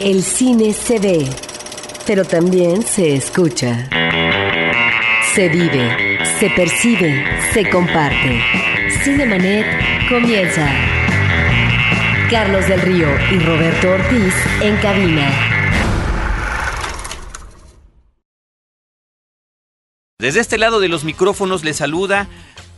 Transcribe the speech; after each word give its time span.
El 0.00 0.22
cine 0.22 0.72
se 0.72 0.98
ve, 0.98 1.28
pero 2.06 2.24
también 2.24 2.82
se 2.82 3.14
escucha. 3.16 3.86
Se 5.34 5.50
vive, 5.50 6.18
se 6.38 6.48
percibe, 6.48 7.22
se 7.52 7.68
comparte. 7.68 8.40
Cinemanet 9.04 9.66
comienza. 10.08 10.66
Carlos 12.30 12.66
del 12.66 12.80
Río 12.80 13.08
y 13.30 13.40
Roberto 13.40 13.90
Ortiz 13.90 14.34
en 14.62 14.76
cabina. 14.78 15.30
Desde 20.18 20.40
este 20.40 20.56
lado 20.56 20.80
de 20.80 20.88
los 20.88 21.04
micrófonos 21.04 21.62
le 21.62 21.74
saluda 21.74 22.26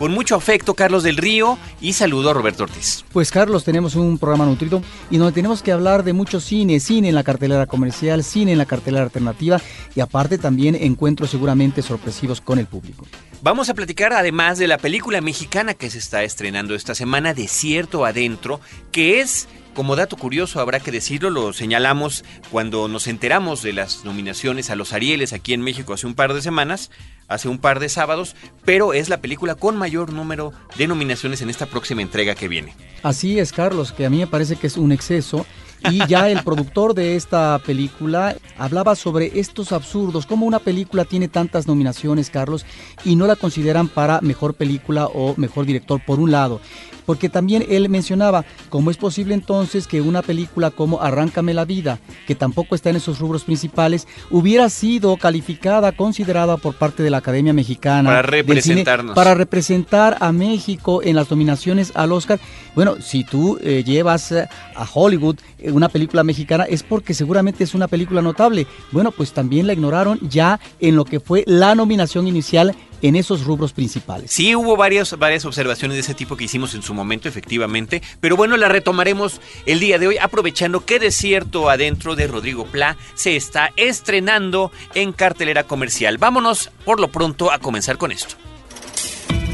con 0.03 0.11
mucho 0.11 0.35
afecto 0.35 0.75
Carlos 0.75 1.05
del 1.05 1.17
Río 1.17 1.57
y 1.81 1.93
saludo 1.93 2.31
a 2.31 2.35
Roberto 2.35 2.65
Ortiz. 2.65 3.05
Pues 3.13 3.31
Carlos, 3.31 3.63
tenemos 3.63 3.95
un 3.95 4.19
programa 4.19 4.45
nutrido 4.45 4.83
y 5.13 5.17
donde 5.17 5.33
tenemos 5.33 5.63
que 5.63 5.71
hablar 5.71 6.03
de 6.03 6.13
mucho 6.13 6.41
cine, 6.41 6.81
cine 6.81 7.11
en 7.11 7.15
la 7.15 7.23
cartelera 7.23 7.67
comercial, 7.67 8.25
cine 8.25 8.51
en 8.51 8.59
la 8.59 8.67
cartelera 8.67 9.05
alternativa 9.05 9.61
y 9.95 10.01
aparte 10.01 10.39
también 10.39 10.75
encuentros 10.75 11.31
seguramente 11.31 11.83
sorpresivos 11.83 12.41
con 12.41 12.59
el 12.59 12.67
público. 12.67 13.07
Vamos 13.45 13.69
a 13.69 13.75
platicar 13.75 14.13
además 14.13 14.59
de 14.59 14.69
la 14.69 14.79
película 14.79 15.21
mexicana 15.21 15.75
que 15.75 15.91
se 15.91 15.99
está 15.99 16.23
estrenando 16.23 16.77
esta 16.77 16.95
semana, 16.95 17.35
Desierto 17.35 18.05
Adentro, 18.05 18.61
que 18.93 19.21
es 19.21 19.49
como 19.75 19.97
dato 19.97 20.17
curioso, 20.17 20.61
habrá 20.61 20.79
que 20.79 20.93
decirlo, 20.93 21.29
lo 21.29 21.53
señalamos 21.53 22.25
cuando 22.53 22.87
nos 22.87 23.09
enteramos 23.09 23.61
de 23.61 23.73
las 23.73 24.05
nominaciones 24.05 24.71
a 24.71 24.77
los 24.77 24.93
Arieles 24.93 25.33
aquí 25.33 25.55
en 25.55 25.61
México 25.61 25.93
hace 25.93 26.07
un 26.07 26.15
par 26.15 26.35
de 26.35 26.41
semanas, 26.41 26.93
hace 27.27 27.49
un 27.49 27.59
par 27.59 27.81
de 27.81 27.89
sábados, 27.89 28.37
pero 28.65 28.93
es 28.93 29.09
la 29.09 29.21
película 29.21 29.57
con 29.57 29.77
mayor 29.77 30.13
número 30.13 30.53
de 30.77 30.87
nominaciones 30.87 31.43
en 31.43 31.51
esta 31.51 31.67
próxima 31.67 32.01
entrega 32.01 32.37
que 32.37 32.47
viene. 32.47 32.77
Así 33.03 33.41
es, 33.41 33.53
Carlos, 33.53 33.91
que 33.91 34.07
a 34.07 34.11
mí 34.11 34.19
me 34.19 34.29
parece 34.29 34.55
que 34.55 34.69
es 34.69 34.77
un 34.77 34.93
exceso. 34.93 35.47
Y 35.91 36.07
ya 36.07 36.31
el 36.31 36.43
productor 36.43 36.95
de 36.95 37.17
esta 37.17 37.61
película 37.65 38.37
hablaba 38.59 38.95
sobre 38.95 39.39
estos 39.39 39.73
absurdos, 39.73 40.27
cómo 40.27 40.47
una 40.47 40.59
película 40.59 41.05
tiene 41.05 41.29
tantas 41.29 41.67
nominaciones, 41.67 42.31
Carlos, 42.31 42.65
y 43.05 43.17
no 43.17 43.27
la 43.27 43.37
consideran 43.37 43.89
para 43.89 44.21
mejor 44.21 44.55
película 44.55 45.07
o 45.07 45.35
mejor 45.37 45.67
director, 45.67 46.01
por 46.05 46.21
un 46.21 46.31
lado 46.31 46.61
porque 47.07 47.29
también 47.29 47.65
él 47.69 47.89
mencionaba 47.89 48.45
cómo 48.69 48.91
es 48.91 48.97
posible 48.97 49.35
entonces 49.35 49.87
que 49.87 50.01
una 50.01 50.23
película 50.23 50.71
como 50.71 51.01
Arráncame 51.01 51.55
la 51.55 51.65
vida, 51.65 51.99
que 52.27 52.35
tampoco 52.35 52.75
está 52.75 52.91
en 52.91 52.97
esos 52.97 53.19
rubros 53.19 53.45
principales, 53.45 54.07
hubiera 54.31 54.69
sido 54.69 55.17
calificada, 55.17 55.93
considerada 55.93 56.57
por 56.57 56.75
parte 56.75 57.03
de 57.03 57.11
la 57.11 57.19
Academia 57.19 57.53
Mexicana 57.53 58.09
para 58.09 58.23
representarnos, 58.23 59.15
para 59.15 59.35
representar 59.35 60.17
a 60.21 60.33
México 60.33 61.03
en 61.03 61.17
las 61.17 61.31
nominaciones 61.31 61.93
al 61.95 62.13
Oscar. 62.13 62.39
Bueno, 62.75 62.97
si 63.01 63.25
tú 63.25 63.59
eh, 63.63 63.83
llevas 63.85 64.33
eh, 64.33 64.49
a 64.75 64.87
Hollywood 64.93 65.37
eh, 65.59 65.71
una 65.73 65.89
película 65.89 66.23
mexicana 66.23 66.65
es 66.65 66.83
porque 66.83 67.15
seguramente 67.15 67.65
es 67.65 67.75
una 67.75 67.89
película 67.89 68.23
notable. 68.23 68.67
Bueno, 68.91 69.11
pues 69.11 69.33
también 69.33 69.67
la 69.67 69.73
ignoraron 69.73 70.19
ya 70.23 70.61
en 70.81 70.97
lo 70.97 71.05
que 71.05 71.21
fue 71.21 71.45
la 71.47 71.75
nominación 71.75 72.29
inicial 72.29 72.75
en 73.03 73.17
esos 73.17 73.45
rubros 73.45 73.73
principales. 73.73 74.31
Sí, 74.31 74.55
hubo 74.55 74.77
varias, 74.77 75.19
varias 75.19 75.45
observaciones 75.45 75.97
de 75.97 76.01
ese 76.01 76.15
tipo 76.15 76.37
que 76.37 76.45
hicimos 76.45 76.75
en 76.75 76.83
su 76.83 76.95
momento, 76.95 77.29
efectivamente, 77.29 78.01
pero 78.21 78.37
bueno, 78.37 78.57
la 78.57 78.69
retomaremos 78.69 79.41
el 79.67 79.81
día 79.81 79.99
de 79.99 80.07
hoy, 80.07 80.19
aprovechando 80.19 80.85
que 80.85 80.99
Desierto 80.99 81.69
Adentro 81.69 82.15
de 82.15 82.29
Rodrigo 82.29 82.65
Pla 82.67 82.97
se 83.15 83.37
está 83.37 83.71
estrenando 83.77 84.71
en 84.95 85.13
cartelera 85.13 85.65
comercial. 85.65 86.19
Vámonos 86.19 86.71
por 86.85 87.01
lo 87.01 87.09
pronto 87.09 87.51
a 87.51 87.59
comenzar 87.59 87.99
con 87.99 88.13
esto. 88.13 88.37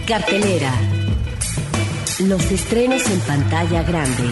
Cartelera. 0.06 0.72
Los 2.20 2.50
estrenos 2.50 3.08
en 3.10 3.20
pantalla 3.20 3.82
grande. 3.82 4.25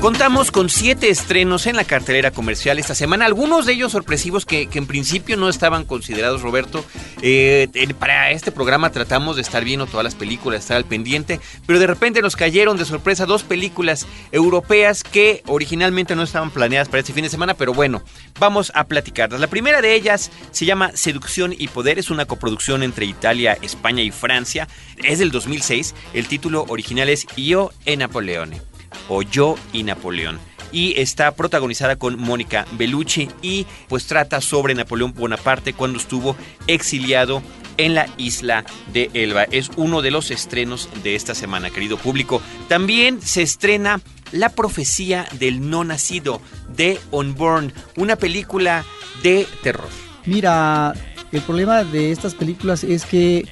Contamos 0.00 0.52
con 0.52 0.68
siete 0.68 1.08
estrenos 1.08 1.66
en 1.66 1.74
la 1.74 1.84
cartelera 1.84 2.30
comercial 2.30 2.78
esta 2.78 2.94
semana, 2.94 3.24
algunos 3.24 3.64
de 3.64 3.72
ellos 3.72 3.92
sorpresivos 3.92 4.44
que, 4.44 4.68
en 4.70 4.86
principio 4.86 5.36
no 5.36 5.48
estaban 5.48 5.84
considerados, 5.84 6.42
Roberto. 6.42 6.84
Eh, 7.22 7.68
para 7.98 8.30
este 8.30 8.52
programa 8.52 8.90
tratamos 8.90 9.36
de 9.36 9.42
estar 9.42 9.64
viendo 9.64 9.86
todas 9.86 10.04
las 10.04 10.14
películas, 10.14 10.60
estar 10.60 10.76
al 10.76 10.84
pendiente, 10.84 11.40
pero 11.66 11.78
de 11.78 11.86
repente 11.86 12.20
nos 12.20 12.36
cayeron 12.36 12.76
de 12.76 12.84
sorpresa 12.84 13.24
dos 13.24 13.42
películas 13.42 14.06
europeas 14.32 15.02
que 15.02 15.42
originalmente 15.46 16.14
no 16.14 16.22
estaban 16.22 16.50
planeadas 16.50 16.88
para 16.88 17.00
este 17.00 17.14
fin 17.14 17.24
de 17.24 17.30
semana, 17.30 17.54
pero 17.54 17.72
bueno, 17.72 18.02
vamos 18.38 18.70
a 18.74 18.84
platicarlas. 18.84 19.40
La 19.40 19.48
primera 19.48 19.80
de 19.80 19.94
ellas 19.94 20.30
se 20.50 20.66
llama 20.66 20.92
Seducción 20.94 21.54
y 21.56 21.68
Poder, 21.68 21.98
es 21.98 22.10
una 22.10 22.26
coproducción 22.26 22.82
entre 22.82 23.06
Italia, 23.06 23.58
España 23.62 24.02
y 24.02 24.10
Francia, 24.10 24.68
es 25.02 25.18
del 25.18 25.30
2006, 25.30 25.94
el 26.12 26.28
título 26.28 26.66
original 26.68 27.08
es 27.08 27.26
Io 27.36 27.72
e 27.86 27.96
Napoleone 27.96 28.75
o 29.08 29.22
Yo 29.22 29.56
y 29.72 29.82
Napoleón. 29.82 30.38
Y 30.72 31.00
está 31.00 31.34
protagonizada 31.34 31.96
con 31.96 32.20
Mónica 32.20 32.66
Bellucci 32.72 33.28
y 33.40 33.66
pues 33.88 34.06
trata 34.06 34.40
sobre 34.40 34.74
Napoleón 34.74 35.14
Bonaparte 35.14 35.72
cuando 35.72 35.98
estuvo 35.98 36.36
exiliado 36.66 37.42
en 37.76 37.94
la 37.94 38.08
isla 38.16 38.64
de 38.92 39.10
Elba. 39.14 39.44
Es 39.44 39.70
uno 39.76 40.02
de 40.02 40.10
los 40.10 40.30
estrenos 40.30 40.88
de 41.02 41.14
esta 41.14 41.34
semana, 41.34 41.70
querido 41.70 41.96
público. 41.96 42.42
También 42.68 43.22
se 43.22 43.42
estrena 43.42 44.00
La 44.32 44.48
profecía 44.50 45.28
del 45.38 45.70
no 45.70 45.84
nacido 45.84 46.40
de 46.68 46.98
Unborn, 47.12 47.72
una 47.96 48.16
película 48.16 48.84
de 49.22 49.46
terror. 49.62 49.88
Mira, 50.24 50.94
el 51.32 51.42
problema 51.42 51.84
de 51.84 52.10
estas 52.10 52.34
películas 52.34 52.82
es 52.82 53.04
que 53.04 53.46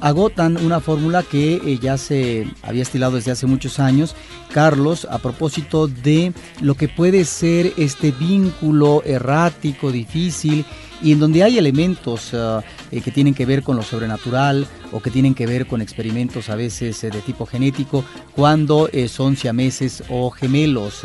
agotan 0.00 0.56
una 0.64 0.80
fórmula 0.80 1.22
que 1.22 1.54
eh, 1.54 1.78
ya 1.80 1.98
se 1.98 2.46
había 2.62 2.82
estilado 2.82 3.16
desde 3.16 3.30
hace 3.30 3.46
muchos 3.46 3.78
años, 3.78 4.14
Carlos, 4.52 5.06
a 5.10 5.18
propósito 5.18 5.88
de 5.88 6.32
lo 6.60 6.74
que 6.74 6.88
puede 6.88 7.24
ser 7.24 7.72
este 7.76 8.12
vínculo 8.12 9.02
errático, 9.04 9.92
difícil, 9.92 10.64
y 11.02 11.12
en 11.12 11.18
donde 11.18 11.42
hay 11.42 11.58
elementos 11.58 12.32
ah, 12.34 12.62
eh, 12.90 13.00
que 13.00 13.10
tienen 13.10 13.34
que 13.34 13.46
ver 13.46 13.62
con 13.62 13.76
lo 13.76 13.82
sobrenatural 13.82 14.66
o 14.92 15.00
que 15.00 15.10
tienen 15.10 15.34
que 15.34 15.46
ver 15.46 15.66
con 15.66 15.82
experimentos 15.82 16.48
a 16.48 16.56
veces 16.56 17.02
eh, 17.04 17.10
de 17.10 17.20
tipo 17.20 17.46
genético, 17.46 18.04
cuando 18.34 18.88
son 19.08 19.36
siameses 19.36 20.04
o 20.10 20.30
gemelos 20.30 21.02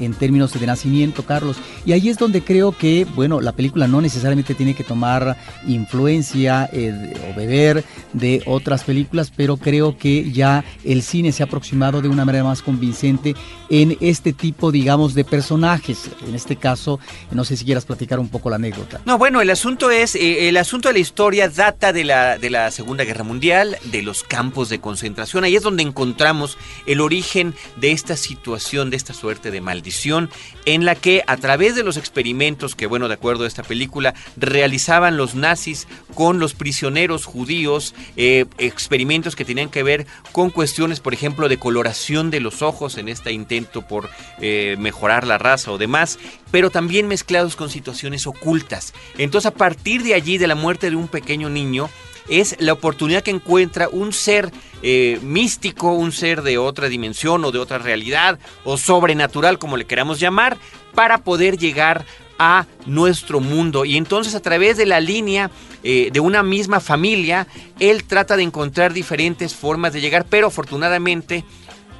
en 0.00 0.14
términos 0.14 0.58
de 0.58 0.66
nacimiento, 0.66 1.24
Carlos. 1.24 1.56
Y 1.84 1.92
ahí 1.92 2.08
es 2.08 2.16
donde 2.16 2.42
creo 2.42 2.72
que, 2.72 3.06
bueno, 3.14 3.40
la 3.40 3.52
película 3.52 3.86
no 3.86 4.00
necesariamente 4.00 4.54
tiene 4.54 4.74
que 4.74 4.82
tomar 4.82 5.36
influencia 5.66 6.70
o 6.72 7.36
beber 7.36 7.84
de 8.14 8.42
otras 8.46 8.84
películas, 8.84 9.30
pero 9.34 9.56
creo 9.56 9.96
que 9.96 10.30
ya 10.32 10.64
el 10.84 11.02
cine 11.02 11.32
se 11.32 11.42
ha 11.42 11.46
aproximado 11.46 12.00
de 12.00 12.08
una 12.08 12.24
manera 12.24 12.44
más 12.44 12.62
convincente 12.62 13.34
en 13.68 13.96
este 14.00 14.32
tipo, 14.32 14.72
digamos, 14.72 15.14
de 15.14 15.24
personajes. 15.24 16.10
En 16.26 16.34
este 16.34 16.56
caso, 16.56 16.98
no 17.30 17.44
sé 17.44 17.56
si 17.56 17.64
quieras 17.64 17.84
platicar 17.84 18.18
un 18.18 18.28
poco 18.28 18.50
la 18.50 18.56
anécdota. 18.56 19.00
No, 19.04 19.18
el 19.38 19.50
asunto 19.50 19.92
es, 19.92 20.16
eh, 20.16 20.48
el 20.48 20.56
asunto 20.56 20.88
de 20.88 20.94
la 20.94 20.98
historia 20.98 21.48
data 21.48 21.92
de 21.92 22.02
la, 22.02 22.36
de 22.36 22.50
la 22.50 22.72
Segunda 22.72 23.04
Guerra 23.04 23.22
Mundial, 23.22 23.78
de 23.84 24.02
los 24.02 24.24
campos 24.24 24.68
de 24.68 24.80
concentración. 24.80 25.44
Ahí 25.44 25.54
es 25.54 25.62
donde 25.62 25.84
encontramos 25.84 26.58
el 26.86 27.00
origen 27.00 27.54
de 27.76 27.92
esta 27.92 28.16
situación, 28.16 28.90
de 28.90 28.96
esta 28.96 29.14
suerte 29.14 29.52
de 29.52 29.60
maldición, 29.60 30.30
en 30.64 30.84
la 30.84 30.96
que 30.96 31.22
a 31.28 31.36
través 31.36 31.76
de 31.76 31.84
los 31.84 31.96
experimentos 31.96 32.74
que, 32.74 32.86
bueno, 32.86 33.06
de 33.06 33.14
acuerdo 33.14 33.44
a 33.44 33.46
esta 33.46 33.62
película, 33.62 34.14
realizaban 34.36 35.16
los 35.16 35.36
nazis 35.36 35.86
con 36.14 36.40
los 36.40 36.54
prisioneros 36.54 37.24
judíos, 37.24 37.94
eh, 38.16 38.46
experimentos 38.58 39.36
que 39.36 39.44
tenían 39.44 39.68
que 39.68 39.84
ver 39.84 40.06
con 40.32 40.50
cuestiones, 40.50 40.98
por 40.98 41.14
ejemplo, 41.14 41.48
de 41.48 41.58
coloración 41.58 42.30
de 42.30 42.40
los 42.40 42.62
ojos 42.62 42.98
en 42.98 43.08
este 43.08 43.30
intento 43.30 43.82
por 43.82 44.10
eh, 44.40 44.74
mejorar 44.80 45.24
la 45.24 45.38
raza 45.38 45.70
o 45.70 45.78
demás, 45.78 46.18
pero 46.50 46.70
también 46.70 47.06
mezclados 47.06 47.54
con 47.54 47.70
situaciones 47.70 48.26
ocultas. 48.26 48.92
Entonces, 49.24 49.46
a 49.46 49.54
partir 49.54 50.02
de 50.02 50.14
allí, 50.14 50.38
de 50.38 50.46
la 50.46 50.54
muerte 50.54 50.88
de 50.88 50.96
un 50.96 51.06
pequeño 51.06 51.50
niño, 51.50 51.90
es 52.28 52.56
la 52.58 52.72
oportunidad 52.72 53.22
que 53.22 53.30
encuentra 53.30 53.88
un 53.90 54.12
ser 54.12 54.50
eh, 54.82 55.18
místico, 55.22 55.92
un 55.92 56.10
ser 56.10 56.42
de 56.42 56.56
otra 56.56 56.88
dimensión 56.88 57.44
o 57.44 57.52
de 57.52 57.58
otra 57.58 57.78
realidad 57.78 58.38
o 58.64 58.78
sobrenatural, 58.78 59.58
como 59.58 59.76
le 59.76 59.84
queramos 59.84 60.20
llamar, 60.20 60.56
para 60.94 61.18
poder 61.18 61.58
llegar 61.58 62.06
a 62.38 62.64
nuestro 62.86 63.40
mundo. 63.40 63.84
Y 63.84 63.98
entonces 63.98 64.34
a 64.34 64.40
través 64.40 64.78
de 64.78 64.86
la 64.86 65.00
línea 65.00 65.50
eh, 65.82 66.08
de 66.10 66.20
una 66.20 66.42
misma 66.42 66.80
familia, 66.80 67.46
él 67.78 68.04
trata 68.04 68.38
de 68.38 68.44
encontrar 68.44 68.94
diferentes 68.94 69.54
formas 69.54 69.92
de 69.92 70.00
llegar, 70.00 70.24
pero 70.24 70.46
afortunadamente 70.46 71.44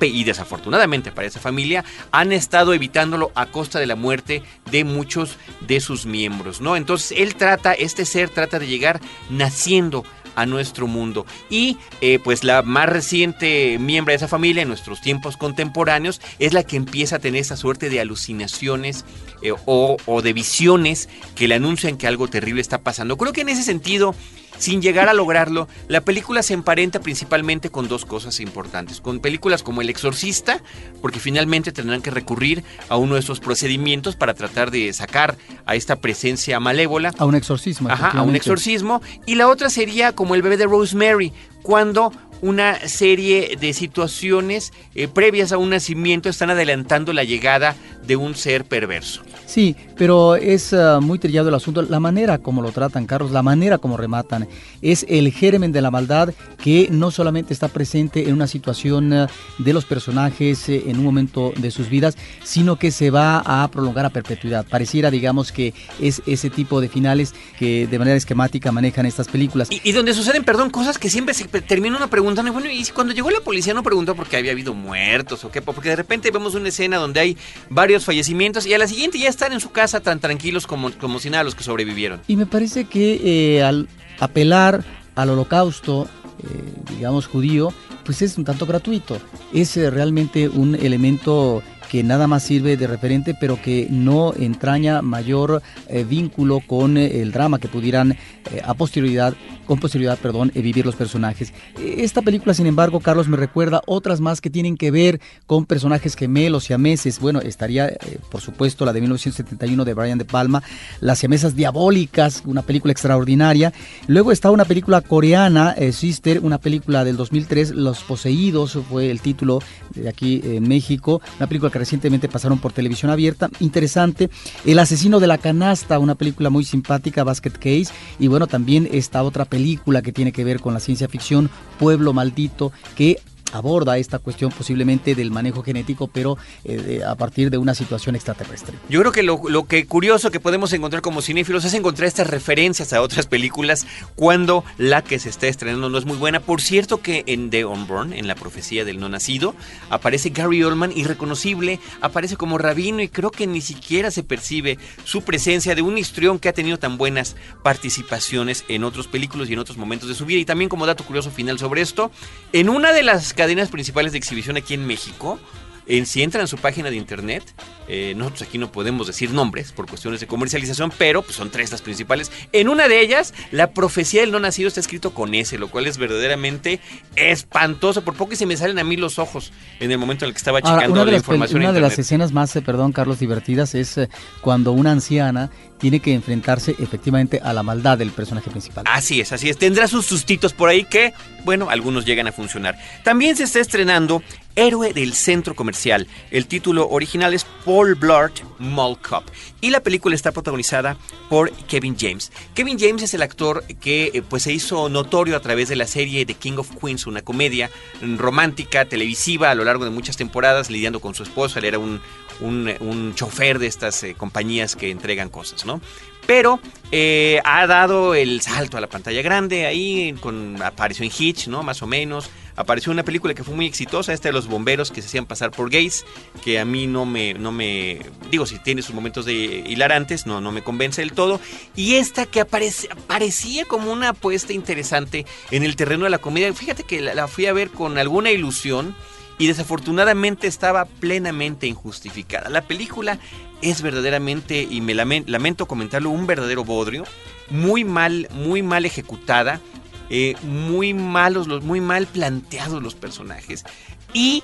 y 0.07 0.25
desafortunadamente 0.25 1.13
para 1.13 1.27
esa 1.27 1.41
familia 1.41 1.85
han 2.11 2.33
estado 2.33 2.75
evitándolo 2.75 3.33
a 3.35 3.47
costa 3.47 3.79
de 3.79 3.87
la 3.87 3.97
muerte 3.97 4.43
de 4.71 4.85
muchos 4.85 5.37
de 5.67 5.81
sus 5.81 6.07
miembros, 6.07 6.61
¿no? 6.61 6.77
Entonces 6.77 7.19
él 7.19 7.35
trata, 7.35 7.73
este 7.73 8.05
ser 8.05 8.29
trata 8.29 8.59
de 8.59 8.67
llegar 8.67 9.01
naciendo 9.29 10.05
a 10.35 10.47
nuestro 10.47 10.87
mundo. 10.87 11.27
Y 11.49 11.77
eh, 12.01 12.19
pues 12.23 12.45
la 12.45 12.63
más 12.63 12.89
reciente 12.89 13.79
miembro 13.79 14.13
de 14.13 14.17
esa 14.17 14.29
familia 14.29 14.63
en 14.63 14.69
nuestros 14.69 15.01
tiempos 15.01 15.37
contemporáneos 15.37 16.21
es 16.39 16.53
la 16.53 16.65
que 16.65 16.77
empieza 16.77 17.17
a 17.17 17.19
tener 17.19 17.41
esa 17.41 17.57
suerte 17.57 17.91
de 17.91 18.01
alucinaciones 18.01 19.05
eh, 19.43 19.53
o, 19.67 19.97
o 20.07 20.23
de 20.23 20.33
visiones 20.33 21.09
que 21.35 21.49
le 21.49 21.55
anuncian 21.55 21.97
que 21.97 22.07
algo 22.07 22.29
terrible 22.29 22.61
está 22.61 22.79
pasando. 22.79 23.17
Creo 23.17 23.33
que 23.33 23.43
en 23.43 23.49
ese 23.49 23.63
sentido 23.63 24.15
sin 24.61 24.83
llegar 24.83 25.09
a 25.09 25.15
lograrlo, 25.15 25.69
la 25.89 26.03
película 26.03 26.43
se 26.43 26.53
emparenta 26.53 27.01
principalmente 27.01 27.71
con 27.71 27.89
dos 27.89 28.05
cosas 28.05 28.41
importantes. 28.41 29.01
Con 29.01 29.21
películas 29.21 29.63
como 29.63 29.81
El 29.81 29.89
Exorcista, 29.89 30.63
porque 31.01 31.19
finalmente 31.19 31.73
tendrán 31.73 32.03
que 32.03 32.11
recurrir 32.11 32.63
a 32.91 32.99
uno 32.99 33.15
de 33.15 33.21
esos 33.21 33.41
procedimientos 33.41 34.17
para 34.17 34.35
tratar 34.35 34.71
de 34.71 34.93
sacar 34.93 35.39
a 35.65 35.77
esta 35.77 35.97
presencia 35.97 36.61
malévola. 36.61 37.15
A 37.17 37.25
un 37.25 37.37
exorcismo. 37.37 37.89
Ajá, 37.89 38.11
a 38.11 38.23
un 38.23 38.37
exorcismo. 38.37 39.01
Y 39.25 39.37
la 39.37 39.49
otra 39.49 39.71
sería 39.71 40.13
como 40.13 40.35
el 40.35 40.43
bebé 40.43 40.59
de 40.59 40.67
Rosemary, 40.67 41.33
cuando 41.63 42.13
una 42.43 42.89
serie 42.89 43.57
de 43.61 43.73
situaciones 43.73 44.73
eh, 44.95 45.09
previas 45.09 45.53
a 45.53 45.59
un 45.59 45.71
nacimiento 45.71 46.29
están 46.29 46.51
adelantando 46.51 47.13
la 47.13 47.25
llegada 47.25 47.77
de 48.07 48.17
un 48.17 48.35
ser 48.35 48.65
perverso. 48.65 49.23
Sí, 49.47 49.75
pero 49.97 50.37
es 50.37 50.73
ah, 50.73 51.01
muy 51.01 51.19
trillado 51.19 51.49
el 51.49 51.55
asunto. 51.55 51.83
La 51.83 51.99
manera 51.99 52.39
como 52.39 52.63
lo 52.63 52.71
tratan, 52.71 53.07
Carlos, 53.07 53.33
la 53.33 53.43
manera 53.43 53.79
como 53.79 53.97
rematan, 53.97 54.47
es 54.81 55.05
el 55.09 55.33
germen 55.33 55.73
de 55.73 55.83
la 55.83 55.91
maldad 55.91 56.33
que 56.63 56.89
no 56.91 57.11
solamente 57.11 57.53
está 57.53 57.67
presente 57.67 58.29
en 58.29 58.35
una 58.35 58.47
situación 58.47 59.13
ah, 59.13 59.29
de 59.59 59.73
los 59.73 59.85
personajes 59.85 60.69
eh, 60.69 60.85
en 60.87 60.99
un 60.99 61.05
momento 61.05 61.53
de 61.57 61.73
sus 61.73 61.89
vidas, 61.89 62.17
sino 62.45 62.77
que 62.77 62.93
se 62.93 63.11
va 63.11 63.43
a 63.45 63.69
prolongar 63.73 64.07
a 64.07 64.11
perpetuidad. 64.11 64.65
Pareciera, 64.67 65.11
digamos, 65.11 65.51
que 65.51 65.75
es 66.01 66.23
ese 66.27 66.49
tipo 66.49 66.81
de 66.81 66.89
finales 66.89 67.35
que 67.59 67.89
de 67.89 67.99
manera 67.99 68.17
esquemática 68.17 68.71
manejan 68.71 69.05
estas 69.05 69.27
películas. 69.27 69.69
Y, 69.71 69.93
donde 69.93 70.15
suceden, 70.15 70.45
perdón, 70.45 70.71
cosas 70.71 70.97
que 70.97 71.11
siempre 71.11 71.35
se 71.35 71.47
termina 71.47 71.97
una 71.97 72.09
pregunta. 72.09 72.30
Bueno, 72.35 72.71
y 72.71 72.85
cuando 72.95 73.13
llegó 73.13 73.31
la 73.31 73.41
policía 73.41 73.75
no 73.75 73.83
preguntó 73.83 74.15
por 74.15 74.29
qué 74.29 74.37
había 74.37 74.53
habido 74.53 74.73
muertos 74.73 75.45
o 75.45 75.51
qué, 75.51 75.61
porque 75.61 75.89
de 75.89 75.97
repente 75.97 76.31
vemos 76.31 76.55
una 76.55 76.69
escena 76.69 76.99
donde 76.99 77.21
hay 77.21 77.37
varios 77.69 78.05
fallecimientos 78.05 78.67
y 78.67 78.75
a 78.75 78.79
la 78.79 78.87
siguiente 78.87 79.19
ya 79.19 79.29
están 79.29 79.53
en 79.53 79.61
su 79.61 79.73
casa 79.73 80.01
tan 80.01 80.21
tranquilos 80.21 80.67
como, 80.67 80.93
como 80.93 81.19
si 81.19 81.29
nada 81.29 81.43
los 81.43 81.55
que 81.55 81.65
sobrevivieron. 81.65 82.21
Y 82.29 82.37
me 82.37 82.47
parece 82.47 82.85
que 82.85 83.57
eh, 83.57 83.63
al 83.63 83.89
apelar 84.21 84.85
al 85.17 85.31
holocausto, 85.31 86.09
eh, 86.43 86.95
digamos, 86.97 87.27
judío, 87.27 87.75
pues 88.05 88.23
es 88.23 88.39
un 88.39 88.45
tanto 88.45 88.65
gratuito. 88.65 89.19
Es 89.53 89.77
eh, 89.77 89.91
realmente 89.91 90.49
un 90.49 90.75
elemento 90.77 91.63
que 91.91 92.03
nada 92.03 92.27
más 92.27 92.43
sirve 92.43 92.77
de 92.77 92.87
referente, 92.87 93.35
pero 93.39 93.61
que 93.61 93.89
no 93.91 94.33
entraña 94.35 95.03
mayor 95.03 95.63
vínculo 96.09 96.61
con 96.67 96.97
el 96.97 97.33
drama 97.33 97.59
que 97.59 97.69
pudieran 97.69 98.17
a 98.65 98.75
posterioridad 98.75 99.35
con 99.71 99.79
posterioridad, 99.79 100.19
perdón, 100.19 100.51
vivir 100.53 100.85
los 100.85 100.97
personajes. 100.97 101.53
Esta 101.79 102.23
película, 102.23 102.55
sin 102.55 102.67
embargo, 102.67 102.99
Carlos, 102.99 103.29
me 103.29 103.37
recuerda 103.37 103.83
otras 103.87 104.21
más 104.21 104.41
que 104.41 104.51
tienen 104.51 104.77
que 104.77 104.91
ver 104.91 105.21
con 105.47 105.65
personajes 105.65 106.17
gemelos, 106.17 106.65
siameses. 106.65 107.21
Bueno, 107.21 107.41
estaría, 107.41 107.87
eh, 107.87 108.19
por 108.33 108.41
supuesto, 108.41 108.85
la 108.85 108.93
de 108.93 109.01
1971 109.01 109.85
de 109.85 109.95
Brian 109.95 110.19
De 110.19 110.25
Palma, 110.25 110.61
Las 110.99 111.21
siamesas 111.21 111.55
diabólicas, 111.55 112.43
una 112.47 112.63
película 112.63 112.91
extraordinaria. 112.91 113.73
Luego 114.09 114.33
está 114.33 114.51
una 114.51 114.65
película 114.65 115.03
coreana, 115.03 115.73
eh, 115.79 115.93
Sister, 115.93 116.41
una 116.41 116.59
película 116.59 117.05
del 117.05 117.17
2003, 117.17 117.71
Los 117.71 118.03
Poseídos, 118.03 118.77
fue 118.91 119.13
el 119.13 119.21
título 119.21 119.61
de 119.95 120.09
aquí 120.09 120.41
en 120.43 120.67
México, 120.67 121.23
una 121.37 121.47
película 121.47 121.71
que 121.71 121.79
recientemente 121.81 122.29
pasaron 122.29 122.59
por 122.59 122.73
televisión 122.73 123.11
abierta, 123.11 123.51
interesante. 123.59 124.31
El 124.65 124.79
asesino 124.79 125.19
de 125.19 125.27
la 125.27 125.39
canasta, 125.39 125.99
una 125.99 126.15
película 126.15 126.51
muy 126.51 126.65
simpática, 126.65 127.25
Basket 127.25 127.53
Case, 127.53 127.87
y 128.19 128.29
bueno, 128.29 128.47
también 128.47 128.89
esta 128.93 129.23
otra 129.23 129.47
película 129.47 130.03
que 130.03 130.13
tiene 130.13 130.31
que 130.31 130.45
ver 130.45 130.61
con 130.61 130.75
la 130.75 130.81
ciencia 130.81 131.09
ficción, 131.09 131.51
Pueblo 131.79 132.13
Maldito, 132.13 132.71
que 132.97 133.19
aborda 133.53 133.99
esta 133.99 134.19
cuestión 134.19 134.51
posiblemente 134.51 135.15
del 135.15 135.31
manejo 135.31 135.63
genético, 135.63 136.09
pero 136.09 136.39
eh, 136.65 137.03
a 137.07 137.15
partir 137.15 137.51
de 137.51 137.59
una 137.59 137.75
situación 137.75 138.17
extraterrestre. 138.17 138.77
Yo 138.89 139.01
creo 139.01 139.13
que 139.13 139.23
lo, 139.23 139.65
que 139.67 139.87
curioso 139.87 140.31
que 140.31 140.41
podemos 140.41 140.73
encontrar 140.73 141.03
como 141.03 141.23
cinéfilos 141.23 141.65
es 141.65 141.75
encontrar 141.75 142.09
estas 142.09 142.29
referencias 142.29 142.93
a 142.93 143.03
otras 143.03 143.27
películas 143.27 143.87
cuando 144.15 144.65
la 144.79 145.03
que 145.03 145.19
se 145.19 145.29
está 145.29 145.47
estrenando 145.47 145.89
no 145.89 145.99
es 145.99 146.05
muy 146.05 146.17
buena. 146.17 146.41
Por 146.41 146.61
cierto 146.61 147.01
que 147.01 147.25
en 147.27 147.51
The 147.51 147.65
Unborn, 147.65 148.13
en 148.13 148.27
la 148.27 148.35
profecía 148.35 148.85
del 148.85 149.01
no 149.01 149.09
nacido, 149.09 149.55
aparece 149.89 150.31
Gary 150.31 150.63
Oldman 150.63 150.93
irreconocible, 150.97 151.81
aparece 152.01 152.37
como 152.37 152.59
rabino 152.59 153.03
y 153.03 153.09
creo 153.09 153.31
que 153.31 153.47
ni 153.47 153.61
siquiera 153.61 154.11
se 154.11 154.23
percibe 154.23 154.79
su 155.05 155.23
presencia 155.23 155.75
de 155.75 155.83
un 155.83 155.99
histrión 155.99 156.39
que 156.39 156.49
ha 156.49 156.53
tenido 156.53 156.79
tan 156.79 156.99
buenas 156.99 157.37
participaciones 157.63 158.65
en 158.69 158.85
otros 158.85 159.07
películas 159.07 159.49
y 159.49 159.55
en 159.55 159.59
otros 159.59 159.79
momentos 159.79 160.09
de 160.09 160.15
su 160.15 160.27
vida. 160.27 160.41
Y 160.41 160.45
también 160.45 160.69
como 160.69 160.87
dato 160.87 161.05
curioso 161.05 161.31
final 161.31 161.59
sobre 161.59 161.83
esto, 161.83 162.11
en 162.53 162.69
una 162.69 162.93
de 162.93 163.03
las 163.03 163.33
cadenas 163.41 163.71
principales 163.71 164.13
de 164.13 164.19
exhibición 164.19 164.59
aquí 164.59 164.75
en 164.75 164.87
México, 164.87 165.39
en, 165.87 166.07
si 166.07 166.23
entran 166.23 166.45
a 166.45 166.47
su 166.47 166.57
página 166.57 166.91
de 166.91 166.97
internet, 166.97 167.43
eh, 167.89 168.15
nosotros 168.17 168.43
aquí 168.43 168.59
no 168.59 168.71
podemos 168.71 169.07
decir 169.07 169.33
nombres 169.33 169.73
por 169.73 169.89
cuestiones 169.89 170.21
de 170.21 170.27
comercialización, 170.27 170.93
pero 170.97 171.23
pues, 171.23 171.37
son 171.37 171.51
tres 171.51 171.71
las 171.73 171.83
principales. 171.83 172.31
En 172.53 172.69
una 172.69 172.89
de 172.89 173.01
ellas, 173.01 173.35
la 173.51 173.73
profecía 173.73 174.21
del 174.21 174.31
no 174.31 174.39
nacido 174.39 174.69
está 174.69 174.81
escrito 174.81 175.13
con 175.13 175.35
S, 175.35 175.59
lo 175.59 175.69
cual 175.69 175.87
es 175.87 175.99
verdaderamente 175.99 176.81
espantoso. 177.17 178.03
Por 178.03 178.15
poco 178.15 178.35
y 178.35 178.37
se 178.37 178.47
me 178.47 178.57
salen 178.57 178.79
a 178.79 178.85
mí 178.85 178.97
los 178.97 179.19
ojos 179.19 179.53
en 179.81 179.91
el 179.91 179.99
momento 179.99 180.25
en 180.25 180.29
el 180.29 180.35
que 180.35 180.39
estaba 180.39 180.63
checando 180.63 181.05
la 181.05 181.17
información. 181.17 181.61
Una 181.61 181.73
de 181.73 181.81
las 181.81 181.99
escenas 181.99 182.33
más, 182.33 182.55
eh, 182.55 182.63
perdón, 182.63 182.93
Carlos, 182.93 183.19
divertidas 183.19 183.75
es 183.75 183.99
eh, 183.99 184.09
cuando 184.41 184.73
una 184.73 184.93
anciana 184.93 185.51
tiene 185.81 186.01
que 186.01 186.13
enfrentarse 186.13 186.77
efectivamente 186.79 187.41
a 187.43 187.53
la 187.53 187.63
maldad 187.63 187.99
del 187.99 188.11
personaje 188.11 188.51
principal. 188.51 188.85
Así 188.87 189.21
es, 189.21 189.33
así 189.33 189.49
es. 189.49 189.57
Tendrá 189.57 189.89
sus 189.89 190.07
sustitos 190.07 190.53
por 190.53 190.69
ahí 190.69 190.85
que, 190.85 191.15
bueno, 191.45 191.71
algunos 191.71 192.05
llegan 192.05 192.27
a 192.29 192.33
funcionar. 192.33 192.79
También 193.03 193.35
se 193.35 193.45
está 193.45 193.61
estrenando 193.61 194.23
Héroe 194.57 194.93
del 194.93 195.15
Centro 195.15 195.55
Comercial. 195.55 196.07
El 196.31 196.47
título 196.47 196.89
original 196.89 197.35
es 197.35 197.47
Paul 197.65 197.95
Blart 197.95 198.41
Mall 198.59 198.99
Cop. 199.01 199.25
Y 199.61 199.71
la 199.71 199.81
película 199.81 200.15
está 200.15 200.33
protagonizada 200.33 200.97
por 201.29 201.51
Kevin 201.67 201.97
James. 201.99 202.33
Kevin 202.55 202.79
James 202.79 203.03
es 203.03 203.15
el 203.15 203.23
actor 203.23 203.65
que 203.81 204.11
eh, 204.13 204.23
pues, 204.23 204.43
se 204.45 204.53
hizo 204.53 204.89
notorio 204.89 205.37
a 205.37 205.41
través 205.41 205.69
de 205.69 205.77
la 205.77 205.87
serie 205.87 206.27
The 206.27 206.35
King 206.35 206.59
of 206.59 206.71
Queens, 206.81 207.07
una 207.07 207.23
comedia 207.23 207.71
romántica, 208.17 208.85
televisiva, 208.85 209.51
a 209.51 209.55
lo 209.55 209.65
largo 209.65 209.85
de 209.85 209.91
muchas 209.91 210.17
temporadas, 210.17 210.71
lidiando 210.71 211.01
con 211.01 211.15
su 211.15 211.23
esposo. 211.23 211.59
Él 211.59 211.67
era 211.67 211.79
un, 211.79 212.01
un, 212.41 213.15
chofer 213.15 213.59
de 213.59 213.67
estas 213.67 214.03
eh, 214.03 214.15
compañías 214.15 214.77
que 214.77 214.91
entregan 214.91 215.29
cosas, 215.29 215.65
¿no? 215.65 215.81
Pero 216.27 216.61
eh, 216.93 217.41
ha 217.45 217.67
dado 217.67 218.15
el 218.15 218.41
salto 218.41 218.77
a 218.77 218.81
la 218.81 218.89
pantalla 218.89 219.23
grande 219.23 219.67
ahí, 219.67 220.15
con, 220.21 220.61
apareció 220.63 221.05
en 221.05 221.13
Hitch, 221.17 221.47
¿no? 221.49 221.63
Más 221.63 221.83
o 221.83 221.87
menos. 221.87 222.31
Apareció 222.57 222.93
una 222.93 223.05
película 223.05 223.33
que 223.33 223.45
fue 223.45 223.55
muy 223.55 223.67
exitosa, 223.67 224.13
esta 224.13 224.29
de 224.29 224.33
los 224.33 224.49
bomberos 224.49 224.91
que 224.91 225.01
se 225.01 225.09
hacían 225.09 225.25
pasar 225.25 225.51
por 225.51 225.71
gays, 225.71 226.05
que 226.45 226.59
a 226.59 226.65
mí 226.65 226.87
no 226.87 227.07
me, 227.07 227.33
no 227.33 227.53
me, 227.53 228.01
digo, 228.31 228.45
si 228.45 228.59
tiene 228.59 228.83
sus 228.83 228.95
momentos 228.95 229.25
de 229.25 229.35
hilarantes, 229.35 230.27
no, 230.27 230.41
no 230.41 230.53
me 230.53 230.63
convence 230.63 231.01
del 231.01 231.13
todo. 231.13 231.41
Y 231.77 231.95
esta 231.95 232.27
que 232.27 232.41
aparece, 232.41 232.89
parecía 233.07 233.65
como 233.65 233.93
una 233.93 234.11
apuesta 234.11 234.53
interesante 234.53 235.27
en 235.51 235.63
el 235.63 235.77
terreno 235.77 236.05
de 236.05 236.11
la 236.11 236.19
comedia. 236.19 236.53
Fíjate 236.53 236.83
que 236.83 237.01
la 237.01 237.29
fui 237.29 237.47
a 237.47 237.53
ver 237.53 237.71
con 237.71 237.99
alguna 237.99 238.31
ilusión 238.31 238.95
y 239.41 239.47
desafortunadamente 239.47 240.47
estaba 240.47 240.85
plenamente 240.85 241.67
injustificada. 241.67 242.51
La 242.51 242.61
película 242.61 243.19
es 243.63 243.83
verdaderamente, 243.83 244.67
y 244.69 244.81
me 244.81 244.95
lamento 244.95 245.67
comentarlo, 245.67 246.11
un 246.11 246.27
verdadero 246.27 246.65
bodrio, 246.65 247.05
muy 247.51 247.85
mal, 247.85 248.29
muy 248.33 248.63
mal 248.63 248.87
ejecutada, 248.87 249.61
eh, 250.09 250.35
muy 250.43 250.95
malos, 250.95 251.47
los, 251.47 251.63
muy 251.63 251.81
mal 251.81 252.07
planteados 252.07 252.83
los 252.83 252.95
personajes. 252.95 253.65
Y 254.13 254.43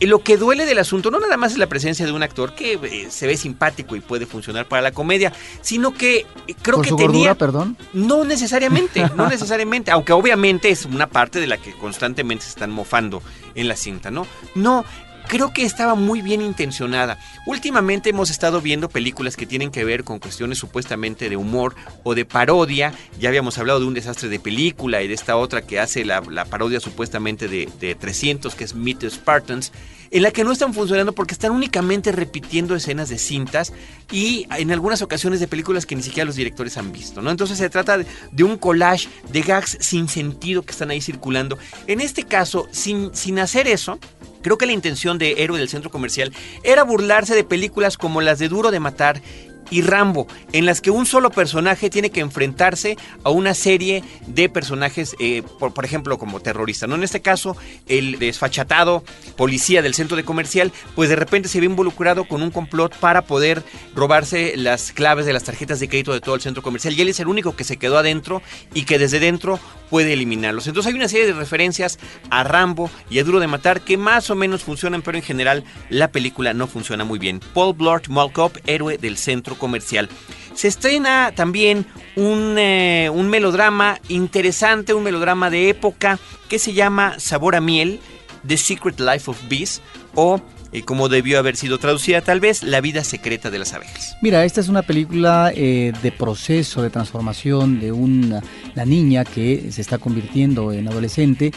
lo 0.00 0.22
que 0.22 0.36
duele 0.36 0.66
del 0.66 0.78
asunto 0.78 1.10
no 1.10 1.20
nada 1.20 1.36
más 1.36 1.52
es 1.52 1.58
la 1.58 1.68
presencia 1.68 2.04
de 2.04 2.12
un 2.12 2.22
actor 2.22 2.54
que 2.54 2.74
eh, 2.74 3.06
se 3.10 3.26
ve 3.26 3.36
simpático 3.36 3.96
y 3.96 4.00
puede 4.00 4.26
funcionar 4.26 4.66
para 4.66 4.82
la 4.82 4.92
comedia, 4.92 5.32
sino 5.60 5.94
que 5.94 6.26
eh, 6.46 6.54
creo 6.60 6.82
que 6.82 6.92
tenía 6.92 7.34
perdón? 7.34 7.76
No 7.92 8.24
necesariamente, 8.24 9.08
no 9.16 9.28
necesariamente, 9.28 9.90
aunque 9.90 10.12
obviamente 10.12 10.70
es 10.70 10.84
una 10.84 11.06
parte 11.06 11.40
de 11.40 11.46
la 11.46 11.58
que 11.58 11.72
constantemente 11.72 12.44
se 12.44 12.50
están 12.50 12.70
mofando 12.70 13.22
en 13.54 13.68
la 13.68 13.76
cinta, 13.76 14.10
¿no? 14.10 14.26
No, 14.54 14.84
creo 15.28 15.52
que 15.52 15.64
estaba 15.64 15.94
muy 15.94 16.22
bien 16.22 16.42
intencionada. 16.42 17.18
Últimamente 17.46 18.10
hemos 18.10 18.30
estado 18.30 18.60
viendo 18.60 18.88
películas 18.88 19.36
que 19.36 19.46
tienen 19.46 19.70
que 19.70 19.84
ver 19.84 20.04
con 20.04 20.18
cuestiones 20.18 20.58
supuestamente 20.58 21.28
de 21.28 21.36
humor 21.36 21.74
o 22.02 22.14
de 22.14 22.24
parodia. 22.24 22.92
Ya 23.18 23.28
habíamos 23.28 23.58
hablado 23.58 23.80
de 23.80 23.86
un 23.86 23.94
desastre 23.94 24.28
de 24.28 24.38
película 24.38 25.02
y 25.02 25.08
de 25.08 25.14
esta 25.14 25.36
otra 25.36 25.62
que 25.62 25.80
hace 25.80 26.04
la, 26.04 26.22
parodia 26.44 26.80
supuestamente 26.80 27.48
de, 27.48 27.68
de, 27.80 27.94
300, 27.94 28.54
que 28.54 28.64
es 28.64 28.74
Meet 28.74 29.04
Spartans, 29.10 29.72
en 30.10 30.22
la 30.22 30.30
que 30.30 30.44
no 30.44 30.52
están 30.52 30.74
funcionando 30.74 31.12
porque 31.12 31.34
están 31.34 31.50
únicamente 31.50 32.12
repitiendo 32.12 32.76
escenas 32.76 33.08
de 33.08 33.18
cintas 33.18 33.72
y 34.12 34.46
en 34.50 34.70
algunas 34.70 35.02
ocasiones 35.02 35.40
de 35.40 35.48
películas 35.48 35.86
que 35.86 35.96
ni 35.96 36.02
siquiera 36.02 36.24
los 36.24 36.36
directores 36.36 36.76
han 36.76 36.92
visto, 36.92 37.20
¿no? 37.22 37.30
Entonces 37.30 37.58
se 37.58 37.68
trata 37.68 37.98
de 37.98 38.44
un 38.44 38.56
collage 38.56 39.08
de 39.32 39.42
gags 39.42 39.76
sin 39.80 40.08
sentido 40.08 40.62
que 40.62 40.72
están 40.72 40.90
ahí 40.90 41.00
circulando. 41.00 41.58
En 41.86 42.00
este 42.00 42.24
caso, 42.24 42.68
sin, 42.70 43.14
sin 43.14 43.38
hacer 43.38 43.66
eso, 43.66 43.98
Creo 44.44 44.58
que 44.58 44.66
la 44.66 44.72
intención 44.72 45.16
de 45.16 45.42
Héroe 45.42 45.58
del 45.58 45.70
Centro 45.70 45.90
Comercial 45.90 46.30
era 46.64 46.84
burlarse 46.84 47.34
de 47.34 47.44
películas 47.44 47.96
como 47.96 48.20
las 48.20 48.38
de 48.38 48.50
Duro 48.50 48.70
de 48.70 48.78
Matar 48.78 49.22
y 49.70 49.82
Rambo, 49.82 50.26
en 50.52 50.66
las 50.66 50.80
que 50.80 50.90
un 50.90 51.06
solo 51.06 51.30
personaje 51.30 51.90
tiene 51.90 52.10
que 52.10 52.20
enfrentarse 52.20 52.96
a 53.22 53.30
una 53.30 53.54
serie 53.54 54.02
de 54.26 54.48
personajes, 54.48 55.16
eh, 55.18 55.42
por, 55.58 55.84
ejemplo, 55.84 56.18
como 56.18 56.40
terrorista. 56.40 56.86
¿no? 56.86 56.94
En 56.94 57.02
este 57.02 57.20
caso, 57.20 57.56
el 57.88 58.18
desfachatado 58.18 59.04
policía 59.36 59.82
del 59.82 59.94
centro 59.94 60.16
de 60.16 60.24
comercial, 60.24 60.72
pues 60.94 61.08
de 61.08 61.16
repente 61.16 61.48
se 61.48 61.60
ve 61.60 61.66
involucrado 61.66 62.24
con 62.24 62.42
un 62.42 62.50
complot 62.50 62.96
para 62.96 63.22
poder 63.22 63.62
robarse 63.94 64.54
las 64.56 64.92
claves 64.92 65.26
de 65.26 65.32
las 65.32 65.44
tarjetas 65.44 65.80
de 65.80 65.88
crédito 65.88 66.12
de 66.12 66.20
todo 66.20 66.34
el 66.34 66.40
centro 66.40 66.62
comercial. 66.62 66.94
Y 66.94 67.02
él 67.02 67.08
es 67.08 67.20
el 67.20 67.28
único 67.28 67.56
que 67.56 67.64
se 67.64 67.76
quedó 67.76 67.98
adentro 67.98 68.42
y 68.74 68.84
que 68.84 68.98
desde 68.98 69.18
dentro 69.18 69.58
puede 69.90 70.12
eliminarlos. 70.12 70.66
Entonces 70.66 70.92
hay 70.92 70.98
una 70.98 71.08
serie 71.08 71.26
de 71.26 71.32
referencias 71.34 71.98
a 72.30 72.42
Rambo 72.42 72.90
y 73.10 73.18
a 73.18 73.24
Duro 73.24 73.40
de 73.40 73.46
Matar 73.46 73.80
que 73.80 73.96
más 73.96 74.30
o 74.30 74.34
menos 74.34 74.64
funcionan, 74.64 75.02
pero 75.02 75.18
en 75.18 75.24
general 75.24 75.64
la 75.88 76.08
película 76.08 76.54
no 76.54 76.66
funciona 76.66 77.04
muy 77.04 77.18
bien. 77.18 77.40
Paul 77.52 77.74
Blart 77.74 78.08
Mall 78.08 78.32
Cop, 78.32 78.56
héroe 78.66 78.98
del 78.98 79.16
centro 79.16 79.53
comercial. 79.56 80.08
Se 80.54 80.68
estrena 80.68 81.32
también 81.34 81.86
un, 82.16 82.56
eh, 82.58 83.10
un 83.12 83.28
melodrama 83.28 83.98
interesante, 84.08 84.94
un 84.94 85.02
melodrama 85.02 85.50
de 85.50 85.68
época 85.68 86.18
que 86.48 86.58
se 86.58 86.72
llama 86.72 87.18
Sabor 87.18 87.56
a 87.56 87.60
Miel, 87.60 88.00
The 88.46 88.56
Secret 88.56 89.00
Life 89.00 89.30
of 89.30 89.38
Bees 89.48 89.80
o 90.14 90.40
eh, 90.74 90.82
como 90.82 91.08
debió 91.08 91.38
haber 91.38 91.54
sido 91.54 91.78
traducida 91.78 92.20
tal 92.20 92.40
vez, 92.40 92.64
La 92.64 92.80
vida 92.80 93.04
secreta 93.04 93.48
de 93.48 93.60
las 93.60 93.72
abejas. 93.72 94.16
Mira, 94.22 94.44
esta 94.44 94.60
es 94.60 94.68
una 94.68 94.82
película 94.82 95.52
eh, 95.54 95.92
de 96.02 96.10
proceso, 96.10 96.82
de 96.82 96.90
transformación 96.90 97.78
de 97.78 97.92
una 97.92 98.42
la 98.74 98.84
niña 98.84 99.24
que 99.24 99.70
se 99.70 99.80
está 99.80 99.98
convirtiendo 99.98 100.72
en 100.72 100.88
adolescente 100.88 101.52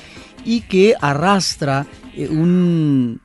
y 0.45 0.61
que 0.61 0.93
arrastra 1.01 1.87
un, 2.29 3.19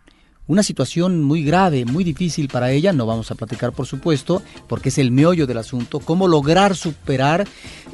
una 0.46 0.62
situación 0.62 1.22
muy 1.22 1.44
grave, 1.44 1.84
muy 1.84 2.04
difícil 2.04 2.48
para 2.48 2.72
ella, 2.72 2.92
no 2.92 3.06
vamos 3.06 3.30
a 3.30 3.34
platicar 3.34 3.72
por 3.72 3.86
supuesto, 3.86 4.42
porque 4.68 4.88
es 4.88 4.98
el 4.98 5.10
meollo 5.10 5.46
del 5.46 5.58
asunto, 5.58 6.00
cómo 6.00 6.28
lograr 6.28 6.76
superar 6.76 7.46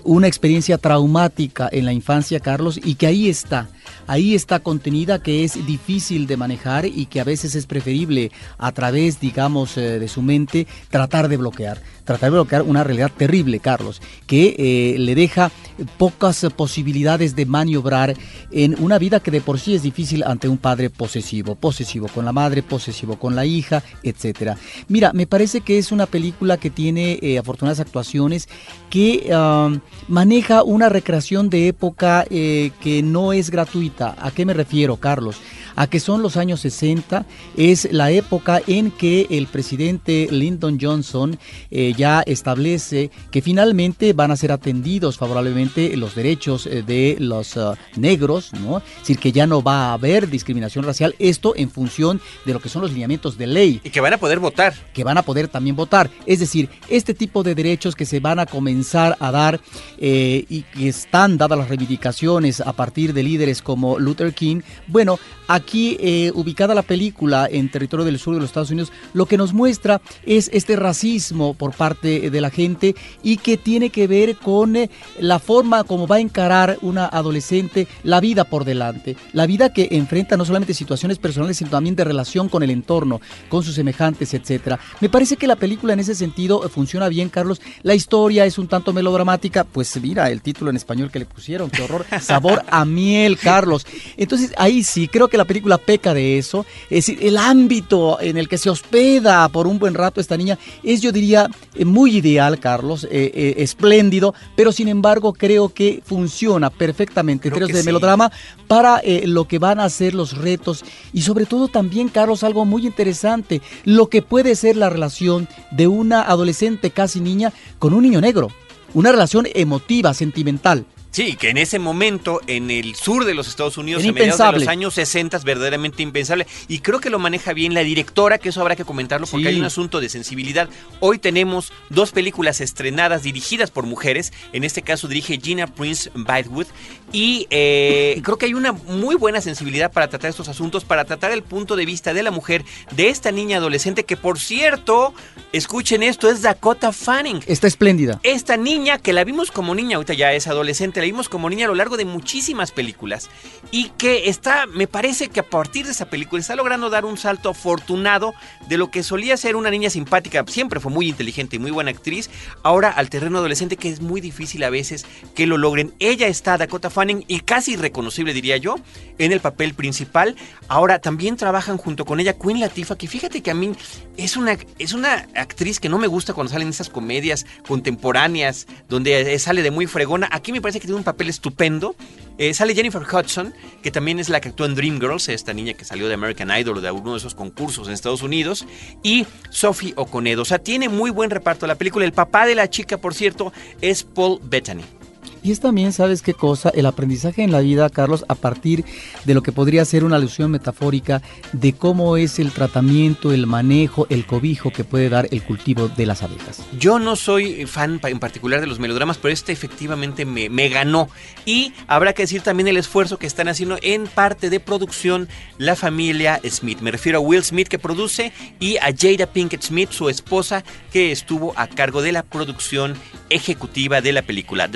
una 0.05 0.27
experiencia 0.27 0.79
traumática 0.79 1.69
en 1.71 1.85
la 1.85 1.93
infancia, 1.93 2.41
Carlos, 2.41 2.81
y 2.83 2.95
que 2.95 3.07
ahí 3.07 3.29
está, 3.29 3.69
ahí 4.07 4.35
está 4.35 4.61
contenida, 4.61 5.23
que 5.23 5.45
es 5.45 5.67
difícil 5.67 6.27
de 6.27 6.37
manejar 6.37 6.87
y 6.87 7.07
que 7.07 7.21
a 7.21 7.25
veces 7.25 7.55
es 7.55 7.67
preferible 7.67 8.31
a 8.59 8.73
través, 8.73 9.21
digamos, 9.21 9.77
eh, 9.77 9.99
de 9.99 10.09
su 10.09 10.23
mente 10.23 10.67
tratar 10.91 11.29
de 11.29 11.37
bloquear 11.37 11.81
tratar 12.09 12.31
de 12.31 12.37
bloquear 12.39 12.63
una 12.63 12.85
realidad 12.85 13.13
terrible, 13.15 13.61
Carlos, 13.61 14.01
que 14.27 14.57
eh, 14.59 14.99
le 14.99 15.15
deja 15.15 15.51
pocas 15.99 16.47
posibilidades 16.57 17.37
de 17.37 17.45
maniobrar 17.45 18.17
en 18.51 18.83
una 18.83 18.99
vida 18.99 19.21
que 19.21 19.31
de 19.31 19.43
por 19.43 19.61
sí 19.61 19.75
es 19.75 19.83
difícil 19.83 20.25
ante 20.25 20.49
un 20.49 20.57
padre 20.57 20.89
posesivo, 20.89 21.55
posesivo 21.55 22.09
con 22.09 22.25
la 22.25 22.33
madre, 22.33 22.63
posesivo 22.63 23.19
con 23.19 23.37
la 23.37 23.45
hija, 23.45 23.83
etcétera. 24.03 24.57
Mira, 24.89 25.13
me 25.13 25.27
parece 25.27 25.61
que 25.61 25.77
es 25.77 25.93
una 25.93 26.07
película 26.07 26.57
que 26.57 26.71
tiene 26.71 27.19
eh, 27.21 27.37
afortunadas 27.37 27.81
actuaciones, 27.81 28.49
que 28.89 29.29
um, 29.31 29.79
maneja 30.09 30.63
una 30.63 30.89
recreación 30.89 31.51
de 31.51 31.69
época 31.69 32.25
que 32.31 33.03
no 33.05 33.35
es 33.35 33.51
gratuita. 33.51 33.78
¿A 34.19 34.31
qué 34.31 34.45
me 34.45 34.55
refiero, 34.55 34.97
Carlos? 34.97 35.41
A 35.79 35.87
que 35.87 36.01
son 36.01 36.23
los 36.23 36.37
años 36.37 36.59
60, 36.61 37.25
es 37.57 37.89
la 37.93 38.11
época 38.11 38.61
en 38.67 38.91
que 38.91 39.29
el 39.31 39.47
presidente 39.47 40.27
Lyndon 40.29 40.77
Johnson 40.81 41.39
eh, 41.71 41.95
ya 41.97 42.21
establece 42.23 43.13
que 43.31 43.43
finalmente 43.43 44.13
van 44.13 44.33
a 44.33 44.37
ser 44.37 44.51
atendidos 44.51 45.19
favorablemente 45.19 45.97
los 45.97 46.17
derechos 46.17 46.67
eh, 46.67 46.83
de 46.83 47.17
los 47.21 47.57
uh, 47.57 47.77
negros, 47.95 48.53
¿no? 48.55 48.79
Es 48.79 49.01
decir, 49.03 49.19
que 49.21 49.31
ya 49.31 49.47
no 49.47 49.63
va 49.63 49.91
a 49.91 49.93
haber 49.93 50.29
discriminación 50.29 50.85
racial, 50.85 51.15
esto 51.21 51.55
en 51.55 51.71
función 51.71 52.21
de 52.45 52.55
lo 52.55 52.61
que 52.61 52.69
son 52.69 52.83
los 52.83 52.91
lineamientos 52.91 53.39
de 53.39 53.47
ley. 53.47 53.81
Y 53.85 53.91
que 53.91 54.01
van 54.01 54.15
a 54.15 54.19
poder 54.19 54.41
votar. 54.41 54.75
Que 54.93 55.05
van 55.05 55.17
a 55.17 55.23
poder 55.23 55.47
también 55.47 55.77
votar. 55.77 56.11
Es 56.27 56.41
decir, 56.41 56.69
este 56.89 57.15
tipo 57.15 57.45
de 57.45 57.55
derechos 57.55 57.95
que 57.95 58.05
se 58.05 58.19
van 58.19 58.41
a 58.41 58.47
comenzar 58.47 59.17
a 59.21 59.31
dar 59.31 59.61
eh, 59.99 60.45
y 60.49 60.63
que 60.63 60.89
están 60.89 61.39
dadas 61.39 61.57
las 61.57 61.69
reivindicaciones 61.69 62.61
a 62.61 62.73
partir 62.73 63.13
de 63.13 63.23
líderes 63.23 63.63
como 63.63 64.01
Luther 64.01 64.35
King, 64.35 64.63
bueno, 64.89 65.21
aquí 65.47 65.68
eh, 65.75 66.33
ubicada 66.35 66.75
la 66.75 66.83
película 66.83 67.49
en 67.51 67.71
territorio 67.71 68.05
del 68.05 68.19
sur 68.19 68.35
de 68.35 68.41
los 68.41 68.51
Estados 68.51 68.71
Unidos, 68.71 68.93
lo 69.13 69.27
que 69.27 69.37
nos 69.37 69.53
muestra 69.53 70.01
es 70.25 70.51
este 70.53 70.77
racismo 70.77 71.55
por 71.55 71.75
parte 71.75 72.31
de 72.31 72.41
la 72.41 72.51
gente 72.51 72.95
y 73.23 73.37
que 73.37 73.57
tiene 73.57 73.91
que 73.91 74.07
ver 74.07 74.37
con 74.37 74.77
eh, 74.77 74.91
la 75.21 75.39
forma 75.39 75.85
como 75.85 76.07
va 76.07 76.17
a 76.17 76.21
encarar 76.21 76.79
una 76.83 77.07
adolescente 77.07 77.87
la 78.03 78.21
vida 78.21 78.45
por 78.45 78.65
delante, 78.65 79.17
la 79.33 79.47
vida 79.47 79.73
que 79.73 79.89
enfrenta 79.93 80.37
no 80.37 80.45
solamente 80.45 80.75
situaciones 80.75 81.19
personales, 81.19 81.59
sino 81.59 81.71
también 81.71 81.97
de 81.97 82.05
relación 82.05 82.49
con 82.49 82.63
el 82.63 82.71
entorno, 82.71 83.21
con 83.49 83.63
sus 83.63 83.75
semejantes, 83.75 84.35
etcétera. 84.35 84.79
Me 85.01 85.09
parece 85.09 85.37
que 85.37 85.47
la 85.47 85.57
película 85.57 85.93
en 85.93 86.01
ese 86.01 86.15
sentido 86.15 86.65
eh, 86.65 86.69
funciona 86.69 87.09
bien, 87.09 87.29
Carlos. 87.29 87.61
La 87.83 87.95
historia 87.95 88.47
es 88.47 88.59
un 88.59 88.69
tanto 88.69 88.93
melodramática, 88.93 89.65
pues 89.65 90.01
mira 90.01 90.31
el 90.31 90.41
título 90.41 90.71
en 90.71 90.77
español 90.77 91.11
que 91.11 91.19
le 91.19 91.27
pusieron, 91.27 91.71
qué 91.71 91.83
horror, 91.83 92.07
sabor 92.21 92.63
a 92.71 92.85
miel, 92.85 93.39
Carlos. 93.39 93.87
Entonces 94.17 94.53
ahí 94.57 94.83
sí, 94.83 95.09
creo 95.09 95.29
que 95.29 95.37
la 95.37 95.45
película 95.45 95.58
peca 95.79 96.15
de 96.15 96.39
eso. 96.39 96.65
Es 96.85 97.07
decir, 97.07 97.19
el 97.21 97.37
ámbito 97.37 98.21
en 98.21 98.37
el 98.37 98.49
que 98.49 98.59
se 98.59 98.71
hospeda 98.71 99.49
por 99.49 99.67
un 99.67 99.79
buen 99.79 99.95
rato 99.95 100.21
esta 100.21 100.37
niña 100.37 100.59
es, 100.83 101.01
yo 101.01 101.13
diría, 101.13 101.51
eh, 101.75 101.85
muy 101.85 102.17
ideal, 102.17 102.59
Carlos, 102.59 103.05
eh, 103.05 103.31
eh, 103.35 103.55
espléndido, 103.59 104.35
pero 104.57 104.73
sin 104.73 104.89
embargo 104.89 105.33
creo 105.33 105.69
que 105.69 106.03
funciona 106.05 106.71
perfectamente 106.71 107.49
en 107.49 107.55
términos 107.55 107.77
de 107.77 107.83
sí. 107.83 107.87
melodrama 107.87 108.33
para 108.67 109.03
lo 109.25 109.49
que 109.49 109.59
van 109.59 109.81
a 109.81 109.89
ser 109.89 110.15
los 110.15 110.37
retos 110.37 110.85
y 111.13 111.23
sobre 111.23 111.47
todo 111.47 111.69
también, 111.69 112.09
Carlos, 112.09 112.45
algo 112.45 112.65
muy 112.65 112.87
interesante, 112.87 113.61
lo 113.85 114.09
que 114.09 114.23
puede 114.23 114.55
ser 114.55 114.77
la 114.77 114.91
relación 114.91 115.49
de 115.71 115.89
una 115.89 116.23
adolescente 116.23 116.91
casi 116.91 117.21
niña 117.21 117.53
con 117.79 117.95
un 117.95 118.03
niño 118.03 118.21
negro. 118.21 118.49
Una 118.95 119.13
relación 119.13 119.47
emotiva, 119.55 120.15
sentimental. 120.15 120.87
Sí, 121.19 121.35
que 121.35 121.51
en 121.51 121.57
ese 121.57 121.81
momento, 121.81 122.41
en 122.47 122.71
el 122.71 122.95
sur 122.95 123.25
de 123.25 123.35
los 123.35 123.49
Estados 123.49 123.77
Unidos, 123.77 124.05
en 124.05 124.15
mediados 124.15 124.39
de 124.39 124.53
los 124.53 124.69
años 124.69 124.95
60, 124.95 125.37
es 125.37 125.43
verdaderamente 125.43 126.05
impensable. 126.05 126.47
Y 126.69 126.79
creo 126.79 127.01
que 127.01 127.11
lo 127.11 127.19
maneja 127.19 127.53
bien 127.55 127.75
la 127.75 127.81
directora, 127.81 128.39
que 128.39 128.51
eso 128.51 128.61
habrá 128.61 128.77
que 128.77 128.85
comentarlo 128.85 129.27
porque 129.27 129.47
sí. 129.47 129.49
hay 129.49 129.59
un 129.59 129.65
asunto 129.65 129.99
de 129.99 130.11
sensibilidad. 130.11 130.69
Hoy 131.01 131.19
tenemos 131.19 131.73
dos 131.91 132.13
películas 132.13 132.61
estrenadas 132.61 133.25
dirigidas 133.25 133.73
por 133.73 133.85
mujeres. 133.85 134.33
En 134.53 134.63
este 134.63 134.83
caso 134.83 135.09
dirige 135.09 135.41
Gina 135.43 135.67
Prince 135.67 136.09
Bythewood. 136.15 136.67
Y 137.13 137.49
eh, 137.51 138.21
creo 138.23 138.39
que 138.39 138.47
hay 138.47 138.55
una 138.55 138.71
muy 138.71 139.17
buena 139.17 139.41
sensibilidad 139.41 139.91
para 139.91 140.07
tratar 140.07 140.31
estos 140.31 140.49
asuntos, 140.49 140.85
para 140.85 141.05
tratar 141.05 141.33
el 141.33 141.43
punto 141.43 141.75
de 141.75 141.85
vista 141.85 142.15
de 142.15 142.23
la 142.23 142.31
mujer, 142.31 142.65
de 142.93 143.09
esta 143.09 143.33
niña 143.33 143.57
adolescente, 143.57 144.05
que 144.05 144.17
por 144.17 144.39
cierto, 144.39 145.15
escuchen 145.53 146.05
esto, 146.05 146.31
es 146.31 146.43
Dakota 146.43 146.93
Fanning. 146.93 147.41
Está 147.47 147.67
espléndida. 147.67 148.21
Esta 148.23 148.57
niña, 148.57 148.99
que 148.99 149.13
la 149.13 149.25
vimos 149.25 149.51
como 149.51 149.75
niña, 149.75 149.97
ahorita 149.97 150.15
ya 150.15 150.33
es 150.33 150.47
adolescente, 150.47 151.01
la 151.01 151.08
vimos 151.09 151.29
como 151.31 151.49
niña 151.49 151.65
a 151.65 151.69
lo 151.69 151.75
largo 151.75 151.97
de 151.97 152.05
muchísimas 152.05 152.71
películas 152.71 153.31
y 153.71 153.91
que 153.97 154.29
está, 154.29 154.67
me 154.67 154.87
parece 154.87 155.29
que 155.29 155.41
a 155.41 155.49
partir 155.49 155.87
de 155.87 155.93
esa 155.93 156.11
película 156.11 156.41
está 156.41 156.55
logrando 156.55 156.91
dar 156.91 157.05
un 157.05 157.17
salto 157.17 157.49
afortunado 157.49 158.35
de 158.69 158.77
lo 158.77 158.91
que 158.91 159.03
solía 159.03 159.37
ser 159.39 159.57
una 159.57 159.71
niña 159.71 159.89
simpática, 159.89 160.45
siempre 160.49 160.81
fue 160.81 160.93
muy 160.93 161.09
inteligente 161.09 161.57
y 161.57 161.59
muy 161.59 161.71
buena 161.71 161.91
actriz, 161.91 162.29
ahora 162.63 162.91
al 162.91 163.09
terreno 163.09 163.39
adolescente 163.39 163.77
que 163.77 163.89
es 163.89 164.01
muy 164.01 164.21
difícil 164.21 164.63
a 164.65 164.71
veces 164.71 165.07
que 165.35 165.47
lo 165.47 165.57
logren. 165.57 165.95
Ella 165.99 166.27
está, 166.27 166.59
Dakota 166.59 166.91
Fanning, 166.91 167.25
y 167.27 167.41
casi 167.41 167.73
irreconocible 167.73 168.35
diría 168.35 168.57
yo, 168.59 168.77
en 169.19 169.33
el 169.33 169.41
papel 169.41 169.75
principal. 169.75 170.37
Ahora 170.69 170.99
también 170.99 171.37
trabajan 171.37 171.79
junto 171.79 172.05
con 172.05 172.21
ella 172.21 172.35
Queen 172.35 172.61
Latifah, 172.61 172.97
que 172.97 173.09
fíjate 173.09 173.43
que 173.43 173.51
a 173.51 173.55
mí 173.55 173.73
es 174.17 174.37
una, 174.37 174.59
es 174.79 174.93
una 174.93 175.27
actriz 175.35 175.81
que 175.81 175.89
no 175.89 175.99
me 175.99 176.07
gusta 176.07 176.35
cuando 176.35 176.53
salen 176.53 176.69
esas 176.69 176.91
comedias 176.91 177.47
contemporáneas 177.67 178.67
donde 178.89 179.39
sale 179.39 179.63
de 179.63 179.71
muy 179.71 179.87
fregona. 179.87 180.29
Aquí 180.31 180.53
me 180.53 180.61
parece 180.61 180.81
que 180.81 180.88
tiene 180.89 180.99
un 180.99 181.05
papel 181.05 181.29
estupendo. 181.29 181.95
Eh, 182.39 182.55
sale 182.55 182.75
Jennifer 182.75 183.03
Hudson, 183.03 183.53
que 183.83 183.91
también 183.91 184.19
es 184.19 184.29
la 184.29 184.41
que 184.41 184.49
actuó 184.49 184.65
en 184.65 184.75
Dreamgirls, 184.75 185.29
esta 185.29 185.53
niña 185.53 185.75
que 185.75 185.85
salió 185.85 186.09
de 186.09 186.15
American 186.15 186.51
Idol 186.51 186.79
o 186.79 186.81
de 186.81 186.89
alguno 186.89 187.13
de 187.13 187.19
esos 187.19 187.35
concursos 187.35 187.89
en 187.89 187.95
Estados 187.95 188.23
Unidos, 188.23 188.67
y 189.03 189.27
Sophie 189.51 189.93
Oconedo. 189.97 190.43
O 190.43 190.45
sea, 190.45 190.59
tiene 190.59 190.89
muy 190.89 191.11
buen 191.11 191.31
reparto 191.31 191.67
la 191.67 191.75
película. 191.75 192.05
El 192.05 192.13
papá 192.13 192.47
de 192.47 192.55
la 192.55 192.71
chica, 192.71 192.97
por 192.97 193.15
cierto, 193.15 193.53
es 193.81 194.03
Paul 194.03 194.41
Bettany. 194.43 194.98
Y 195.43 195.53
es 195.53 195.61
también, 195.61 195.93
¿sabes 195.93 196.23
qué 196.23 196.35
cosa? 196.35 196.71
El 196.71 196.87
aprendizaje 196.87 197.43
en 197.43 197.53
la 197.53 197.61
vida, 197.61 197.89
Carlos, 197.91 198.25
a 198.29 198.35
partir 198.35 198.85
de 199.25 199.35
lo 199.35 199.43
que 199.43 199.53
podría 199.53 199.85
ser 199.85 200.05
una 200.05 200.17
alusión 200.17 200.51
metafórica 200.51 201.23
de 201.53 201.73
cómo 201.73 202.17
es 202.17 202.39
el 202.39 202.53
tratamiento, 202.53 203.33
el 203.33 203.47
manejo, 203.47 204.07
el 204.11 204.27
cobijo 204.27 204.71
que 204.71 204.85
puede 204.85 205.09
dar 205.09 205.29
el 205.31 205.43
cultivo 205.43 205.89
de 205.89 206.07
las 206.07 206.23
abejas. 206.23 206.63
Yo 206.79 206.99
no 206.99 207.17
soy 207.17 207.67
fan 207.67 208.01
en 208.05 208.19
particular 208.19 208.61
de 208.61 208.67
los 208.67 208.79
melodramas, 208.79 209.19
pero 209.19 209.33
este 209.33 209.53
efectivamente 209.53 210.25
me, 210.25 210.49
me 210.49 210.69
ganó. 210.69 211.09
Y 211.45 211.73
habrá 211.87 212.13
que 212.13 212.23
decir 212.23 212.43
también 212.43 212.69
el 212.69 212.77
esfuerzo 212.77 213.19
que 213.19 213.27
están 213.27 213.49
haciendo 213.49 213.79
en 213.83 214.07
parte 214.07 214.51
de 214.51 214.61
producción 214.61 215.29
la 215.59 215.77
familia 215.77 216.41
Smith. 216.49 216.81
Me 216.81 216.91
refiero 216.91 217.19
a 217.19 217.21
Will 217.21 217.45
Smith 217.45 217.69
que 217.69 217.79
produce 217.79 218.33
y 218.61 218.77
a 218.79 218.95
Jada 218.97 219.27
Pinkett 219.27 219.63
Smith, 219.63 219.91
su 219.91 220.09
esposa, 220.09 220.65
que 220.93 221.13
estuvo 221.13 221.53
a 221.57 221.67
cargo 221.67 222.03
de 222.03 222.13
la 222.13 222.23
producción 222.23 222.95
ejecutiva 223.31 224.01
de 224.01 224.13
la 224.13 224.23
película 224.23 224.69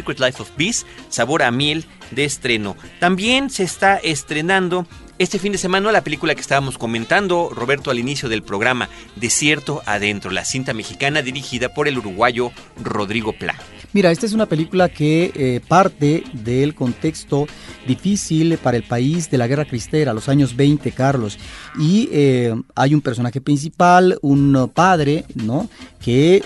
Secret 0.00 0.18
Life 0.18 0.40
of 0.40 0.50
Bees, 0.56 0.86
sabor 1.10 1.42
a 1.42 1.50
miel 1.50 1.84
de 2.10 2.24
estreno. 2.24 2.74
También 3.00 3.50
se 3.50 3.64
está 3.64 3.96
estrenando 3.96 4.86
este 5.18 5.38
fin 5.38 5.52
de 5.52 5.58
semana 5.58 5.92
la 5.92 6.02
película 6.02 6.34
que 6.34 6.40
estábamos 6.40 6.78
comentando, 6.78 7.50
Roberto, 7.54 7.90
al 7.90 7.98
inicio 7.98 8.30
del 8.30 8.42
programa, 8.42 8.88
Desierto 9.16 9.82
Adentro, 9.84 10.30
la 10.30 10.46
cinta 10.46 10.72
mexicana 10.72 11.20
dirigida 11.20 11.74
por 11.74 11.88
el 11.88 11.98
uruguayo 11.98 12.52
Rodrigo 12.82 13.34
Pla. 13.34 13.54
Mira, 13.92 14.12
esta 14.12 14.24
es 14.24 14.32
una 14.32 14.46
película 14.46 14.88
que 14.88 15.30
eh, 15.34 15.60
parte 15.68 16.24
del 16.32 16.74
contexto 16.74 17.46
difícil 17.86 18.56
para 18.56 18.78
el 18.78 18.84
país 18.84 19.30
de 19.30 19.36
la 19.36 19.46
guerra 19.46 19.66
cristera, 19.66 20.14
los 20.14 20.30
años 20.30 20.56
20, 20.56 20.90
Carlos. 20.92 21.38
Y 21.78 22.08
eh, 22.12 22.54
hay 22.74 22.94
un 22.94 23.02
personaje 23.02 23.42
principal, 23.42 24.18
un 24.22 24.70
padre, 24.72 25.26
¿no? 25.34 25.68
Que 26.00 26.42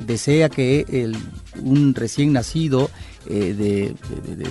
desea 0.00 0.48
que 0.48 1.12
un 1.62 1.94
recién 1.94 2.32
nacido 2.32 2.90
eh, 3.28 3.94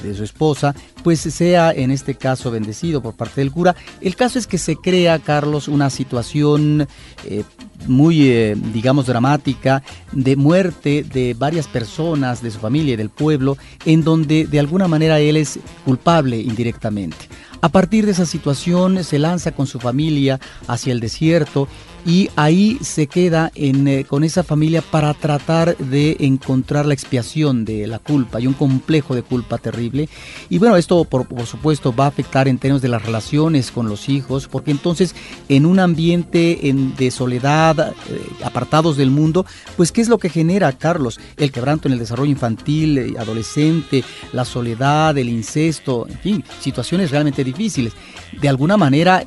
de, 0.04 0.16
su 0.16 0.24
esposa, 0.24 0.76
pues 1.04 1.20
sea 1.20 1.72
en 1.72 1.92
este 1.92 2.16
caso 2.16 2.52
bendecido 2.52 3.02
por 3.02 3.14
parte 3.16 3.42
del 3.42 3.52
cura. 3.52 3.76
El 4.02 4.16
caso 4.16 4.38
es 4.38 4.48
que 4.48 4.58
se 4.58 4.76
crea, 4.76 5.20
Carlos, 5.20 5.68
una 5.68 5.90
situación 5.90 6.88
eh, 7.26 7.44
muy, 7.88 8.30
eh, 8.30 8.56
digamos, 8.74 9.06
dramática 9.06 9.82
de 10.12 10.36
muerte 10.36 11.04
de 11.04 11.36
varias 11.38 11.68
personas 11.68 12.42
de 12.42 12.52
su 12.52 12.60
familia 12.60 12.94
y 12.94 12.98
del 12.98 13.10
pueblo, 13.10 13.58
en 13.86 14.04
donde 14.04 14.46
de 14.46 14.60
alguna 14.60 14.88
manera 14.88 15.20
él 15.20 15.38
es 15.38 15.60
culpable 15.86 16.38
indirectamente. 16.38 17.30
A 17.62 17.70
partir 17.70 18.06
de 18.06 18.12
esa 18.12 18.26
situación 18.26 19.04
se 19.04 19.20
lanza 19.20 19.54
con 19.54 19.68
su 19.68 19.80
familia 19.80 20.40
hacia 20.68 20.92
el 20.92 21.00
desierto 21.00 21.68
y 22.06 22.30
ahí 22.36 22.78
se 22.82 23.08
queda 23.08 23.52
eh, 23.56 24.06
con 24.08 24.24
esa 24.24 24.44
familia 24.44 24.84
para 24.84 25.14
tratar 25.16 25.76
de 25.78 26.18
encontrar 26.20 26.86
la 26.86 26.94
expiación 26.94 27.66
de 27.66 27.88
la 27.88 27.98
culpa 27.98 28.40
y 28.40 28.46
un 28.46 28.54
complejo 28.54 29.16
de 29.16 29.24
culpa 29.24 29.58
terrible. 29.58 30.08
Y 30.50 30.60
bueno, 30.60 30.78
esto 30.78 31.04
por, 31.06 31.26
supuesto 31.48 31.96
va 31.96 32.06
a 32.06 32.10
afectar 32.10 32.48
en 32.48 32.60
términos 32.60 32.84
de 32.84 32.90
las 32.90 33.04
relaciones 33.04 33.72
con 33.72 33.90
los 33.90 34.08
hijos, 34.08 34.48
porque 34.48 34.72
entonces 34.72 35.16
en 35.50 35.66
un 35.66 35.80
ambiente 35.80 36.60
de 36.98 37.12
soledad, 37.12 37.94
eh, 38.10 38.22
apartados 38.44 38.98
del 38.98 39.10
mundo, 39.10 39.46
pues 39.76 39.92
¿qué 39.92 40.02
es 40.02 40.10
lo 40.10 40.20
que 40.20 40.30
genera, 40.30 40.72
Carlos? 40.74 41.20
El 41.38 41.52
quebranto 41.52 41.88
en 41.88 41.94
el 41.94 42.00
desarrollo 42.00 42.32
infantil, 42.32 42.98
eh, 43.00 43.14
adolescente, 43.18 44.04
la 44.32 44.46
soledad, 44.46 45.18
el 45.18 45.30
incesto, 45.30 46.08
en 46.08 46.20
fin, 46.20 46.44
situaciones 46.60 47.10
realmente 47.10 47.44
difíciles. 47.44 47.94
De 48.40 48.50
alguna 48.50 48.78
manera 48.78 49.26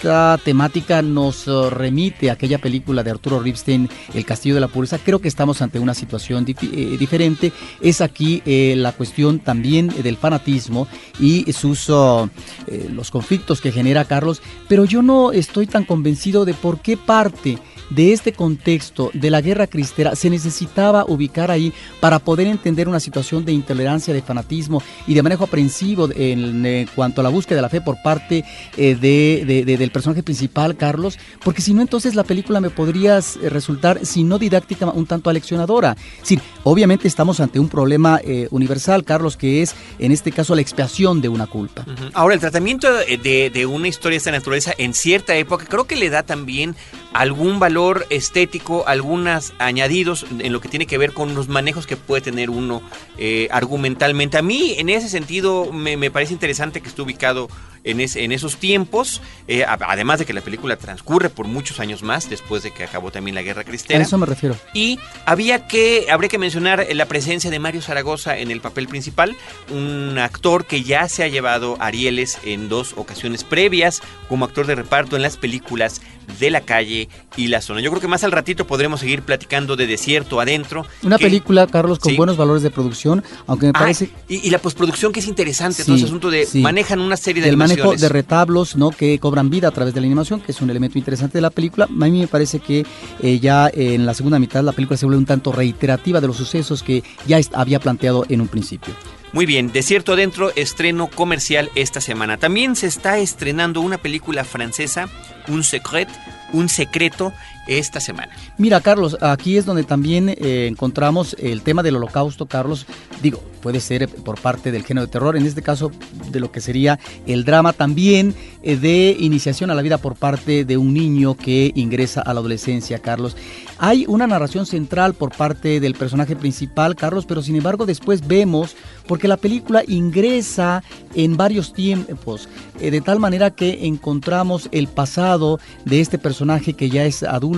esta 0.00 0.40
temática 0.42 1.02
nos 1.02 1.44
remite 1.46 2.30
aquella 2.30 2.56
película 2.56 3.02
de 3.02 3.10
Arturo 3.10 3.38
Ripstein, 3.38 3.86
El 4.14 4.24
Castillo 4.24 4.54
de 4.54 4.62
la 4.62 4.68
Pureza, 4.68 4.98
creo 4.98 5.20
que 5.20 5.28
estamos 5.28 5.60
ante 5.60 5.78
una 5.78 5.92
situación 5.92 6.46
eh, 6.48 6.96
diferente. 6.98 7.52
Es 7.82 8.00
aquí 8.00 8.42
eh, 8.46 8.76
la 8.78 8.92
cuestión 8.92 9.40
también 9.40 9.88
del 9.88 10.16
fanatismo 10.16 10.88
y 11.18 11.52
sus 11.52 11.90
oh, 11.90 12.30
eh, 12.66 12.88
los 12.90 13.10
conflictos 13.10 13.60
que 13.60 13.72
genera 13.72 14.06
Carlos, 14.06 14.40
pero 14.68 14.86
yo 14.86 15.02
no 15.02 15.32
estoy 15.32 15.66
tan 15.66 15.84
convencido 15.84 16.46
de 16.46 16.54
por 16.54 16.80
qué 16.80 16.96
parte 16.96 17.58
de 17.90 18.12
este 18.12 18.32
contexto 18.32 19.10
de 19.12 19.30
la 19.30 19.40
guerra 19.40 19.66
cristera 19.66 20.14
se 20.16 20.30
necesitaba 20.30 21.04
ubicar 21.06 21.50
ahí 21.50 21.72
para 22.00 22.18
poder 22.18 22.46
entender 22.46 22.88
una 22.88 23.00
situación 23.00 23.44
de 23.44 23.52
intolerancia, 23.52 24.14
de 24.14 24.22
fanatismo 24.22 24.82
y 25.06 25.14
de 25.14 25.22
manejo 25.22 25.44
aprensivo 25.44 26.08
en, 26.14 26.88
cuanto 26.94 27.20
a 27.20 27.24
la 27.24 27.30
búsqueda 27.30 27.56
de 27.56 27.62
la 27.62 27.68
fe 27.68 27.80
por 27.80 28.00
parte 28.02 28.44
de, 28.76 29.64
del 29.78 29.90
personaje 29.90 30.22
principal, 30.22 30.76
Carlos, 30.76 31.18
porque 31.44 31.62
si 31.62 31.74
no 31.74 31.82
entonces 31.82 32.14
la 32.14 32.24
película 32.24 32.60
me 32.60 32.70
podría 32.70 33.18
eh, 33.18 33.48
resultar, 33.48 34.04
si 34.04 34.24
no 34.24 34.38
didáctica, 34.38 34.90
un 34.90 35.06
tanto 35.06 35.30
aleccionadora. 35.30 35.96
Es 36.22 36.38
obviamente 36.62 37.08
estamos 37.08 37.40
ante 37.40 37.58
un 37.58 37.68
problema 37.68 38.20
eh, 38.22 38.48
universal, 38.50 39.04
Carlos, 39.04 39.36
que 39.36 39.62
es 39.62 39.74
en 39.98 40.12
este 40.12 40.32
caso 40.32 40.54
la 40.54 40.60
expiación 40.60 41.20
de 41.20 41.28
una 41.28 41.46
culpa. 41.46 41.84
Ahora, 42.12 42.34
el 42.34 42.40
tratamiento 42.40 42.88
de, 42.92 43.50
de 43.52 43.66
una 43.66 43.88
historia 43.88 44.14
de 44.14 44.18
esta 44.18 44.30
naturaleza 44.30 44.72
en 44.78 44.94
cierta 44.94 45.34
época 45.34 45.66
creo 45.66 45.84
que 45.84 45.96
le 45.96 46.10
da 46.10 46.22
también 46.22 46.76
algún 47.12 47.58
valor 47.58 47.79
estético, 48.10 48.86
algunos 48.86 49.52
añadidos 49.58 50.26
en 50.38 50.52
lo 50.52 50.60
que 50.60 50.68
tiene 50.68 50.86
que 50.86 50.98
ver 50.98 51.12
con 51.12 51.34
los 51.34 51.48
manejos 51.48 51.86
que 51.86 51.96
puede 51.96 52.22
tener 52.22 52.50
uno 52.50 52.82
eh, 53.18 53.48
argumentalmente. 53.50 54.38
A 54.38 54.42
mí, 54.42 54.74
en 54.78 54.88
ese 54.88 55.08
sentido, 55.08 55.72
me, 55.72 56.10
parece 56.10 56.32
interesante 56.32 56.80
que 56.80 56.88
esté 56.88 57.02
ubicado 57.02 57.48
en, 57.84 58.00
en 58.00 58.32
esos 58.32 58.56
tiempos, 58.56 59.22
eh, 59.48 59.64
además 59.64 60.18
de 60.18 60.26
que 60.26 60.32
la 60.32 60.40
película 60.40 60.76
transcurre 60.76 61.30
por 61.30 61.46
muchos 61.46 61.80
años 61.80 62.02
más, 62.02 62.28
después 62.28 62.62
de 62.62 62.70
que 62.72 62.84
acabó 62.84 63.10
también 63.10 63.34
la 63.34 63.42
Guerra 63.42 63.64
Cristera. 63.64 64.00
A 64.00 64.02
eso 64.02 64.18
me 64.18 64.26
refiero. 64.26 64.56
Y 64.74 64.98
había 65.24 65.66
que, 65.66 66.06
habría 66.10 66.28
que 66.28 66.38
mencionar 66.38 66.86
la 66.92 67.06
presencia 67.06 67.50
de 67.50 67.58
Mario 67.58 67.82
Zaragoza 67.82 68.38
en 68.38 68.50
el 68.50 68.60
papel 68.60 68.88
principal, 68.88 69.36
un 69.70 70.18
actor 70.18 70.66
que 70.66 70.82
ya 70.82 71.08
se 71.08 71.22
ha 71.22 71.28
llevado 71.28 71.76
Arieles 71.80 72.38
en 72.44 72.68
dos 72.68 72.94
ocasiones 72.96 73.44
previas 73.44 74.02
como 74.28 74.44
actor 74.44 74.66
de 74.66 74.74
reparto 74.74 75.16
en 75.16 75.22
las 75.22 75.36
películas 75.36 76.00
de 76.38 76.50
la 76.50 76.60
calle 76.60 77.08
y 77.36 77.48
la 77.48 77.60
zona. 77.60 77.80
Yo 77.80 77.90
creo 77.90 78.00
que 78.00 78.08
más 78.08 78.24
al 78.24 78.32
ratito 78.32 78.66
podremos 78.66 79.00
seguir 79.00 79.22
platicando 79.22 79.76
de 79.76 79.86
Desierto 79.86 80.40
Adentro. 80.40 80.86
Una 81.02 81.18
película, 81.18 81.66
Carlos, 81.66 81.98
con 81.98 82.16
buenos 82.16 82.36
valores 82.36 82.62
de 82.62 82.70
producción, 82.70 83.24
aunque 83.46 83.66
me 83.66 83.70
ah, 83.74 83.80
parece... 83.80 84.10
y, 84.28 84.50
la 84.50 84.58
postproducción 84.58 85.12
que 85.12 85.20
es 85.20 85.26
interesante, 85.26 85.84
todo 85.84 85.96
ese 85.96 86.04
asunto 86.04 86.30
de 86.30 86.46
manejan 86.54 87.00
una 87.00 87.16
serie 87.16 87.42
de 87.42 87.48
El 87.48 87.56
manejo 87.70 87.96
de 87.96 88.08
retablos, 88.08 88.76
¿no? 88.76 88.90
Que 88.90 89.18
cobran 89.18 89.50
vida 89.50 89.68
a 89.68 89.70
través 89.70 89.94
de 89.94 90.00
la 90.00 90.06
animación, 90.06 90.40
que 90.40 90.52
es 90.52 90.60
un 90.60 90.70
elemento 90.70 90.98
interesante 90.98 91.38
de 91.38 91.42
la 91.42 91.50
película. 91.50 91.84
A 91.84 91.88
mí 91.88 92.20
me 92.20 92.26
parece 92.26 92.60
que 92.60 92.86
eh, 93.20 93.38
ya 93.40 93.70
en 93.72 94.06
la 94.06 94.14
segunda 94.14 94.38
mitad 94.38 94.62
la 94.62 94.72
película 94.72 94.96
se 94.96 95.06
vuelve 95.06 95.18
un 95.18 95.26
tanto 95.26 95.52
reiterativa 95.52 96.20
de 96.20 96.26
los 96.26 96.36
sucesos 96.36 96.82
que 96.82 97.02
ya 97.26 97.38
había 97.52 97.80
planteado 97.80 98.24
en 98.28 98.40
un 98.40 98.48
principio. 98.48 98.94
Muy 99.32 99.46
bien, 99.46 99.70
Desierto 99.72 100.14
Adentro, 100.14 100.52
estreno 100.56 101.06
comercial 101.06 101.70
esta 101.76 102.00
semana. 102.00 102.36
También 102.36 102.74
se 102.74 102.88
está 102.88 103.18
estrenando 103.18 103.80
una 103.80 103.98
película 103.98 104.42
francesa, 104.42 105.08
Un 105.46 105.62
Secret, 105.62 106.08
un 106.52 106.68
secreto 106.68 107.32
esta 107.66 108.00
semana. 108.00 108.32
Mira, 108.58 108.80
Carlos, 108.80 109.16
aquí 109.20 109.56
es 109.56 109.64
donde 109.64 109.84
también 109.84 110.28
eh, 110.28 110.66
encontramos 110.70 111.36
el 111.38 111.62
tema 111.62 111.82
del 111.82 111.96
holocausto, 111.96 112.46
Carlos. 112.46 112.86
Digo, 113.22 113.42
puede 113.60 113.80
ser 113.80 114.08
por 114.08 114.40
parte 114.40 114.72
del 114.72 114.84
género 114.84 115.06
de 115.06 115.12
terror, 115.12 115.36
en 115.36 115.46
este 115.46 115.62
caso 115.62 115.92
de 116.30 116.40
lo 116.40 116.50
que 116.50 116.60
sería 116.60 116.98
el 117.26 117.44
drama 117.44 117.72
también 117.72 118.34
eh, 118.62 118.76
de 118.76 119.16
iniciación 119.18 119.70
a 119.70 119.74
la 119.74 119.82
vida 119.82 119.98
por 119.98 120.16
parte 120.16 120.64
de 120.64 120.76
un 120.76 120.94
niño 120.94 121.36
que 121.36 121.72
ingresa 121.74 122.22
a 122.22 122.34
la 122.34 122.40
adolescencia, 122.40 122.98
Carlos. 122.98 123.36
Hay 123.78 124.04
una 124.08 124.26
narración 124.26 124.66
central 124.66 125.14
por 125.14 125.34
parte 125.34 125.80
del 125.80 125.94
personaje 125.94 126.36
principal, 126.36 126.96
Carlos, 126.96 127.26
pero 127.26 127.42
sin 127.42 127.56
embargo 127.56 127.86
después 127.86 128.26
vemos, 128.26 128.76
porque 129.06 129.28
la 129.28 129.36
película 129.36 129.82
ingresa 129.86 130.82
en 131.14 131.36
varios 131.36 131.72
tiempos, 131.72 132.48
eh, 132.80 132.90
de 132.90 133.00
tal 133.00 133.18
manera 133.20 133.50
que 133.50 133.86
encontramos 133.86 134.68
el 134.72 134.88
pasado 134.88 135.58
de 135.84 136.00
este 136.00 136.18
personaje 136.18 136.74
que 136.74 136.90
ya 136.90 137.04
es 137.04 137.22
adulto, 137.22 137.49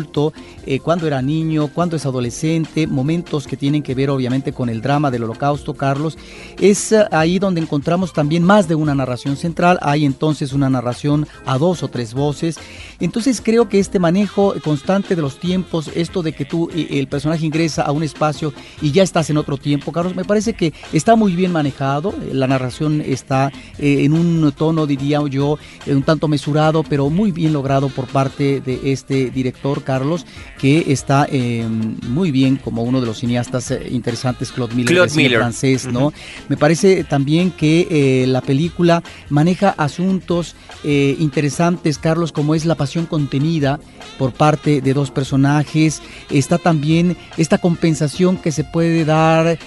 eh, 0.67 0.81
cuando 0.81 1.07
era 1.07 1.21
niño, 1.23 1.69
cuando 1.69 1.97
es 1.97 2.07
adolescente, 2.07 2.87
momentos 2.87 3.47
que 3.47 3.57
tienen 3.57 3.83
que 3.83 3.95
ver 3.95 4.11
obviamente 4.11 4.53
con 4.53 4.69
el 4.69 4.81
drama 4.81 5.11
del 5.11 5.25
holocausto, 5.25 5.75
Carlos. 5.75 6.17
Es 6.59 6.93
eh, 6.93 7.05
ahí 7.11 7.39
donde 7.39 7.61
encontramos 7.61 8.13
también 8.13 8.43
más 8.43 8.69
de 8.69 8.75
una 8.75 8.95
narración 8.95 9.37
central, 9.37 9.79
hay 9.83 10.05
entonces 10.05 10.53
una 10.53 10.71
narración 10.71 11.27
a 11.45 11.59
dos 11.59 11.83
o 11.83 11.89
tres 11.89 12.15
voces. 12.15 12.59
Entonces 13.01 13.41
creo 13.41 13.69
que 13.69 13.79
este 13.79 13.99
manejo 13.99 14.55
constante 14.63 15.17
de 15.17 15.23
los 15.23 15.39
tiempos, 15.39 15.91
esto 15.95 16.23
de 16.23 16.33
que 16.33 16.45
tú, 16.45 16.71
el 16.75 17.09
personaje 17.09 17.45
ingresa 17.45 17.83
a 17.83 17.93
un 17.93 18.03
espacio 18.03 18.53
y 18.81 18.93
ya 18.93 19.03
estás 19.03 19.29
en 19.31 19.37
otro 19.37 19.57
tiempo, 19.57 19.93
Carlos, 19.93 20.15
me 20.15 20.25
parece 20.25 20.55
que 20.55 20.73
está 20.93 21.17
muy 21.17 21.35
bien 21.35 21.53
manejado, 21.53 22.15
la 22.31 22.47
narración 22.47 23.01
está 23.01 23.51
en 23.79 24.13
un 24.13 24.53
tono, 24.53 24.87
diría 24.87 25.21
yo, 25.29 25.59
un 25.87 26.03
tanto 26.03 26.29
mesurado, 26.29 26.83
pero 26.83 27.11
muy 27.11 27.33
bien 27.33 27.53
logrado 27.53 27.89
por 27.89 28.07
parte 28.07 28.61
de 28.61 28.93
este 28.93 29.31
director, 29.31 29.82
Carlos, 29.83 30.27
que 30.59 30.93
está 30.93 31.27
eh, 31.31 31.67
muy 32.09 32.31
bien 32.31 32.57
como 32.57 32.83
uno 32.83 33.01
de 33.01 33.07
los 33.07 33.19
cineastas 33.19 33.71
eh, 33.71 33.89
interesantes, 33.91 34.53
Claude 34.53 34.75
Miller, 34.75 35.09
francés, 35.39 35.87
¿no? 35.87 36.13
Me 36.49 36.57
parece 36.57 37.05
también 37.05 37.51
que 37.51 37.87
eh, 37.91 38.27
la 38.27 38.41
película 38.41 39.03
maneja 39.29 39.75
asuntos 39.77 40.57
interesantes, 40.85 41.99
Carlos, 41.99 42.33
como 42.33 42.57
es 42.57 42.65
la 42.65 42.75
pasión 42.75 43.07
contenida 43.07 43.79
por 44.19 44.33
parte 44.33 44.81
de 44.81 44.95
dos 44.95 45.13
personajes. 45.13 46.03
Está 46.29 46.59
también 46.59 47.17
esta 47.37 47.59
compensación 47.59 48.37
que 48.37 48.51
se 48.51 48.65
puede 48.65 49.05
dar 49.05 49.59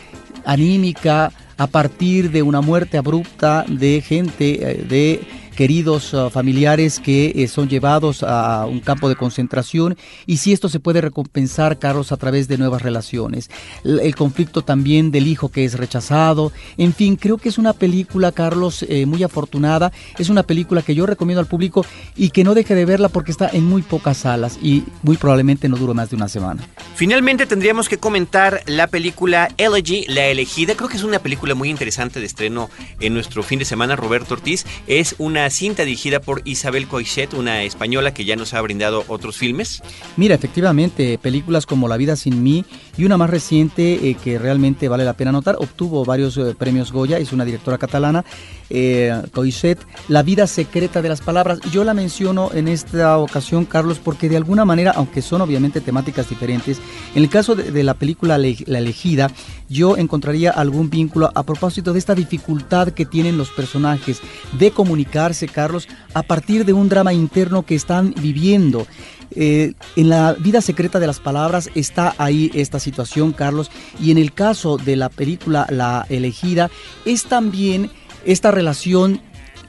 anímica 0.45 1.31
a 1.57 1.67
partir 1.67 2.31
de 2.31 2.41
una 2.41 2.59
muerte 2.59 2.97
abrupta 2.97 3.63
de 3.67 4.01
gente, 4.01 4.85
de 4.89 5.21
queridos 5.55 6.13
uh, 6.13 6.29
familiares 6.29 6.99
que 6.99 7.31
eh, 7.35 7.47
son 7.47 7.69
llevados 7.69 8.23
a 8.23 8.65
un 8.65 8.79
campo 8.81 9.09
de 9.09 9.15
concentración 9.15 9.97
y 10.25 10.37
si 10.37 10.53
esto 10.53 10.69
se 10.69 10.79
puede 10.79 11.01
recompensar, 11.01 11.79
Carlos, 11.79 12.11
a 12.11 12.17
través 12.17 12.47
de 12.47 12.57
nuevas 12.57 12.81
relaciones. 12.81 13.49
El, 13.83 14.15
conflicto 14.15 14.61
también 14.61 15.11
del 15.11 15.27
hijo 15.27 15.49
que 15.49 15.65
es 15.65 15.77
rechazado. 15.77 16.51
En 16.77 16.93
fin, 16.93 17.15
creo 17.15 17.37
que 17.37 17.49
es 17.49 17.57
una 17.57 17.73
película, 17.73 18.31
Carlos, 18.31 18.85
eh, 18.87 19.05
muy 19.05 19.23
afortunada. 19.23 19.91
Es 20.17 20.29
una 20.29 20.43
película 20.43 20.81
que 20.81 20.95
yo 20.95 21.05
recomiendo 21.05 21.39
al 21.39 21.47
público 21.47 21.85
y 22.15 22.29
que 22.29 22.43
no 22.43 22.53
deje 22.53 22.75
de 22.75 22.85
verla 22.85 23.09
porque 23.09 23.31
está 23.31 23.49
en 23.51 23.65
muy 23.65 23.81
pocas 23.81 24.17
salas 24.17 24.57
y 24.61 24.83
muy 25.03 25.17
probablemente 25.17 25.69
no 25.69 25.77
dure 25.77 25.93
más 25.93 26.09
de 26.09 26.15
una 26.15 26.27
semana. 26.27 26.63
Finalmente 26.95 27.45
tendríamos 27.45 27.89
que 27.89 27.97
comentar 27.97 28.61
la 28.65 28.87
película 28.87 29.49
Elegy, 29.57 30.05
La 30.07 30.25
Elegida. 30.25 30.75
Creo 30.75 30.89
que 30.89 30.97
es 30.97 31.03
una 31.03 31.19
película 31.19 31.55
muy 31.55 31.69
interesante 31.69 32.19
de 32.19 32.25
estreno 32.25 32.69
en 32.99 33.13
nuestro 33.13 33.43
fin 33.43 33.59
de 33.59 33.65
semana. 33.65 33.95
Roberto 33.95 34.33
Ortiz 34.33 34.65
es 34.87 35.15
una 35.17 35.44
cinta 35.49 35.83
dirigida 35.83 36.19
por 36.19 36.41
Isabel 36.45 36.87
Coixet, 36.87 37.33
una 37.33 37.63
española 37.63 38.13
que 38.13 38.25
ya 38.25 38.35
nos 38.35 38.53
ha 38.53 38.61
brindado 38.61 39.03
otros 39.07 39.37
filmes. 39.37 39.81
Mira, 40.17 40.35
efectivamente, 40.35 41.17
películas 41.17 41.65
como 41.65 41.87
La 41.87 41.97
vida 41.97 42.15
sin 42.15 42.43
mí 42.43 42.65
y 42.97 43.05
una 43.05 43.17
más 43.17 43.29
reciente 43.29 44.09
eh, 44.09 44.15
que 44.23 44.39
realmente 44.39 44.87
vale 44.87 45.03
la 45.03 45.13
pena 45.13 45.31
notar, 45.31 45.57
obtuvo 45.59 46.05
varios 46.05 46.37
eh, 46.37 46.55
premios 46.57 46.91
Goya, 46.91 47.17
es 47.17 47.33
una 47.33 47.45
directora 47.45 47.77
catalana, 47.77 48.23
eh, 48.69 49.21
Coixet, 49.33 49.79
La 50.07 50.23
vida 50.23 50.47
secreta 50.47 51.01
de 51.01 51.09
las 51.09 51.21
palabras. 51.21 51.59
Yo 51.71 51.83
la 51.83 51.93
menciono 51.93 52.51
en 52.53 52.67
esta 52.67 53.17
ocasión, 53.17 53.65
Carlos, 53.65 53.99
porque 54.03 54.29
de 54.29 54.37
alguna 54.37 54.65
manera, 54.65 54.91
aunque 54.95 55.21
son 55.21 55.41
obviamente 55.41 55.81
temáticas 55.81 56.29
diferentes, 56.29 56.79
en 57.13 57.23
el 57.23 57.29
caso 57.29 57.55
de, 57.55 57.83
la 57.83 57.93
película 57.93 58.37
La 58.37 58.79
elegida, 58.79 59.31
yo 59.67 59.97
encontraría 59.97 60.51
algún 60.51 60.89
vínculo 60.89 61.31
a 61.33 61.43
propósito 61.43 61.93
de 61.93 61.99
esta 61.99 62.15
dificultad 62.15 62.89
que 62.89 63.05
tienen 63.05 63.37
los 63.37 63.49
personajes 63.49 64.21
de 64.57 64.71
comunicarse, 64.71 65.34
Carlos, 65.51 65.87
a 66.13 66.23
partir 66.23 66.65
de 66.65 66.73
un 66.73 66.89
drama 66.89 67.13
interno 67.13 67.63
que 67.63 67.75
están 67.75 68.13
viviendo. 68.19 68.87
Eh, 69.31 69.73
en 69.95 70.09
la 70.09 70.33
vida 70.33 70.61
secreta 70.61 70.99
de 70.99 71.07
las 71.07 71.19
palabras 71.19 71.69
está 71.75 72.15
ahí 72.17 72.51
esta 72.53 72.79
situación, 72.79 73.33
Carlos, 73.33 73.69
y 73.99 74.11
en 74.11 74.17
el 74.17 74.33
caso 74.33 74.77
de 74.77 74.95
la 74.95 75.09
película 75.09 75.67
La 75.69 76.05
elegida 76.09 76.69
es 77.05 77.25
también 77.25 77.91
esta 78.25 78.51
relación 78.51 79.21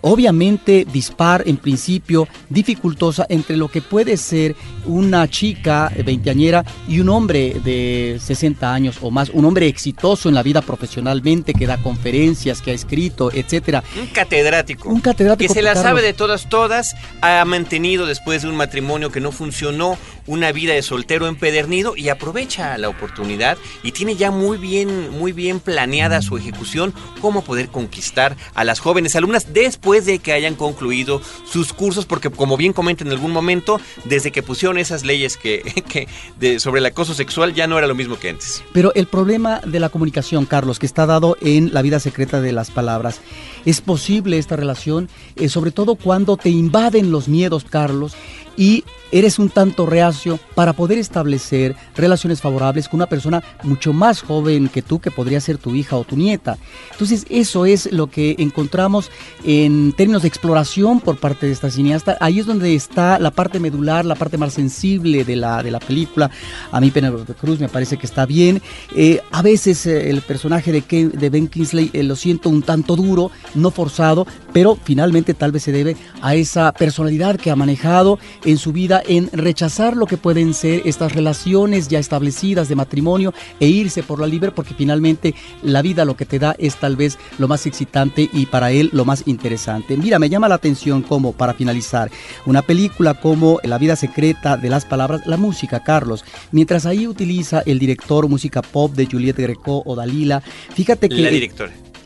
obviamente 0.09 0.87
dispar 0.92 1.42
en 1.47 1.57
principio, 1.57 2.29
dificultosa 2.49 3.27
entre 3.29 3.57
lo 3.57 3.66
que 3.66 3.83
puede 3.83 4.16
ser 4.16 4.55
una 4.85 5.29
chica 5.29 5.90
veinteañera 6.05 6.64
y 6.87 7.01
un 7.01 7.09
hombre 7.09 7.57
de 7.64 8.21
60 8.23 8.73
años 8.73 8.99
o 9.01 9.11
más, 9.11 9.31
un 9.31 9.45
hombre 9.45 9.66
exitoso 9.66 10.29
en 10.29 10.37
la 10.37 10.45
vida 10.45 10.62
profesionalmente, 10.62 11.55
que 11.55 11.66
da 11.66 11.79
conferencias, 11.79 12.62
que 12.62 12.71
ha 12.71 12.75
escrito, 12.75 13.33
etcétera. 13.33 13.83
Un 14.01 14.07
catedrático. 14.07 14.88
Un 14.88 15.01
catedrático. 15.01 15.49
Que 15.49 15.53
se 15.53 15.62
la 15.62 15.75
sabe 15.75 16.03
de 16.03 16.12
todas, 16.12 16.49
todas, 16.49 16.95
ha 17.21 17.45
mantenido 17.45 18.07
después 18.07 18.42
de 18.42 18.49
un 18.49 18.55
matrimonio 18.55 19.11
que 19.11 19.21
no 19.21 19.33
funcionó, 19.33 19.99
una 20.26 20.52
vida 20.52 20.74
de 20.74 20.82
soltero 20.82 21.26
empedernido 21.26 21.96
y 21.96 22.08
aprovecha 22.08 22.76
la 22.78 22.88
oportunidad 22.88 23.58
y 23.82 23.92
tiene 23.92 24.16
ya 24.16 24.30
muy 24.30 24.58
bien, 24.58 25.10
muy 25.10 25.32
bien 25.32 25.60
planeada 25.60 26.22
su 26.22 26.36
ejecución, 26.36 26.92
cómo 27.20 27.42
poder 27.42 27.68
conquistar 27.68 28.36
a 28.54 28.64
las 28.64 28.80
jóvenes 28.80 29.16
alumnas 29.16 29.52
después 29.52 30.06
de 30.06 30.18
que 30.18 30.32
hayan 30.32 30.54
concluido 30.54 31.20
sus 31.44 31.72
cursos, 31.72 32.06
porque 32.06 32.30
como 32.30 32.56
bien 32.56 32.72
comenta 32.72 33.04
en 33.04 33.10
algún 33.10 33.32
momento, 33.32 33.80
desde 34.04 34.32
que 34.32 34.42
pusieron 34.42 34.78
esas 34.78 35.04
leyes 35.04 35.36
que, 35.36 35.62
que 36.38 36.60
sobre 36.60 36.80
el 36.80 36.86
acoso 36.86 37.14
sexual 37.14 37.54
ya 37.54 37.66
no 37.66 37.78
era 37.78 37.86
lo 37.86 37.94
mismo 37.94 38.18
que 38.18 38.30
antes. 38.30 38.62
Pero 38.72 38.92
el 38.94 39.06
problema 39.06 39.60
de 39.60 39.80
la 39.80 39.88
comunicación, 39.88 40.46
Carlos, 40.46 40.78
que 40.78 40.86
está 40.86 41.06
dado 41.06 41.36
en 41.40 41.72
la 41.72 41.82
vida 41.82 42.00
secreta 42.00 42.40
de 42.40 42.52
las 42.52 42.70
palabras, 42.70 43.20
es 43.64 43.80
posible 43.80 44.38
esta 44.38 44.56
relación, 44.56 45.08
eh, 45.36 45.48
sobre 45.48 45.70
todo 45.70 45.96
cuando 45.96 46.36
te 46.36 46.50
invaden 46.50 47.10
los 47.10 47.28
miedos, 47.28 47.64
Carlos, 47.64 48.14
y 48.56 48.84
eres 49.12 49.38
un 49.38 49.49
tanto 49.49 49.87
reacio 49.87 50.38
para 50.55 50.73
poder 50.73 50.99
establecer 50.99 51.77
relaciones 51.97 52.40
favorables 52.40 52.88
con 52.88 52.99
una 52.99 53.07
persona 53.07 53.42
mucho 53.62 53.92
más 53.92 54.23
joven 54.23 54.69
que 54.69 54.83
tú, 54.83 55.01
que 55.01 55.11
podría 55.11 55.40
ser 55.40 55.59
tu 55.59 55.75
hija 55.75 55.97
o 55.97 56.05
tu 56.05 56.16
nieta. 56.16 56.59
Entonces, 56.92 57.27
eso 57.29 57.66
es 57.66 57.92
lo 57.92 58.09
que 58.09 58.37
encontramos 58.38 59.11
en 59.45 59.92
términos 59.92 60.23
de 60.23 60.29
exploración 60.29 61.01
por 61.01 61.19
parte 61.19 61.47
de 61.47 61.53
esta 61.53 61.71
cineasta. 61.71 62.16
Ahí 62.21 62.40
es 62.40 62.47
donde 62.47 62.75
está 62.75 63.19
la 63.19 63.31
parte 63.31 63.61
medular, 63.61 64.05
la 64.05 64.14
parte 64.14 64.38
más 64.38 64.55
sensible 64.55 65.25
de 65.25 65.37
la, 65.37 65.62
de 65.62 65.71
la 65.71 65.81
película. 65.81 66.31
A 66.73 66.81
mí, 66.81 66.90
Penelope 66.90 67.35
Cruz, 67.35 67.61
me 67.61 67.69
parece 67.69 67.97
que 67.97 68.07
está 68.07 68.27
bien. 68.27 68.62
Eh, 68.95 69.21
a 69.31 69.42
veces 69.42 69.87
eh, 69.87 70.11
el 70.11 70.23
personaje 70.23 70.73
de, 70.73 71.09
de 71.09 71.31
Ben 71.31 71.49
Kingsley 71.49 71.90
eh, 71.92 72.03
lo 72.03 72.16
siento 72.16 72.49
un 72.49 72.62
tanto 72.62 72.97
duro, 72.97 73.31
no 73.55 73.71
forzado, 73.71 74.27
pero 74.53 74.79
finalmente 74.83 75.35
tal 75.35 75.53
vez 75.53 75.64
se 75.64 75.73
debe 75.73 75.97
a 76.23 76.35
esa 76.35 76.73
personalidad 76.73 77.37
que 77.37 77.51
ha 77.51 77.57
manejado 77.57 78.19
en 78.45 78.59
su 78.59 78.73
vida 78.73 78.95
en 79.04 79.30
rechazar 79.32 79.96
lo 79.96 80.06
que 80.06 80.16
pueden 80.16 80.54
ser 80.54 80.82
estas 80.85 81.12
relaciones 81.12 81.88
ya 81.88 81.98
establecidas 81.98 82.68
de 82.68 82.76
matrimonio 82.76 83.32
e 83.61 83.68
irse 83.68 84.02
por 84.02 84.20
la 84.20 84.26
libre 84.26 84.50
porque 84.50 84.74
finalmente 84.74 85.35
la 85.62 85.82
vida 85.82 86.04
lo 86.04 86.16
que 86.16 86.26
te 86.26 86.38
da 86.38 86.54
es 86.59 86.76
tal 86.76 86.96
vez 86.96 87.18
lo 87.38 87.48
más 87.48 87.66
excitante 87.66 88.28
y 88.32 88.46
para 88.46 88.70
él 88.70 88.90
lo 88.92 89.04
más 89.04 89.24
interesante. 89.26 89.96
Mira, 89.96 90.18
me 90.18 90.28
llama 90.28 90.48
la 90.48 90.56
atención 90.56 91.02
como 91.02 91.32
para 91.32 91.54
finalizar 91.54 92.11
una 92.44 92.62
película 92.62 93.14
como 93.14 93.61
La 93.62 93.78
vida 93.78 93.96
secreta 93.96 94.56
de 94.56 94.70
las 94.70 94.85
palabras, 94.85 95.26
la 95.26 95.37
música, 95.37 95.82
Carlos, 95.82 96.24
mientras 96.52 96.87
ahí 96.87 97.06
utiliza 97.06 97.62
el 97.66 97.78
director 97.78 98.28
música 98.28 98.62
pop 98.62 98.92
de 98.92 99.06
Juliette 99.06 99.38
Greco 99.38 99.82
o 99.85 99.94
Dalila, 99.94 100.40
fíjate 100.40 101.09
que... 101.09 101.16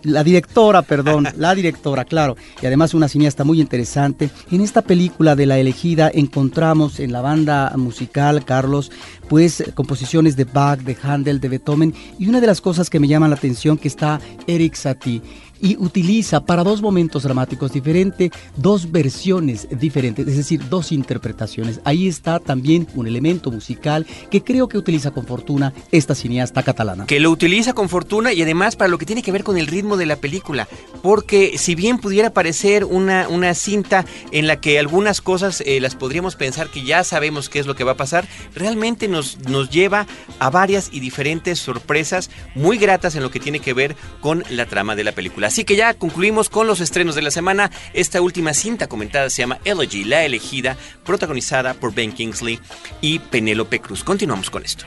la 0.02 0.24
directora, 0.24 0.82
perdón, 0.82 1.28
la 1.36 1.54
directora, 1.54 2.04
claro, 2.04 2.36
y 2.62 2.66
además 2.66 2.94
una 2.94 3.08
cineasta 3.08 3.44
muy 3.44 3.60
interesante. 3.60 4.30
En 4.50 4.60
esta 4.60 4.82
película 4.82 5.36
de 5.36 5.46
La 5.46 5.58
elegida 5.58 6.10
encontramos 6.12 7.00
en 7.00 7.12
la 7.12 7.20
banda 7.20 7.72
musical, 7.76 8.44
Carlos, 8.44 8.90
pues 9.28 9.64
composiciones 9.74 10.36
de 10.36 10.44
Bach, 10.44 10.80
de 10.80 10.96
Handel, 11.02 11.40
de 11.40 11.48
Beethoven, 11.48 11.94
y 12.18 12.28
una 12.28 12.40
de 12.40 12.46
las 12.46 12.60
cosas 12.60 12.90
que 12.90 13.00
me 13.00 13.08
llama 13.08 13.28
la 13.28 13.36
atención 13.36 13.78
que 13.78 13.88
está 13.88 14.20
Eric 14.46 14.74
Satie 14.74 15.22
y 15.60 15.76
utiliza 15.78 16.40
para 16.40 16.64
dos 16.64 16.82
momentos 16.82 17.22
dramáticos 17.22 17.72
diferentes 17.72 18.30
dos 18.56 18.90
versiones 18.90 19.68
diferentes, 19.70 20.26
es 20.26 20.36
decir, 20.36 20.68
dos 20.68 20.92
interpretaciones. 20.92 21.80
Ahí 21.84 22.08
está 22.08 22.38
también 22.38 22.86
un 22.94 23.06
elemento 23.06 23.50
musical 23.50 24.06
que 24.30 24.42
creo 24.42 24.68
que 24.68 24.78
utiliza 24.78 25.10
con 25.10 25.26
fortuna 25.26 25.72
esta 25.92 26.14
cineasta 26.14 26.62
catalana. 26.62 27.06
Que 27.06 27.20
lo 27.20 27.30
utiliza 27.30 27.72
con 27.72 27.88
fortuna 27.88 28.32
y 28.32 28.42
además 28.42 28.76
para 28.76 28.88
lo 28.88 28.98
que 28.98 29.06
tiene 29.06 29.22
que 29.22 29.32
ver 29.32 29.44
con 29.44 29.58
el 29.58 29.66
ritmo 29.66 29.96
de 29.96 30.06
la 30.06 30.16
película, 30.16 30.68
porque 31.02 31.58
si 31.58 31.74
bien 31.74 31.98
pudiera 31.98 32.30
parecer 32.30 32.84
una, 32.84 33.28
una 33.28 33.54
cinta 33.54 34.04
en 34.32 34.46
la 34.46 34.60
que 34.60 34.78
algunas 34.78 35.20
cosas 35.20 35.62
eh, 35.66 35.80
las 35.80 35.94
podríamos 35.94 36.36
pensar 36.36 36.68
que 36.68 36.84
ya 36.84 37.04
sabemos 37.04 37.48
qué 37.48 37.58
es 37.58 37.66
lo 37.66 37.74
que 37.74 37.84
va 37.84 37.92
a 37.92 37.96
pasar, 37.96 38.26
realmente 38.54 39.08
nos, 39.08 39.38
nos 39.48 39.70
lleva 39.70 40.06
a 40.38 40.50
varias 40.50 40.90
y 40.92 41.00
diferentes 41.00 41.58
sorpresas 41.58 42.30
muy 42.54 42.78
gratas 42.78 43.14
en 43.14 43.22
lo 43.22 43.30
que 43.30 43.40
tiene 43.40 43.60
que 43.60 43.74
ver 43.74 43.96
con 44.20 44.44
la 44.50 44.66
trama 44.66 44.96
de 44.96 45.04
la 45.04 45.12
película. 45.12 45.49
Así 45.50 45.64
que 45.64 45.74
ya 45.74 45.94
concluimos 45.94 46.48
con 46.48 46.68
los 46.68 46.78
estrenos 46.78 47.16
de 47.16 47.22
la 47.22 47.32
semana. 47.32 47.72
Esta 47.92 48.20
última 48.20 48.54
cinta 48.54 48.86
comentada 48.86 49.28
se 49.30 49.42
llama 49.42 49.58
Elegy, 49.64 50.04
la 50.04 50.24
elegida, 50.24 50.76
protagonizada 51.04 51.74
por 51.74 51.92
Ben 51.92 52.12
Kingsley 52.12 52.60
y 53.00 53.18
Penélope 53.18 53.80
Cruz. 53.80 54.04
Continuamos 54.04 54.48
con 54.48 54.64
esto. 54.64 54.84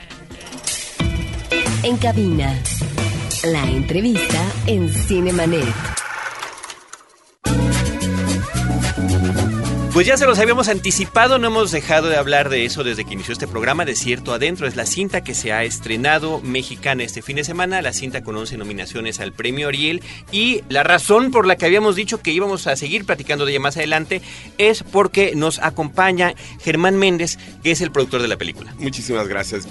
En 1.84 1.98
cabina, 1.98 2.58
la 3.44 3.66
entrevista 3.66 4.42
en 4.66 4.88
Cinemanet. 4.88 6.03
Pues 9.94 10.08
ya 10.08 10.18
se 10.18 10.26
los 10.26 10.40
habíamos 10.40 10.70
anticipado, 10.70 11.38
no 11.38 11.46
hemos 11.46 11.72
dejado 11.72 12.10
de 12.10 12.18
hablar 12.18 12.50
de 12.50 12.66
eso 12.66 12.84
desde 12.84 13.06
que 13.06 13.14
inició 13.14 13.32
este 13.32 13.46
programa. 13.46 13.86
De 13.86 13.96
cierto 13.96 14.34
adentro 14.34 14.66
es 14.66 14.76
la 14.76 14.88
cinta 14.88 15.24
que 15.24 15.36
se 15.36 15.54
ha 15.54 15.64
estrenado 15.64 16.42
mexicana 16.42 17.04
este 17.04 17.22
fin 17.22 17.36
de 17.36 17.44
semana, 17.44 17.80
la 17.84 17.94
cinta 17.94 18.24
con 18.24 18.36
11 18.36 18.58
nominaciones 18.58 19.20
al 19.20 19.34
premio 19.34 19.68
Ariel. 19.68 20.02
Y 20.32 20.64
la 20.68 20.82
razón 20.82 21.30
por 21.30 21.46
la 21.46 21.58
que 21.58 21.68
habíamos 21.68 21.96
dicho 21.96 22.24
que 22.24 22.32
íbamos 22.32 22.66
a 22.66 22.76
seguir 22.76 23.06
platicando 23.06 23.46
de 23.46 23.52
ella 23.52 23.60
más 23.60 23.78
adelante 23.78 24.24
es 24.58 24.82
porque 24.82 25.34
nos 25.36 25.60
acompaña 25.60 26.34
Germán 26.64 26.98
Méndez, 26.98 27.38
que 27.62 27.70
es 27.70 27.82
el 27.82 27.92
productor 27.92 28.24
de 28.24 28.30
la 28.30 28.38
película. 28.38 28.74
Muchísimas 28.80 29.28
gracias. 29.28 29.68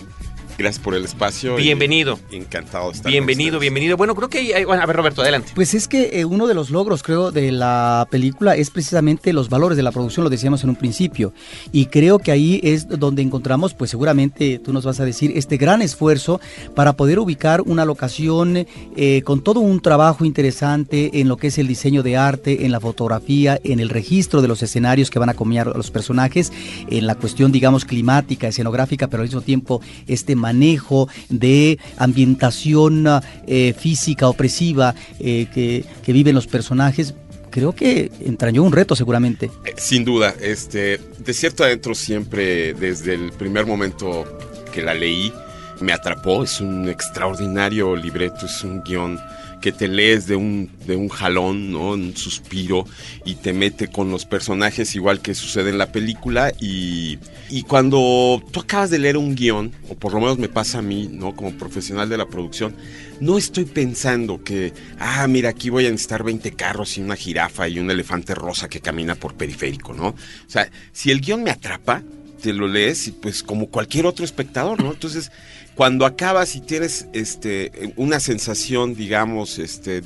Gracias 0.59 0.85
por 0.85 0.95
el 0.95 1.05
espacio. 1.05 1.57
Bienvenido. 1.57 2.19
encantado 2.31 2.91
de 2.91 2.97
estar 2.97 3.11
Bienvenido, 3.11 3.59
bienvenido. 3.59 3.97
Bueno, 3.97 4.15
creo 4.15 4.29
que 4.29 4.55
hay, 4.55 4.65
bueno, 4.65 4.83
a 4.83 4.87
ver 4.87 4.97
Roberto, 4.97 5.23
adelante. 5.23 5.53
Pues 5.55 5.75
es 5.75 5.89
que 5.89 6.21
eh, 6.21 6.25
uno 6.25 6.47
de 6.47 6.55
los 6.55 6.71
logros, 6.71 7.03
creo, 7.03 7.33
de 7.33 7.51
la 7.53 8.07
película 8.11 8.55
es 8.55 8.71
precisamente 8.71 9.33
los 9.33 9.49
valores 9.49 9.77
de 9.77 9.83
la 9.83 9.93
producción, 9.93 10.25
lo 10.25 10.31
decíamos 10.31 10.63
en 10.63 10.71
un 10.71 10.77
principio. 10.77 11.33
Y 11.73 11.87
creo 11.87 12.19
que 12.19 12.33
ahí 12.33 12.61
es 12.63 12.89
donde 12.89 13.23
encontramos, 13.23 13.75
pues 13.75 13.91
seguramente 13.91 14.59
tú 14.59 14.73
nos 14.73 14.85
vas 14.85 15.01
a 15.01 15.05
decir, 15.05 15.33
este 15.37 15.57
gran 15.57 15.81
esfuerzo 15.81 16.41
para 16.75 16.95
poder 16.95 17.19
ubicar 17.19 17.63
una 17.63 17.85
locación 17.85 18.67
eh, 18.97 19.23
con 19.25 19.43
todo 19.43 19.61
un 19.61 19.81
trabajo 19.81 20.25
interesante 20.25 21.21
en 21.21 21.29
lo 21.29 21.39
que 21.39 21.49
es 21.49 21.59
el 21.59 21.67
diseño 21.67 22.03
de 22.03 22.17
arte, 22.17 22.67
en 22.67 22.73
la 22.73 22.81
fotografía, 22.81 23.59
en 23.65 23.81
el 23.81 23.89
registro 23.89 24.43
de 24.43 24.49
los 24.49 24.63
escenarios 24.63 25.11
que 25.11 25.19
van 25.19 25.31
a 25.31 25.35
comer 25.35 25.69
a 25.69 25.77
los 25.77 25.91
personajes, 25.91 26.53
en 26.91 27.07
la 27.07 27.15
cuestión, 27.15 27.53
digamos, 27.53 27.85
climática, 27.85 28.49
escenográfica, 28.49 29.09
pero 29.09 29.23
al 29.23 29.29
mismo 29.29 29.41
tiempo 29.41 29.81
este 30.07 30.37
manejo 30.43 31.09
de 31.31 31.79
ambientación 31.97 33.07
eh, 33.47 33.75
física 33.79 34.29
opresiva 34.29 34.95
eh, 35.19 35.47
que, 35.55 35.85
que 36.05 36.13
viven 36.13 36.35
los 36.35 36.47
personajes 36.47 37.15
creo 37.51 37.73
que 37.75 38.11
entrañó 38.25 38.63
un 38.63 38.73
reto 38.73 38.97
seguramente. 38.97 39.51
Eh, 39.65 39.75
Sin 39.77 40.05
duda, 40.05 40.35
este, 40.41 40.99
de 41.19 41.35
cierto 41.35 41.63
adentro 41.63 41.95
siempre, 41.95 42.75
desde 42.75 43.15
el 43.15 43.31
primer 43.33 43.67
momento 43.67 44.25
que 44.73 44.83
la 44.83 44.95
leí, 44.95 45.33
me 45.81 45.93
atrapó. 45.93 46.43
Es 46.43 46.61
un 46.61 46.89
extraordinario 46.89 47.95
libreto, 47.95 48.47
es 48.47 48.65
un 48.65 48.83
guion 48.83 49.21
que 49.63 49.73
te 49.73 49.89
lees 49.89 50.27
de 50.27 50.37
un, 50.37 50.71
de 50.87 50.97
un 50.97 51.09
jalón, 51.09 51.73
¿no? 51.73 51.93
Un 51.93 52.15
suspiro 52.15 52.85
y 53.25 53.37
te 53.37 53.55
mete 53.55 53.89
con 53.89 54.11
los 54.11 54.27
personajes 54.27 54.95
igual 54.95 55.23
que 55.23 55.35
sucede 55.35 55.71
en 55.71 55.79
la 55.79 55.91
película 55.93 56.53
y, 56.61 57.19
y 57.49 57.63
cuando 57.63 58.43
tú 58.51 58.61
acabas 58.61 58.91
de 58.91 58.99
leer 58.99 59.17
un 59.17 59.35
guion, 59.35 59.73
o 59.89 59.95
por 59.95 60.13
lo 60.13 60.21
menos 60.21 60.37
me 60.37 60.51
pasa 60.51 60.81
a 60.81 60.83
mí, 60.83 61.09
¿no? 61.11 61.35
Como 61.35 61.53
profesional 61.53 62.11
de 62.11 62.19
la 62.19 62.27
producción, 62.27 62.75
no 63.21 63.39
estoy 63.39 63.65
pensando 63.65 64.43
que, 64.43 64.75
ah, 64.99 65.27
mira, 65.29 65.51
aquí 65.51 65.71
voy 65.71 65.87
a 65.87 65.91
necesitar 65.91 66.25
20 66.25 66.53
carros 66.53 66.99
y 66.99 67.01
una 67.01 67.17
jirafa 67.17 67.69
y 67.69 67.79
un 67.79 67.91
elefante 67.91 68.35
rosa 68.35 68.69
que 68.69 68.81
camina 68.81 69.15
por 69.15 69.35
periférico, 69.35 69.95
¿no? 69.95 70.09
O 70.09 70.17
sea, 70.49 70.69
si 70.93 71.11
el 71.11 71.21
guion 71.21 71.45
me 71.45 71.51
atrapa, 71.51 72.03
te 72.43 72.53
lo 72.53 72.67
lees 72.67 73.07
y 73.07 73.13
pues 73.13 73.43
como 73.45 73.69
cualquier 73.69 74.05
otro 74.05 74.25
espectador, 74.25 74.83
¿no? 74.83 74.91
Entonces, 74.91 75.31
cuando 75.75 76.05
acabas 76.07 76.55
y 76.57 76.61
tienes 76.61 77.07
este 77.13 77.93
una 77.97 78.21
sensación, 78.21 78.95
digamos, 78.95 79.59
este 79.59 80.03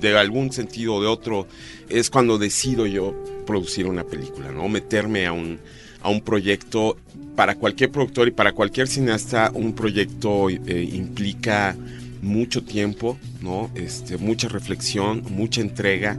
de 0.00 0.18
algún 0.18 0.52
sentido 0.52 0.96
o 0.96 1.00
de 1.00 1.06
otro, 1.06 1.46
es 1.88 2.10
cuando 2.10 2.38
decido 2.38 2.86
yo 2.86 3.14
producir 3.46 3.86
una 3.86 4.04
película, 4.04 4.52
¿no? 4.52 4.68
Meterme 4.68 5.26
a 5.26 5.32
un, 5.32 5.58
a 6.02 6.10
un 6.10 6.20
proyecto, 6.20 6.96
para 7.36 7.56
cualquier 7.56 7.90
productor 7.90 8.28
y 8.28 8.30
para 8.30 8.52
cualquier 8.52 8.88
cineasta, 8.88 9.50
un 9.54 9.74
proyecto 9.74 10.48
eh, 10.50 10.88
implica 10.92 11.76
mucho 12.22 12.62
tiempo, 12.62 13.18
¿no? 13.40 13.70
Este, 13.74 14.16
mucha 14.18 14.48
reflexión, 14.48 15.22
mucha 15.30 15.60
entrega 15.60 16.18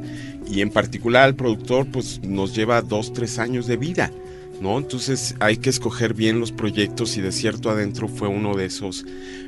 y 0.49 0.62
en 0.62 0.69
particular 0.69 1.23
al 1.23 1.36
productor 1.36 1.88
pues 1.88 2.21
nos 2.21 2.56
lleva 2.56 2.82
dos, 2.82 3.13
tres 3.13 3.39
años 3.39 3.67
de 3.67 3.78
vida. 3.78 4.12
¿No? 4.61 4.77
Entonces 4.77 5.35
hay 5.39 5.57
que 5.57 5.69
escoger 5.69 6.13
bien 6.13 6.39
los 6.39 6.51
proyectos 6.51 7.17
y 7.17 7.21
de 7.21 7.31
cierto 7.31 7.69
adentro 7.69 8.07
fue 8.07 8.27
uno 8.27 8.55
de 8.55 8.65
esos 8.65 9.05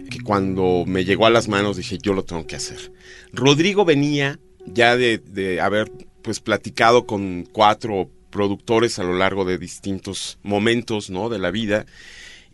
que 0.10 0.20
cuando 0.22 0.84
me 0.86 1.06
llegó 1.06 1.26
a 1.26 1.30
las 1.30 1.48
manos 1.48 1.78
dije 1.78 1.98
yo 2.02 2.14
lo 2.14 2.24
tengo 2.24 2.46
que 2.46 2.56
hacer. 2.56 2.92
Rodrigo 3.32 3.86
venía 3.86 4.40
ya 4.66 4.98
de, 4.98 5.18
de 5.18 5.62
haber 5.62 5.92
pues 6.22 6.40
platicado 6.40 7.06
con 7.06 7.48
cuatro 7.52 8.10
productores 8.30 9.00
a 9.00 9.04
lo 9.04 9.14
largo 9.14 9.46
de 9.46 9.58
distintos 9.58 10.40
momentos 10.44 11.10
¿no? 11.10 11.30
de 11.30 11.40
la 11.40 11.52
vida 11.52 11.86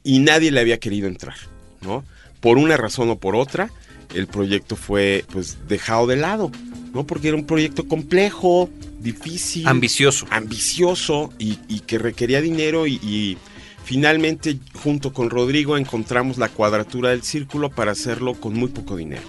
y 0.03 0.19
nadie 0.19 0.51
le 0.51 0.59
había 0.59 0.79
querido 0.79 1.07
entrar. 1.07 1.35
¿no? 1.81 2.05
Por 2.39 2.57
una 2.57 2.77
razón 2.77 3.09
o 3.09 3.19
por 3.19 3.35
otra, 3.35 3.71
el 4.13 4.27
proyecto 4.27 4.75
fue 4.75 5.25
pues 5.31 5.57
dejado 5.67 6.07
de 6.07 6.17
lado, 6.17 6.51
¿no? 6.93 7.05
Porque 7.05 7.29
era 7.29 7.37
un 7.37 7.45
proyecto 7.45 7.87
complejo, 7.87 8.69
difícil, 8.99 9.67
ambicioso, 9.67 10.25
ambicioso 10.29 11.33
y, 11.39 11.59
y 11.67 11.81
que 11.81 11.97
requería 11.97 12.39
dinero 12.41 12.87
y, 12.87 12.93
y, 13.03 13.37
finalmente 13.83 14.57
junto 14.75 15.11
con 15.11 15.29
Rodrigo 15.29 15.77
encontramos 15.77 16.37
la 16.37 16.49
cuadratura 16.49 17.09
del 17.09 17.21
círculo 17.21 17.69
para 17.69 17.91
hacerlo 17.91 18.33
con 18.33 18.53
muy 18.53 18.69
poco 18.69 18.95
dinero. 18.95 19.23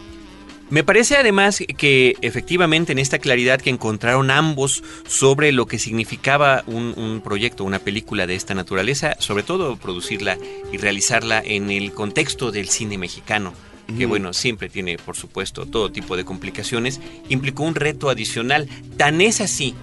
Me 0.71 0.83
parece 0.83 1.17
además 1.17 1.63
que 1.77 2.17
efectivamente 2.23 2.93
en 2.93 2.99
esta 2.99 3.19
claridad 3.19 3.61
que 3.61 3.71
encontraron 3.71 4.31
ambos 4.31 4.83
sobre 5.07 5.53
lo 5.53 5.67
que 5.67 5.79
significaba 5.79 6.65
un, 6.67 6.95
un, 6.97 7.21
proyecto, 7.21 7.65
una 7.65 7.79
película 7.79 8.27
de 8.27 8.35
esta 8.35 8.55
naturaleza, 8.55 9.17
sobre 9.19 9.43
todo 9.43 9.77
producirla 9.77 10.39
y 10.73 10.79
realizarla 10.79 11.43
en 11.45 11.71
el 11.71 11.93
contexto 11.93 12.51
del 12.51 12.69
cine 12.69 12.97
mexicano, 12.97 13.53
que 13.87 14.07
bueno, 14.07 14.33
siempre 14.33 14.69
tiene 14.69 14.97
por 14.97 15.17
supuesto 15.17 15.67
todo 15.67 15.93
tipo 15.93 16.17
de 16.17 16.25
complicaciones, 16.25 17.01
implicó 17.29 17.63
un 17.63 17.75
reto 17.75 18.11
adicional. 18.11 18.69
Tan 18.97 19.21
es 19.21 19.41
así 19.41 19.75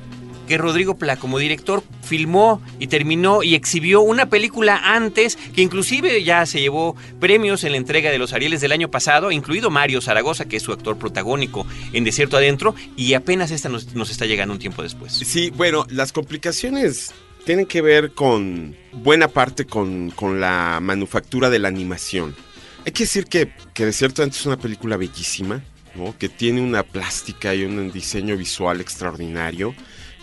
que 0.48 0.58
Rodrigo 0.58 0.98
Pla 0.98 1.16
como 1.16 1.40
director 1.40 1.82
filmó 2.04 2.62
y 2.78 2.88
terminó 2.88 3.42
y 3.42 3.56
exhibió 3.56 4.02
una 4.02 4.30
película 4.30 4.82
antes 4.84 5.38
que 5.38 5.62
inclusive 5.62 6.24
ya 6.26 6.46
se 6.46 6.60
llevó 6.60 6.98
premios 7.22 7.64
en 7.64 7.72
la 7.72 7.78
entrega 7.78 8.12
de 8.12 8.18
los 8.18 8.34
Arieles 8.34 8.60
del 8.60 8.74
año 8.74 8.92
pasado, 8.92 9.32
incluido 9.32 9.70
Mario 9.70 10.02
Zaragoza, 10.02 10.46
que 10.46 10.58
es 10.58 10.64
su 10.64 10.74
actor 10.74 10.98
protagónico 10.98 11.66
en 11.94 12.04
Desierto 12.04 12.36
Adentro, 12.36 12.76
y 12.98 13.14
apenas 13.14 13.52
esta 13.52 13.70
nos, 13.70 13.94
nos 13.96 14.10
está 14.10 14.26
llegando 14.26 14.54
un 14.54 14.60
tiempo 14.60 14.84
después. 14.84 15.14
Sí, 15.14 15.52
bueno, 15.52 15.86
las 15.90 16.12
complicaciones 16.12 17.14
tienen 17.46 17.66
que 17.66 17.82
ver 17.82 18.12
con 18.12 18.76
buena 18.92 19.28
parte 19.30 19.66
con, 19.66 20.12
con 20.12 20.42
la 20.42 20.80
manufactura 20.82 21.50
de 21.50 21.60
la 21.60 21.70
animación. 21.70 22.36
Hay 22.86 22.91
que 22.91 23.04
decir 23.04 23.26
que, 23.26 23.52
que 23.74 23.86
de 23.86 23.94
cierto 23.94 24.24
es 24.24 24.46
una 24.46 24.58
película 24.58 24.98
bellísima, 24.98 25.63
¿no? 25.96 26.17
que 26.17 26.30
tiene 26.30 26.62
una 26.62 26.84
plástica 26.84 27.54
y 27.54 27.63
un 27.63 27.91
diseño 27.91 28.36
visual 28.38 28.82
extraordinario, 28.82 29.76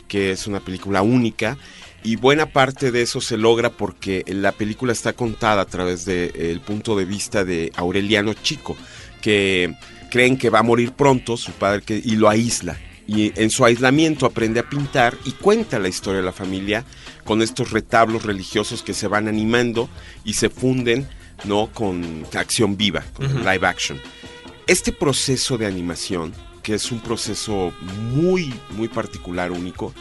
que 0.09 0.33
es 0.33 0.47
una 0.47 0.61
película 0.61 1.03
única 1.03 1.57
y 2.03 2.17
buena 2.17 2.47
parte 2.47 2.93
de 2.93 3.03
eso 3.03 3.21
se 3.21 3.37
logra 3.37 3.71
porque 3.71 4.25
la 4.27 4.53
película 4.53 4.93
está 4.93 5.13
contada 5.13 5.63
a 5.63 5.67
través 5.67 6.05
del 6.05 6.33
de, 6.33 6.61
punto 6.65 6.97
de 6.97 7.05
vista 7.05 7.45
de 7.45 7.73
Aureliano 7.77 8.35
Chico, 8.35 8.77
que 9.21 9.75
creen 10.11 10.39
que 10.39 10.51
va 10.51 10.61
a 10.61 10.63
morir 10.63 10.93
pronto 10.93 11.37
su 11.37 11.53
padre 11.53 11.83
que, 11.83 12.01
y 12.03 12.17
lo 12.17 12.29
aísla. 12.29 12.79
Y 13.07 13.33
en 13.41 13.51
su 13.51 13.65
aislamiento 13.65 14.27
aprende 14.27 14.61
a 14.61 14.69
pintar 14.69 15.17
y 15.25 15.33
cuenta 15.33 15.79
la 15.79 15.89
historia 15.89 16.21
de 16.21 16.27
la 16.27 16.33
familia 16.33 16.85
con 17.25 17.43
estos 17.43 17.73
retablos 17.73 18.23
religiosos 18.23 18.83
que 18.83 18.95
se 18.95 19.09
van 19.09 19.29
animando 19.29 19.89
y 20.25 20.35
se 20.35 20.51
funden 20.51 21.09
¿no? 21.45 21.69
Con 21.73 22.27
acción 22.35 22.77
viva, 22.77 23.05
con 23.15 23.27
uh 23.27 23.41
-huh. 23.41 23.53
live 23.53 23.67
action. 23.67 24.01
Este 24.67 24.93
proceso 24.93 25.57
de 25.57 25.67
animación, 25.67 26.35
que 26.63 26.75
es 26.75 26.93
un 26.93 27.01
proceso 27.01 27.73
muy, 28.13 28.53
muy 28.71 28.89
particular, 28.89 29.51
único, 29.51 29.95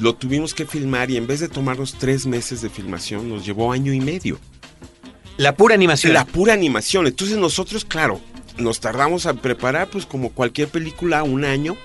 lo 0.00 0.14
tuvimos 0.14 0.54
que 0.54 0.66
filmar 0.66 1.10
y 1.10 1.16
en 1.16 1.26
vez 1.26 1.40
de 1.40 1.48
tomarnos 1.48 1.94
tres 1.94 2.26
meses 2.26 2.60
de 2.62 2.70
filmación, 2.70 3.28
nos 3.28 3.44
llevó 3.44 3.72
año 3.72 3.92
y 3.92 4.00
medio. 4.00 4.38
La 5.36 5.54
pura 5.54 5.74
animación. 5.74 6.12
La 6.12 6.24
pura 6.24 6.52
animación. 6.52 7.06
Entonces 7.06 7.36
nosotros, 7.36 7.84
claro, 7.84 8.20
nos 8.58 8.80
tardamos 8.80 9.26
a 9.26 9.34
preparar, 9.34 9.88
pues 9.88 10.04
como 10.04 10.30
cualquier 10.30 10.68
película, 10.68 11.22
un 11.22 11.44
año, 11.44 11.76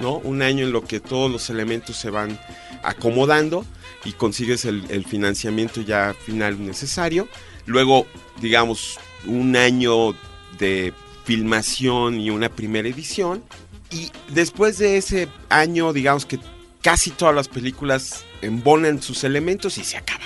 ¿no? 0.00 0.16
Un 0.16 0.40
año 0.40 0.64
en 0.64 0.72
lo 0.72 0.84
que 0.84 0.98
todos 0.98 1.30
los 1.30 1.50
elementos 1.50 1.96
se 1.96 2.10
van 2.10 2.38
acomodando 2.82 3.66
y 4.04 4.12
consigues 4.12 4.64
el, 4.64 4.84
el 4.88 5.04
financiamiento 5.04 5.82
ya 5.82 6.14
final 6.24 6.64
necesario. 6.64 7.28
Luego, 7.66 8.06
digamos, 8.40 8.98
un 9.26 9.56
año 9.56 10.14
de 10.58 10.92
filmación 11.24 12.20
y 12.20 12.30
una 12.30 12.48
primera 12.48 12.88
edición. 12.88 13.42
Y 13.90 14.10
después 14.28 14.78
de 14.78 14.96
ese 14.96 15.28
año, 15.48 15.92
digamos 15.92 16.26
que 16.26 16.38
casi 16.82 17.10
todas 17.10 17.34
las 17.34 17.48
películas 17.48 18.24
embonan 18.40 19.02
sus 19.02 19.24
elementos 19.24 19.78
y 19.78 19.84
se 19.84 19.96
acaba, 19.96 20.24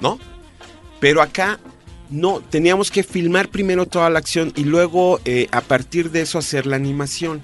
¿no? 0.00 0.18
Pero 1.00 1.20
acá 1.20 1.58
no, 2.08 2.40
teníamos 2.40 2.90
que 2.90 3.02
filmar 3.02 3.48
primero 3.48 3.86
toda 3.86 4.10
la 4.10 4.18
acción 4.18 4.52
y 4.56 4.64
luego 4.64 5.20
eh, 5.24 5.48
a 5.52 5.60
partir 5.60 6.10
de 6.10 6.22
eso 6.22 6.38
hacer 6.38 6.66
la 6.66 6.76
animación. 6.76 7.42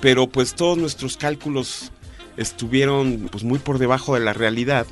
Pero 0.00 0.28
pues 0.28 0.54
todos 0.54 0.78
nuestros 0.78 1.16
cálculos 1.16 1.90
estuvieron 2.36 3.28
pues 3.30 3.42
muy 3.42 3.58
por 3.58 3.78
debajo 3.78 4.14
de 4.14 4.20
la 4.20 4.32
realidad 4.32 4.86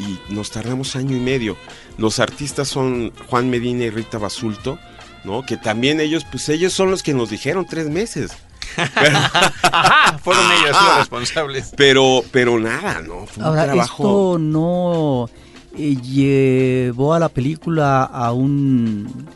y 0.00 0.32
nos 0.32 0.50
tardamos 0.50 0.96
año 0.96 1.16
y 1.16 1.20
medio. 1.20 1.56
Los 1.98 2.18
artistas 2.20 2.68
son 2.68 3.12
Juan 3.28 3.50
Medina 3.50 3.84
y 3.84 3.90
Rita 3.90 4.18
Basulto, 4.18 4.78
¿no? 5.24 5.44
Que 5.44 5.56
también 5.56 6.00
ellos, 6.00 6.24
pues 6.30 6.48
ellos 6.48 6.72
son 6.72 6.90
los 6.90 7.02
que 7.02 7.14
nos 7.14 7.30
dijeron 7.30 7.66
tres 7.68 7.88
meses. 7.88 8.32
Pero, 8.76 9.18
Ajá, 9.62 10.18
fueron 10.18 10.44
ellos 10.52 10.70
los 10.70 10.98
responsables. 10.98 11.72
Pero, 11.76 12.22
pero 12.30 12.58
nada, 12.58 13.02
¿no? 13.02 13.26
Fue 13.26 13.44
Ahora, 13.44 13.62
un 13.62 13.68
trabajo. 13.68 14.02
Esto 14.02 14.38
no 14.38 15.30
eh, 15.76 15.96
llevó 15.96 17.14
a 17.14 17.18
la 17.18 17.28
película 17.28 18.04
a 18.04 18.32
un 18.32 19.28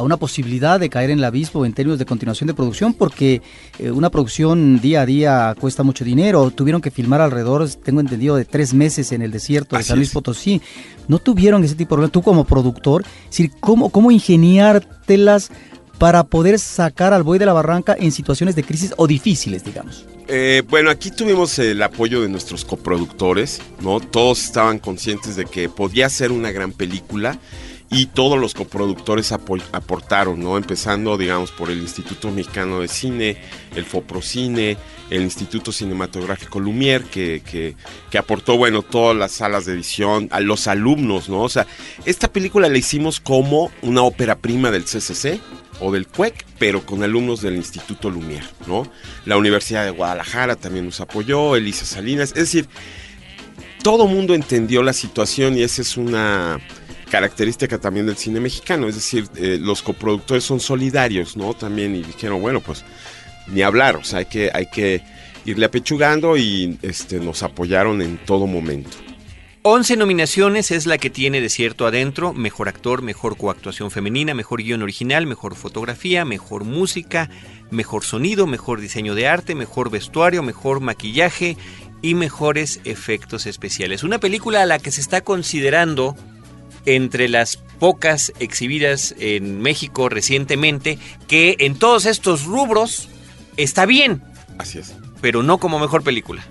a 0.00 0.02
una 0.02 0.16
posibilidad 0.16 0.80
de 0.80 0.88
caer 0.88 1.10
en 1.10 1.18
el 1.18 1.24
abismo 1.24 1.66
en 1.66 1.74
términos 1.74 1.98
de 1.98 2.06
continuación 2.06 2.46
de 2.46 2.54
producción, 2.54 2.94
porque 2.94 3.42
eh, 3.78 3.90
una 3.90 4.08
producción 4.08 4.80
día 4.80 5.02
a 5.02 5.06
día 5.06 5.54
cuesta 5.60 5.82
mucho 5.82 6.04
dinero. 6.04 6.50
Tuvieron 6.50 6.80
que 6.80 6.90
filmar 6.90 7.20
alrededor, 7.20 7.68
tengo 7.68 8.00
entendido, 8.00 8.36
de 8.36 8.46
tres 8.46 8.72
meses 8.72 9.12
en 9.12 9.20
el 9.20 9.30
desierto 9.30 9.76
de 9.76 9.80
Así 9.80 9.88
San 9.88 9.98
Luis 9.98 10.08
es. 10.08 10.14
Potosí. 10.14 10.62
No 11.06 11.18
tuvieron 11.18 11.62
ese 11.64 11.74
tipo 11.74 11.94
de 11.94 11.98
problemas. 11.98 12.12
Tú 12.12 12.22
como 12.22 12.44
productor, 12.44 13.02
es 13.02 13.30
decir, 13.30 13.50
¿cómo, 13.60 13.90
cómo 13.90 14.10
ingeniártelas 14.10 15.50
para 15.98 16.24
poder 16.24 16.58
sacar 16.58 17.12
al 17.12 17.22
buey 17.22 17.38
de 17.38 17.44
la 17.44 17.52
barranca 17.52 17.94
en 17.98 18.10
situaciones 18.10 18.56
de 18.56 18.64
crisis 18.64 18.94
o 18.96 19.06
difíciles, 19.06 19.64
digamos? 19.64 20.06
Eh, 20.28 20.62
bueno, 20.70 20.88
aquí 20.88 21.10
tuvimos 21.10 21.58
el 21.58 21.82
apoyo 21.82 22.22
de 22.22 22.30
nuestros 22.30 22.64
coproductores, 22.64 23.60
¿no? 23.82 24.00
Todos 24.00 24.42
estaban 24.44 24.78
conscientes 24.78 25.36
de 25.36 25.44
que 25.44 25.68
podía 25.68 26.08
ser 26.08 26.32
una 26.32 26.52
gran 26.52 26.72
película 26.72 27.38
y 27.90 28.06
todos 28.06 28.38
los 28.38 28.54
coproductores 28.54 29.32
aportaron, 29.32 30.40
¿no? 30.40 30.56
Empezando, 30.56 31.18
digamos, 31.18 31.50
por 31.50 31.70
el 31.70 31.80
Instituto 31.80 32.30
Mexicano 32.30 32.80
de 32.80 32.86
Cine, 32.86 33.36
el 33.74 33.84
Foprocine, 33.84 34.76
el 35.10 35.22
Instituto 35.22 35.72
Cinematográfico 35.72 36.60
Lumière, 36.60 37.02
que, 37.02 37.42
que, 37.44 37.74
que, 38.08 38.18
aportó, 38.18 38.56
bueno, 38.56 38.82
todas 38.82 39.16
las 39.16 39.32
salas 39.32 39.66
de 39.66 39.72
edición, 39.72 40.28
a 40.30 40.38
los 40.38 40.68
alumnos, 40.68 41.28
¿no? 41.28 41.42
O 41.42 41.48
sea, 41.48 41.66
esta 42.04 42.32
película 42.32 42.68
la 42.68 42.78
hicimos 42.78 43.18
como 43.18 43.72
una 43.82 44.02
ópera 44.02 44.38
prima 44.38 44.70
del 44.70 44.84
CCC, 44.84 45.40
o 45.80 45.90
del 45.90 46.06
CUEC, 46.06 46.44
pero 46.58 46.84
con 46.84 47.02
alumnos 47.02 47.40
del 47.40 47.56
Instituto 47.56 48.10
Lumière, 48.10 48.46
¿no? 48.66 48.86
La 49.24 49.36
Universidad 49.36 49.84
de 49.84 49.90
Guadalajara 49.90 50.54
también 50.54 50.84
nos 50.84 51.00
apoyó, 51.00 51.56
Elisa 51.56 51.84
Salinas, 51.84 52.30
es 52.30 52.34
decir, 52.34 52.68
todo 53.82 54.06
mundo 54.06 54.34
entendió 54.34 54.82
la 54.82 54.92
situación 54.92 55.56
y 55.56 55.62
esa 55.62 55.82
es 55.82 55.96
una 55.96 56.60
característica 57.10 57.78
también 57.78 58.06
del 58.06 58.16
cine 58.16 58.40
mexicano, 58.40 58.88
es 58.88 58.94
decir, 58.94 59.28
eh, 59.36 59.58
los 59.60 59.82
coproductores 59.82 60.44
son 60.44 60.60
solidarios, 60.60 61.36
¿no? 61.36 61.52
También 61.52 61.94
y 61.94 62.02
dijeron, 62.02 62.40
bueno, 62.40 62.60
pues 62.60 62.84
ni 63.48 63.62
hablar, 63.62 63.96
o 63.96 64.04
sea, 64.04 64.20
hay 64.20 64.26
que, 64.26 64.50
hay 64.54 64.66
que 64.66 65.02
irle 65.44 65.66
apechugando 65.66 66.36
y 66.36 66.78
este, 66.82 67.20
nos 67.20 67.42
apoyaron 67.42 68.00
en 68.00 68.16
todo 68.18 68.46
momento. 68.46 68.96
11 69.62 69.96
nominaciones 69.96 70.70
es 70.70 70.86
la 70.86 70.96
que 70.96 71.10
tiene 71.10 71.42
Desierto 71.42 71.86
Adentro, 71.86 72.32
mejor 72.32 72.70
actor, 72.70 73.02
mejor 73.02 73.36
coactuación 73.36 73.90
femenina, 73.90 74.32
mejor 74.32 74.62
guion 74.62 74.80
original, 74.80 75.26
mejor 75.26 75.54
fotografía, 75.54 76.24
mejor 76.24 76.64
música, 76.64 77.28
mejor 77.70 78.02
sonido, 78.04 78.46
mejor 78.46 78.80
diseño 78.80 79.14
de 79.14 79.28
arte, 79.28 79.54
mejor 79.54 79.90
vestuario, 79.90 80.42
mejor 80.42 80.80
maquillaje 80.80 81.58
y 82.00 82.14
mejores 82.14 82.80
efectos 82.84 83.44
especiales. 83.44 84.02
Una 84.02 84.18
película 84.18 84.62
a 84.62 84.66
la 84.66 84.78
que 84.78 84.90
se 84.90 85.02
está 85.02 85.20
considerando 85.20 86.16
entre 86.86 87.28
las 87.28 87.56
pocas 87.56 88.32
exhibidas 88.38 89.14
en 89.18 89.60
México 89.60 90.08
recientemente 90.08 90.98
que 91.26 91.56
en 91.60 91.78
todos 91.78 92.06
estos 92.06 92.44
rubros 92.44 93.08
está 93.56 93.86
bien. 93.86 94.22
Así 94.58 94.78
es. 94.78 94.94
Pero 95.20 95.42
no 95.42 95.58
como 95.58 95.78
mejor 95.78 96.02
película. 96.02 96.44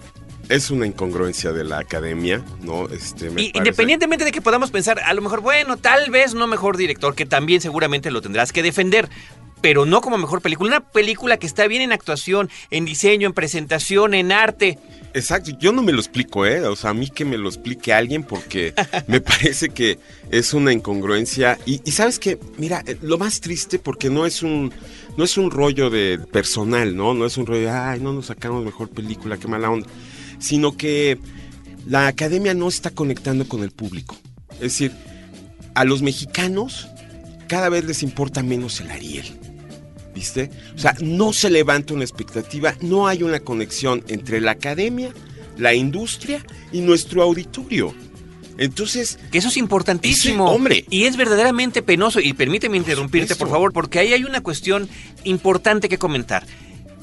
Es 0.49 0.71
una 0.71 0.87
incongruencia 0.87 1.51
de 1.51 1.63
la 1.63 1.77
academia, 1.77 2.43
¿no? 2.61 2.89
Este, 2.89 3.31
y, 3.37 3.51
Independientemente 3.53 4.25
de 4.25 4.31
que 4.31 4.41
podamos 4.41 4.71
pensar, 4.71 4.99
a 4.99 5.13
lo 5.13 5.21
mejor, 5.21 5.41
bueno, 5.41 5.77
tal 5.77 6.09
vez 6.09 6.33
no 6.33 6.47
mejor 6.47 6.75
director, 6.75 7.13
que 7.13 7.27
también 7.27 7.61
seguramente 7.61 8.09
lo 8.09 8.21
tendrás 8.21 8.51
que 8.51 8.63
defender, 8.63 9.09
pero 9.61 9.85
no 9.85 10.01
como 10.01 10.17
mejor 10.17 10.41
película. 10.41 10.69
Una 10.69 10.79
película 10.79 11.37
que 11.37 11.45
está 11.45 11.67
bien 11.67 11.83
en 11.83 11.91
actuación, 11.91 12.49
en 12.71 12.85
diseño, 12.85 13.27
en 13.27 13.33
presentación, 13.33 14.15
en 14.15 14.31
arte. 14.31 14.79
Exacto, 15.13 15.51
yo 15.59 15.71
no 15.71 15.81
me 15.81 15.91
lo 15.91 15.99
explico, 15.99 16.45
¿eh? 16.45 16.61
O 16.67 16.75
sea, 16.75 16.91
a 16.91 16.93
mí 16.93 17.09
que 17.09 17.25
me 17.25 17.37
lo 17.37 17.49
explique 17.49 17.93
alguien 17.93 18.23
porque 18.23 18.73
me 19.07 19.21
parece 19.21 19.69
que 19.69 19.97
es 20.31 20.53
una 20.53 20.71
incongruencia. 20.71 21.57
Y, 21.65 21.81
y 21.83 21.91
sabes 21.91 22.19
que, 22.19 22.39
mira, 22.57 22.83
eh, 22.85 22.97
lo 23.01 23.17
más 23.17 23.41
triste 23.41 23.79
porque 23.79 24.09
no 24.09 24.25
es 24.25 24.43
un 24.43 24.71
no 25.17 25.23
es 25.23 25.37
un 25.37 25.51
rollo 25.51 25.89
de 25.89 26.19
personal, 26.31 26.95
¿no? 26.95 27.13
No 27.13 27.25
es 27.25 27.37
un 27.37 27.45
rollo 27.45 27.61
de, 27.61 27.69
ay, 27.69 27.99
no 27.99 28.13
nos 28.13 28.27
sacamos 28.27 28.63
mejor 28.63 28.89
película, 28.89 29.37
qué 29.37 29.47
mala 29.47 29.69
onda 29.69 29.87
sino 30.39 30.75
que 30.75 31.19
la 31.85 32.07
academia 32.07 32.53
no 32.53 32.67
está 32.67 32.89
conectando 32.89 33.47
con 33.47 33.63
el 33.63 33.71
público. 33.71 34.17
Es 34.53 34.59
decir, 34.59 34.91
a 35.75 35.83
los 35.83 36.01
mexicanos 36.01 36.87
cada 37.47 37.69
vez 37.69 37.85
les 37.85 38.03
importa 38.03 38.41
menos 38.41 38.79
el 38.81 38.91
Ariel. 38.91 39.25
¿Viste? 40.19 40.49
O 40.75 40.77
sea, 40.77 40.93
no 40.99 41.31
se 41.31 41.49
levanta 41.49 41.93
una 41.93 42.03
expectativa, 42.03 42.75
no 42.81 43.07
hay 43.07 43.23
una 43.23 43.39
conexión 43.39 44.03
entre 44.09 44.41
la 44.41 44.51
academia, 44.51 45.13
la 45.57 45.73
industria 45.73 46.45
y 46.73 46.81
nuestro 46.81 47.23
auditorio. 47.23 47.93
Entonces. 48.57 49.17
Que 49.31 49.37
eso 49.37 49.47
es 49.47 49.55
importantísimo. 49.55 50.51
hombre. 50.51 50.83
Y 50.89 51.05
es 51.05 51.15
verdaderamente 51.15 51.81
penoso. 51.81 52.19
Y 52.19 52.33
permíteme 52.33 52.75
interrumpirte, 52.75 53.37
por 53.37 53.49
favor, 53.49 53.71
porque 53.71 53.99
ahí 53.99 54.11
hay 54.11 54.25
una 54.25 54.41
cuestión 54.41 54.89
importante 55.23 55.87
que 55.87 55.97
comentar. 55.97 56.45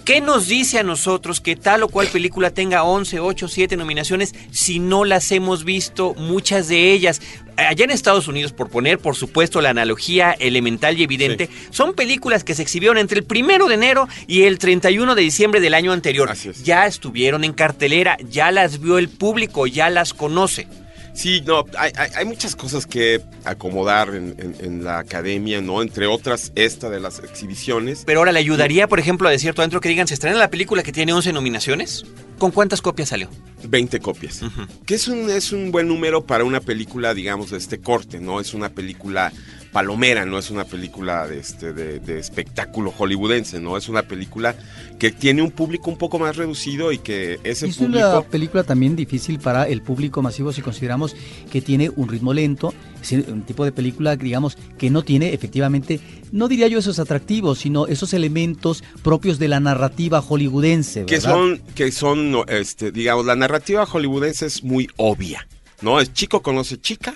¿Qué 0.06 0.20
nos 0.20 0.46
dice 0.46 0.78
a 0.78 0.84
nosotros 0.84 1.40
que 1.40 1.56
tal 1.56 1.82
o 1.82 1.88
cual 1.88 2.06
película 2.06 2.52
tenga 2.52 2.84
11, 2.84 3.18
8, 3.18 3.48
7 3.48 3.76
nominaciones 3.76 4.36
si 4.52 4.78
no 4.78 5.04
las 5.04 5.32
hemos 5.32 5.64
visto, 5.64 6.14
muchas 6.14 6.68
de 6.68 6.92
ellas? 6.92 7.20
Allá 7.56 7.84
en 7.84 7.90
Estados 7.90 8.28
Unidos, 8.28 8.52
por 8.52 8.70
poner 8.70 9.00
por 9.00 9.16
supuesto 9.16 9.60
la 9.60 9.70
analogía 9.70 10.30
elemental 10.30 10.96
y 10.96 11.02
evidente, 11.02 11.50
son 11.70 11.92
películas 11.94 12.44
que 12.44 12.54
se 12.54 12.62
exhibieron 12.62 12.98
entre 12.98 13.18
el 13.18 13.24
primero 13.24 13.66
de 13.66 13.74
enero 13.74 14.06
y 14.28 14.42
el 14.42 14.58
31 14.58 15.16
de 15.16 15.22
diciembre 15.22 15.60
del 15.60 15.74
año 15.74 15.90
anterior. 15.90 16.32
Ya 16.62 16.86
estuvieron 16.86 17.42
en 17.42 17.52
cartelera, 17.52 18.16
ya 18.30 18.52
las 18.52 18.80
vio 18.80 18.98
el 18.98 19.08
público, 19.08 19.66
ya 19.66 19.90
las 19.90 20.14
conoce. 20.14 20.68
Sí, 21.16 21.42
no, 21.46 21.64
hay, 21.78 22.26
muchas 22.26 22.54
cosas 22.54 22.86
que 22.86 23.22
acomodar 23.44 24.14
en, 24.14 24.84
la 24.84 24.98
academia, 24.98 25.62
¿no? 25.62 25.80
Entre 25.80 26.06
otras, 26.06 26.52
esta 26.54 26.90
de 26.90 27.00
las 27.00 27.20
exhibiciones. 27.20 28.02
Pero 28.04 28.20
ahora, 28.20 28.32
¿le 28.32 28.38
ayudaría, 28.38 28.86
por 28.86 29.00
ejemplo, 29.00 29.26
a 29.26 29.30
decir 29.30 29.54
adentro 29.56 29.80
que 29.80 29.88
digan, 29.88 30.06
se 30.06 30.12
estrena 30.12 30.36
la 30.36 30.50
película 30.50 30.82
que 30.82 30.92
tiene 30.92 31.14
11 31.14 31.32
nominaciones? 31.32 32.04
¿Con 32.38 32.50
cuántas 32.50 32.82
copias 32.82 33.08
salió? 33.08 33.30
20 33.66 33.98
copias. 34.00 34.42
Que 34.84 34.96
es 34.96 35.08
un, 35.08 35.30
es 35.30 35.52
un 35.52 35.72
buen 35.72 35.88
número 35.88 36.26
para 36.26 36.44
una 36.44 36.60
película, 36.60 37.14
digamos, 37.14 37.50
de 37.50 37.56
este 37.56 37.78
corte, 37.78 38.20
¿no? 38.20 38.38
Es 38.38 38.52
una 38.52 38.68
película 38.68 39.32
palomera, 39.76 40.24
no 40.24 40.38
es 40.38 40.50
una 40.50 40.64
película 40.64 41.26
de, 41.26 41.38
este, 41.38 41.74
de, 41.74 42.18
espectáculo 42.18 42.90
hollywoodense, 42.92 43.60
¿no? 43.60 43.76
Es 43.76 43.90
una 43.90 44.04
película 44.04 44.54
que 44.98 45.10
tiene 45.10 45.42
un 45.42 45.50
público 45.50 45.90
un 45.90 45.98
poco 45.98 46.18
más 46.18 46.34
reducido 46.34 46.92
y 46.92 46.98
que 46.98 47.38
ese 47.44 47.66
es 47.66 47.76
público... 47.76 48.08
una 48.08 48.22
película 48.22 48.64
también 48.64 48.96
difícil 48.96 49.38
para 49.38 49.68
el 49.68 49.82
público 49.82 50.22
masivo 50.22 50.50
si 50.50 50.62
consideramos 50.62 51.14
que 51.52 51.60
tiene 51.60 51.90
un 51.94 52.08
ritmo 52.08 52.32
lento, 52.32 52.72
es 53.02 53.12
un 53.28 53.42
tipo 53.42 53.66
de 53.66 53.72
película, 53.72 54.16
digamos, 54.16 54.56
que 54.78 54.88
no 54.88 55.02
tiene 55.02 55.34
efectivamente, 55.34 56.00
no 56.32 56.48
diría 56.48 56.68
yo 56.68 56.78
esos 56.78 56.98
atractivos, 56.98 57.58
sino 57.58 57.86
esos 57.86 58.14
elementos 58.14 58.82
propios 59.02 59.38
de 59.38 59.48
la 59.48 59.60
narrativa 59.60 60.22
hollywoodense, 60.22 61.04
Que 61.04 61.20
son, 61.20 61.60
que 61.74 61.92
son, 61.92 62.34
este, 62.48 62.92
digamos, 62.92 63.26
la 63.26 63.36
narrativa 63.36 63.84
hollywoodense 63.84 64.46
es 64.46 64.64
muy 64.64 64.88
obvia, 64.96 65.46
¿no? 65.82 66.00
Es 66.00 66.14
chico 66.14 66.40
conoce 66.40 66.80
chica, 66.80 67.12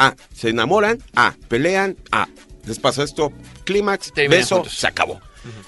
Ah, 0.00 0.14
se 0.32 0.50
enamoran, 0.50 1.02
ah, 1.16 1.34
pelean, 1.48 1.96
ah, 2.12 2.28
les 2.66 2.78
pasa 2.78 3.02
esto, 3.02 3.32
clímax, 3.64 4.12
beso, 4.14 4.64
se 4.64 4.86
acabó, 4.86 5.20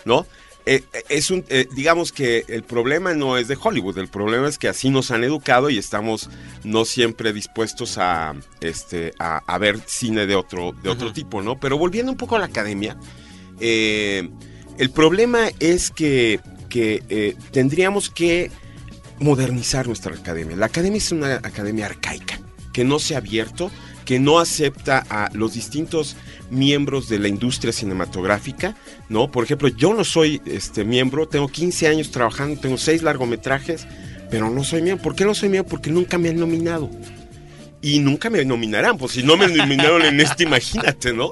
¿no? 0.04 0.24
Eh, 0.66 0.84
eh, 0.92 1.02
es 1.08 1.32
un, 1.32 1.44
eh, 1.48 1.66
digamos 1.74 2.12
que 2.12 2.44
el 2.46 2.62
problema 2.62 3.12
no 3.12 3.36
es 3.38 3.48
de 3.48 3.58
Hollywood, 3.60 3.98
el 3.98 4.06
problema 4.06 4.46
es 4.46 4.56
que 4.56 4.68
así 4.68 4.88
nos 4.88 5.10
han 5.10 5.24
educado 5.24 5.68
y 5.68 5.78
estamos 5.78 6.30
no 6.62 6.84
siempre 6.84 7.32
dispuestos 7.32 7.98
a, 7.98 8.36
este, 8.60 9.12
a, 9.18 9.58
ver 9.58 9.80
cine 9.86 10.26
de 10.26 10.36
otro, 10.36 10.76
de 10.80 10.90
otro 10.90 11.12
tipo, 11.12 11.42
¿no? 11.42 11.58
Pero 11.58 11.76
volviendo 11.76 12.12
un 12.12 12.16
poco 12.16 12.36
a 12.36 12.38
la 12.38 12.46
academia, 12.46 12.96
el 13.58 14.90
problema 14.94 15.48
es 15.58 15.90
que, 15.90 16.38
que 16.68 17.36
tendríamos 17.50 18.08
que 18.08 18.52
modernizar 19.18 19.88
nuestra 19.88 20.14
academia. 20.14 20.56
La 20.56 20.66
academia 20.66 20.98
es 20.98 21.10
una 21.10 21.34
academia 21.34 21.86
arcaica, 21.86 22.38
que 22.72 22.84
no 22.84 23.00
se 23.00 23.16
ha 23.16 23.18
abierto, 23.18 23.72
que 24.10 24.18
no 24.18 24.40
acepta 24.40 25.06
a 25.08 25.30
los 25.34 25.54
distintos 25.54 26.16
miembros 26.50 27.08
de 27.08 27.20
la 27.20 27.28
industria 27.28 27.72
cinematográfica, 27.72 28.74
¿no? 29.08 29.30
Por 29.30 29.44
ejemplo, 29.44 29.68
yo 29.68 29.94
no 29.94 30.02
soy 30.02 30.42
este 30.46 30.82
miembro, 30.82 31.28
tengo 31.28 31.46
15 31.46 31.86
años 31.86 32.10
trabajando, 32.10 32.60
tengo 32.60 32.76
6 32.76 33.04
largometrajes, 33.04 33.86
pero 34.28 34.50
no 34.50 34.64
soy 34.64 34.82
miembro. 34.82 35.04
¿Por 35.04 35.14
qué 35.14 35.24
no 35.24 35.32
soy 35.32 35.48
miembro? 35.48 35.70
Porque 35.70 35.90
nunca 35.90 36.18
me 36.18 36.28
han 36.28 36.40
nominado. 36.40 36.90
Y 37.82 37.98
nunca 38.00 38.28
me 38.28 38.44
nominarán, 38.44 38.98
pues 38.98 39.12
si 39.12 39.22
no 39.22 39.38
me 39.38 39.48
nominaron 39.48 40.02
en 40.02 40.20
este, 40.20 40.42
imagínate, 40.42 41.14
¿no? 41.14 41.30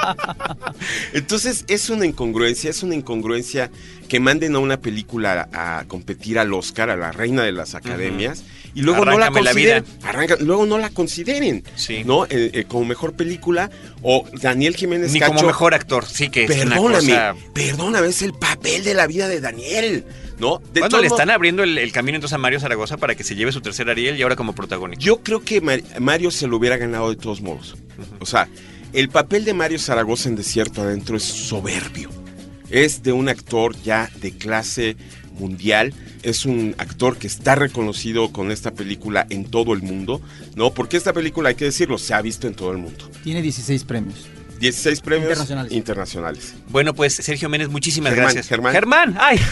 Entonces 1.12 1.64
es 1.66 1.90
una 1.90 2.06
incongruencia, 2.06 2.70
es 2.70 2.84
una 2.84 2.94
incongruencia 2.94 3.70
que 4.08 4.20
manden 4.20 4.54
a 4.54 4.60
una 4.60 4.80
película 4.80 5.48
a, 5.52 5.84
competir 5.88 6.38
al 6.38 6.52
Oscar, 6.54 6.90
a 6.90 6.96
la 6.96 7.10
reina 7.10 7.42
de 7.42 7.52
las 7.52 7.74
academias 7.74 8.44
y 8.74 8.82
luego 8.82 9.04
no 9.04 9.18
la 9.18 9.30
consideren, 9.30 9.84
luego 10.40 10.66
no 10.66 10.78
la 10.78 10.90
consideren, 10.90 11.64
¿no? 12.04 12.24
Eh, 12.24 12.50
eh, 12.52 12.64
como 12.68 12.84
mejor 12.84 13.14
película 13.14 13.70
o 14.02 14.24
Daniel 14.40 14.76
Jiménez 14.76 15.12
Ni 15.12 15.20
como 15.20 15.42
mejor 15.42 15.74
actor, 15.74 16.06
sí 16.06 16.30
que 16.30 16.46
perdóname, 16.46 16.98
es 16.98 17.04
una 17.04 17.34
perdóname, 17.52 18.08
es 18.08 18.22
el 18.22 18.32
papel 18.32 18.84
de 18.84 18.94
la 18.94 19.06
vida 19.06 19.28
de 19.28 19.40
Daniel, 19.40 20.04
¿no? 20.40 20.60
De 20.72 20.80
le 20.80 21.06
están 21.06 21.30
abriendo 21.30 21.62
el, 21.62 21.92
camino 21.92 22.16
entonces 22.16 22.34
a 22.34 22.38
Mario 22.38 22.58
Zaragoza 22.58 22.96
para 22.96 23.14
que 23.14 23.22
se 23.22 23.34
lleve 23.34 23.52
su 23.52 23.60
tercer 23.60 23.88
Ariel 23.90 24.18
y 24.18 24.22
ahora 24.22 24.36
como 24.36 24.54
protagonista? 24.54 25.04
Yo 25.04 25.22
creo 25.22 25.42
que 25.42 25.60
Mario 26.00 26.30
se 26.30 26.46
lo 26.46 26.56
hubiera 26.56 26.76
ganado 26.76 27.10
de 27.10 27.16
todos 27.16 27.40
modos. 27.42 27.76
O 28.20 28.26
sea, 28.26 28.48
el 28.92 29.08
papel 29.08 29.44
de 29.44 29.54
Mario 29.54 29.78
Zaragoza 29.78 30.28
en 30.28 30.36
Desierto 30.36 30.82
Adentro 30.82 31.16
es 31.16 31.22
soberbio. 31.22 32.10
Es 32.70 33.02
de 33.02 33.12
un 33.12 33.28
actor 33.28 33.76
ya 33.82 34.10
de 34.20 34.32
clase 34.32 34.96
mundial. 35.38 35.92
Es 36.22 36.44
un 36.44 36.74
actor 36.78 37.16
que 37.16 37.26
está 37.26 37.54
reconocido 37.54 38.32
con 38.32 38.50
esta 38.50 38.72
película 38.72 39.26
en 39.30 39.44
todo 39.44 39.74
el 39.74 39.82
mundo, 39.82 40.20
¿no? 40.54 40.72
Porque 40.72 40.96
esta 40.96 41.12
película, 41.12 41.50
hay 41.50 41.54
que 41.54 41.64
decirlo, 41.66 41.98
se 41.98 42.14
ha 42.14 42.22
visto 42.22 42.46
en 42.46 42.54
todo 42.54 42.72
el 42.72 42.78
mundo. 42.78 43.10
Tiene 43.22 43.42
16 43.42 43.84
premios. 43.84 44.28
16 44.60 45.00
premios 45.00 45.50
internacionales. 45.70 46.54
Bueno, 46.68 46.94
pues 46.94 47.14
Sergio 47.14 47.48
Méndez, 47.48 47.70
muchísimas 47.70 48.14
gracias. 48.14 48.46
Germán. 48.46 48.72
Germán, 48.72 49.16
ay. 49.18 49.40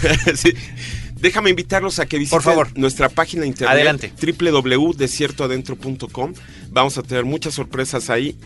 Déjame 1.21 1.51
invitarlos 1.51 1.99
a 1.99 2.07
que 2.07 2.17
visiten 2.19 2.37
Por 2.37 2.45
favor. 2.45 2.69
nuestra 2.79 3.09
página 3.09 3.45
internet 3.45 3.73
Adelante. 3.73 4.13
www.desiertoadentro.com. 4.21 6.35
Vamos 6.71 6.99
a 6.99 7.03
tener 7.03 7.25
muchas 7.25 7.55
sorpresas 7.55 8.09
ahí. 8.11 8.37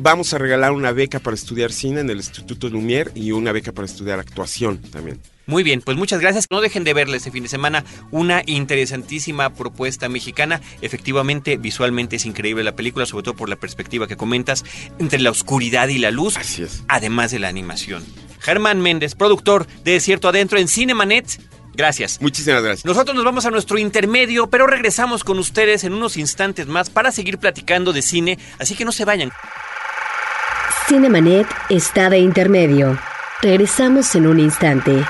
Vamos 0.00 0.32
a 0.32 0.38
regalar 0.38 0.72
una 0.72 0.92
beca 0.92 1.18
para 1.18 1.34
estudiar 1.34 1.72
cine 1.72 2.00
en 2.00 2.08
el 2.08 2.16
Instituto 2.16 2.70
Lumière 2.70 3.10
y 3.14 3.32
una 3.32 3.52
beca 3.52 3.72
para 3.72 3.84
estudiar 3.84 4.18
actuación 4.18 4.78
también. 4.78 5.20
Muy 5.46 5.62
bien, 5.62 5.80
pues 5.82 5.96
muchas 5.96 6.20
gracias. 6.20 6.46
No 6.50 6.60
dejen 6.60 6.84
de 6.84 6.94
verle 6.94 7.16
este 7.16 7.30
fin 7.30 7.42
de 7.42 7.48
semana 7.48 7.84
una 8.10 8.42
interesantísima 8.46 9.50
propuesta 9.54 10.08
mexicana. 10.08 10.60
Efectivamente, 10.82 11.56
visualmente 11.56 12.16
es 12.16 12.26
increíble 12.26 12.62
la 12.62 12.76
película, 12.76 13.06
sobre 13.06 13.24
todo 13.24 13.34
por 13.34 13.48
la 13.48 13.56
perspectiva 13.56 14.06
que 14.06 14.16
comentas 14.16 14.64
entre 14.98 15.18
la 15.20 15.30
oscuridad 15.30 15.88
y 15.88 15.98
la 15.98 16.10
luz, 16.10 16.36
Así 16.36 16.62
es. 16.62 16.84
además 16.88 17.30
de 17.32 17.40
la 17.40 17.48
animación. 17.48 18.04
Germán 18.40 18.80
Méndez, 18.80 19.14
productor 19.14 19.66
de 19.84 19.92
Desierto 19.92 20.28
Adentro 20.28 20.58
en 20.58 20.68
Cinemanet. 20.68 21.40
Gracias. 21.74 22.20
Muchísimas 22.20 22.62
gracias. 22.62 22.84
Nosotros 22.84 23.14
nos 23.16 23.24
vamos 23.24 23.46
a 23.46 23.50
nuestro 23.50 23.78
intermedio, 23.78 24.48
pero 24.48 24.66
regresamos 24.66 25.24
con 25.24 25.38
ustedes 25.38 25.84
en 25.84 25.92
unos 25.94 26.16
instantes 26.16 26.66
más 26.66 26.90
para 26.90 27.10
seguir 27.12 27.38
platicando 27.38 27.92
de 27.92 28.02
cine, 28.02 28.38
así 28.58 28.74
que 28.74 28.84
no 28.84 28.92
se 28.92 29.04
vayan. 29.04 29.30
Cinemanet 30.88 31.46
está 31.70 32.10
de 32.10 32.18
intermedio. 32.18 32.98
Regresamos 33.40 34.14
en 34.14 34.26
un 34.26 34.40
instante. 34.40 35.02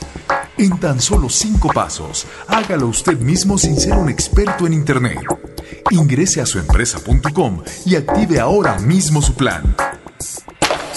En 0.57 0.79
tan 0.79 0.99
solo 0.99 1.29
cinco 1.29 1.69
pasos, 1.71 2.25
hágalo 2.47 2.87
usted 2.87 3.19
mismo 3.19 3.59
sin 3.59 3.79
ser 3.79 3.93
un 3.93 4.09
experto 4.09 4.65
en 4.65 4.73
Internet. 4.73 5.19
Ingrese 5.91 6.41
a 6.41 6.47
suempresa.com 6.47 7.61
y 7.85 7.95
active 7.95 8.39
ahora 8.39 8.79
mismo 8.79 9.21
su 9.21 9.35
plan. 9.35 9.75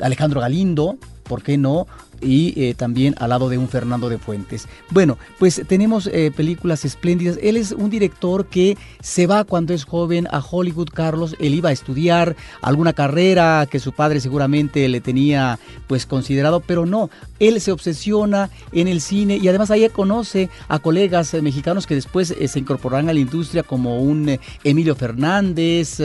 Alejandro 0.01 0.41
Galindo, 0.41 0.97
¿por 1.25 1.43
qué 1.43 1.59
no? 1.59 1.87
Y 2.21 2.55
eh, 2.61 2.75
también 2.75 3.15
al 3.19 3.31
lado 3.31 3.49
de 3.49 3.59
un 3.59 3.69
Fernando 3.69 4.09
de 4.09 4.19
Fuentes. 4.19 4.69
Bueno, 4.91 5.19
pues 5.39 5.63
tenemos 5.67 6.07
eh, 6.07 6.31
películas 6.35 6.85
espléndidas. 6.85 7.39
Él 7.43 7.57
es 7.57 7.73
un 7.73 7.91
director 7.91 8.47
que 8.47 8.77
se 9.01 9.27
va 9.27 9.45
cuando 9.45 9.75
es 9.75 9.85
joven 9.85 10.27
a 10.31 10.41
Hollywood, 10.41 10.89
Carlos. 10.93 11.37
Él 11.39 11.55
iba 11.55 11.71
a 11.71 11.73
estudiar 11.73 12.37
alguna 12.63 12.93
carrera 12.93 13.67
que 13.71 13.79
su 13.79 13.93
padre 13.93 14.21
seguramente 14.21 14.89
le 14.89 15.01
tenía 15.01 15.59
pues 15.87 16.07
considerado, 16.07 16.61
pero 16.61 16.87
no. 16.87 17.11
Él 17.39 17.61
se 17.61 17.73
obsesiona 17.73 18.51
en 18.73 18.89
el 18.89 19.01
cine 19.01 19.37
y 19.37 19.49
además 19.49 19.71
ahí 19.71 19.89
conoce 19.91 20.49
a 20.69 20.79
colegas 20.79 21.33
eh, 21.35 21.43
mexicanos 21.43 21.87
que 21.87 21.95
después 21.95 22.35
se 22.47 22.59
incorporarán 22.59 23.09
a 23.09 23.13
la 23.13 23.21
industria 23.21 23.63
como 23.63 24.01
un 24.01 24.39
Emilio 24.65 24.97
Fernández, 24.97 26.01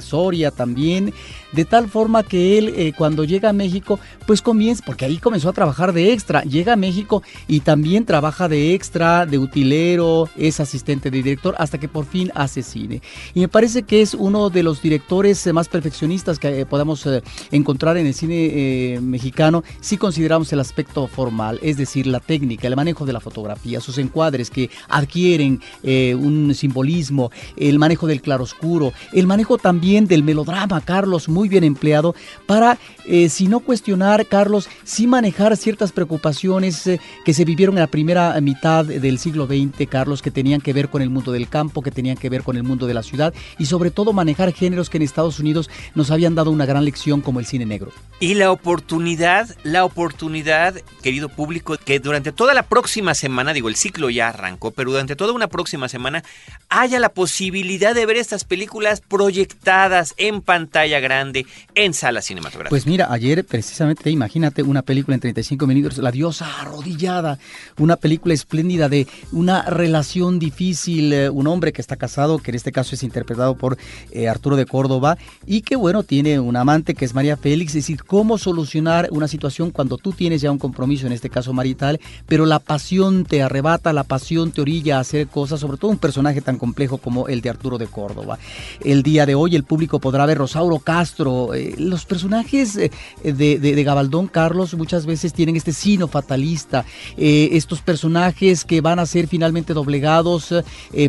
Soria 0.00 0.50
también, 0.50 1.12
de 1.52 1.64
tal 1.64 1.88
forma 1.88 2.22
que 2.22 2.58
él 2.58 2.72
eh, 2.76 2.92
cuando 2.96 3.24
llega 3.24 3.50
a 3.50 3.52
México 3.52 3.98
pues 4.26 4.42
comienza, 4.42 4.84
porque 4.86 5.04
ahí 5.04 5.18
comenzó 5.18 5.48
a 5.48 5.52
trabajar 5.52 5.92
de 5.92 6.12
extra, 6.12 6.42
llega 6.42 6.74
a 6.74 6.76
México 6.76 7.22
y 7.48 7.60
también 7.60 8.04
trabaja 8.04 8.48
de 8.48 8.74
extra, 8.74 9.26
de 9.26 9.38
utilero, 9.38 10.28
es 10.36 10.60
asistente 10.60 11.10
de 11.10 11.18
director 11.18 11.54
hasta 11.58 11.78
que 11.78 11.88
por 11.88 12.04
fin 12.06 12.30
hace 12.34 12.62
cine. 12.62 13.02
Y 13.34 13.40
me 13.40 13.48
parece 13.48 13.82
que 13.82 14.02
es 14.02 14.14
uno 14.14 14.50
de 14.50 14.62
los 14.62 14.82
directores 14.82 15.46
eh, 15.46 15.52
más 15.52 15.68
perfeccionistas 15.68 16.38
que 16.38 16.60
eh, 16.60 16.66
podamos 16.66 17.04
eh, 17.06 17.22
encontrar 17.50 17.96
en 17.96 18.06
el 18.06 18.14
cine 18.14 18.98
mexicano 19.00 19.64
si 19.80 19.96
consideramos 19.96 20.52
el 20.52 20.60
aspecto 20.60 21.06
formal, 21.06 21.58
es 21.62 21.76
decir, 21.76 22.06
la 22.06 22.20
técnica, 22.20 22.68
el 22.68 22.76
manejo 22.76 23.04
de 23.04 23.12
la 23.12 23.20
fotografía, 23.20 23.80
sus 23.80 23.98
encuadres 23.98 24.50
que 24.50 24.70
adquieren 24.88 25.60
un 25.82 26.54
simbolismo, 26.54 27.30
el 27.56 27.78
manejo 27.78 28.06
del 28.06 28.22
claroscuro, 28.22 28.92
el 29.12 29.26
manejo 29.26 29.58
también 29.58 30.06
del 30.06 30.22
melodrama, 30.22 30.80
Carlos, 30.80 31.28
muy 31.28 31.39
bien 31.48 31.64
empleado, 31.64 32.14
para, 32.46 32.78
eh, 33.06 33.28
si 33.28 33.46
no 33.46 33.60
cuestionar, 33.60 34.26
Carlos, 34.26 34.68
sí 34.84 35.06
manejar 35.06 35.56
ciertas 35.56 35.92
preocupaciones 35.92 36.86
eh, 36.86 37.00
que 37.24 37.34
se 37.34 37.44
vivieron 37.44 37.76
en 37.76 37.80
la 37.80 37.86
primera 37.86 38.38
mitad 38.40 38.84
del 38.84 39.18
siglo 39.18 39.46
XX, 39.46 39.88
Carlos, 39.88 40.22
que 40.22 40.30
tenían 40.30 40.60
que 40.60 40.72
ver 40.72 40.88
con 40.88 41.02
el 41.02 41.10
mundo 41.10 41.32
del 41.32 41.48
campo, 41.48 41.82
que 41.82 41.90
tenían 41.90 42.16
que 42.16 42.28
ver 42.28 42.42
con 42.42 42.56
el 42.56 42.62
mundo 42.62 42.86
de 42.86 42.94
la 42.94 43.02
ciudad 43.02 43.34
y 43.58 43.66
sobre 43.66 43.90
todo 43.90 44.12
manejar 44.12 44.52
géneros 44.52 44.90
que 44.90 44.98
en 44.98 45.02
Estados 45.02 45.38
Unidos 45.38 45.70
nos 45.94 46.10
habían 46.10 46.34
dado 46.34 46.50
una 46.50 46.66
gran 46.66 46.84
lección 46.84 47.20
como 47.20 47.40
el 47.40 47.46
cine 47.46 47.66
negro. 47.66 47.92
Y 48.20 48.34
la 48.34 48.50
oportunidad, 48.52 49.48
la 49.62 49.84
oportunidad, 49.84 50.74
querido 51.02 51.28
público, 51.28 51.76
que 51.76 51.98
durante 52.00 52.32
toda 52.32 52.54
la 52.54 52.64
próxima 52.64 53.14
semana, 53.14 53.52
digo, 53.52 53.68
el 53.68 53.76
ciclo 53.76 54.10
ya 54.10 54.28
arrancó, 54.28 54.70
pero 54.70 54.90
durante 54.90 55.16
toda 55.16 55.32
una 55.32 55.48
próxima 55.48 55.88
semana 55.88 56.22
haya 56.68 56.98
la 57.00 57.10
posibilidad 57.10 57.94
de 57.94 58.06
ver 58.06 58.16
estas 58.16 58.44
películas 58.44 59.00
proyectadas 59.00 60.14
en 60.16 60.42
pantalla 60.42 61.00
grande, 61.00 61.29
en 61.74 61.94
salas 61.94 62.24
cinematográficas. 62.24 62.70
Pues 62.70 62.86
mira, 62.86 63.08
ayer 63.10 63.44
precisamente, 63.44 64.10
imagínate 64.10 64.62
una 64.62 64.82
película 64.82 65.14
entre 65.14 65.32
35 65.32 65.66
minutos, 65.66 65.98
La 65.98 66.10
diosa 66.10 66.60
arrodillada, 66.60 67.38
una 67.78 67.96
película 67.96 68.34
espléndida 68.34 68.88
de 68.88 69.06
una 69.32 69.62
relación 69.62 70.38
difícil, 70.38 71.12
eh, 71.12 71.30
un 71.30 71.46
hombre 71.46 71.72
que 71.72 71.80
está 71.80 71.96
casado, 71.96 72.38
que 72.38 72.50
en 72.50 72.56
este 72.56 72.72
caso 72.72 72.94
es 72.94 73.02
interpretado 73.02 73.54
por 73.54 73.78
eh, 74.10 74.28
Arturo 74.28 74.56
de 74.56 74.66
Córdoba, 74.66 75.18
y 75.46 75.62
que 75.62 75.76
bueno, 75.76 76.02
tiene 76.02 76.40
un 76.40 76.56
amante 76.56 76.94
que 76.94 77.04
es 77.04 77.14
María 77.14 77.36
Félix, 77.36 77.70
es 77.70 77.84
decir, 77.84 78.04
cómo 78.04 78.38
solucionar 78.38 79.08
una 79.10 79.28
situación 79.28 79.70
cuando 79.70 79.96
tú 79.96 80.12
tienes 80.12 80.40
ya 80.40 80.50
un 80.50 80.58
compromiso, 80.58 81.06
en 81.06 81.12
este 81.12 81.30
caso 81.30 81.52
marital, 81.52 82.00
pero 82.26 82.46
la 82.46 82.58
pasión 82.58 83.24
te 83.24 83.42
arrebata, 83.42 83.92
la 83.92 84.04
pasión 84.04 84.52
te 84.52 84.60
orilla 84.60 84.98
a 84.98 85.00
hacer 85.00 85.28
cosas, 85.28 85.60
sobre 85.60 85.78
todo 85.78 85.90
un 85.90 85.98
personaje 85.98 86.40
tan 86.40 86.58
complejo 86.58 86.98
como 86.98 87.28
el 87.28 87.40
de 87.40 87.50
Arturo 87.50 87.78
de 87.78 87.86
Córdoba. 87.86 88.38
El 88.82 89.02
día 89.02 89.26
de 89.26 89.34
hoy 89.34 89.56
el 89.56 89.64
público 89.64 90.00
podrá 90.00 90.26
ver 90.26 90.38
Rosauro 90.38 90.78
Castro, 90.78 91.19
eh, 91.54 91.74
los 91.78 92.04
personajes 92.04 92.74
de, 92.74 92.90
de, 93.22 93.84
Gabaldón 93.84 94.26
Carlos 94.26 94.74
muchas 94.74 95.06
veces 95.06 95.32
tienen 95.32 95.56
este 95.56 95.72
sino 95.72 96.08
fatalista, 96.08 96.84
estos 97.16 97.80
personajes 97.80 98.64
que 98.64 98.80
van 98.80 98.98
a 98.98 99.06
ser 99.06 99.26
finalmente 99.26 99.74
doblegados 99.74 100.54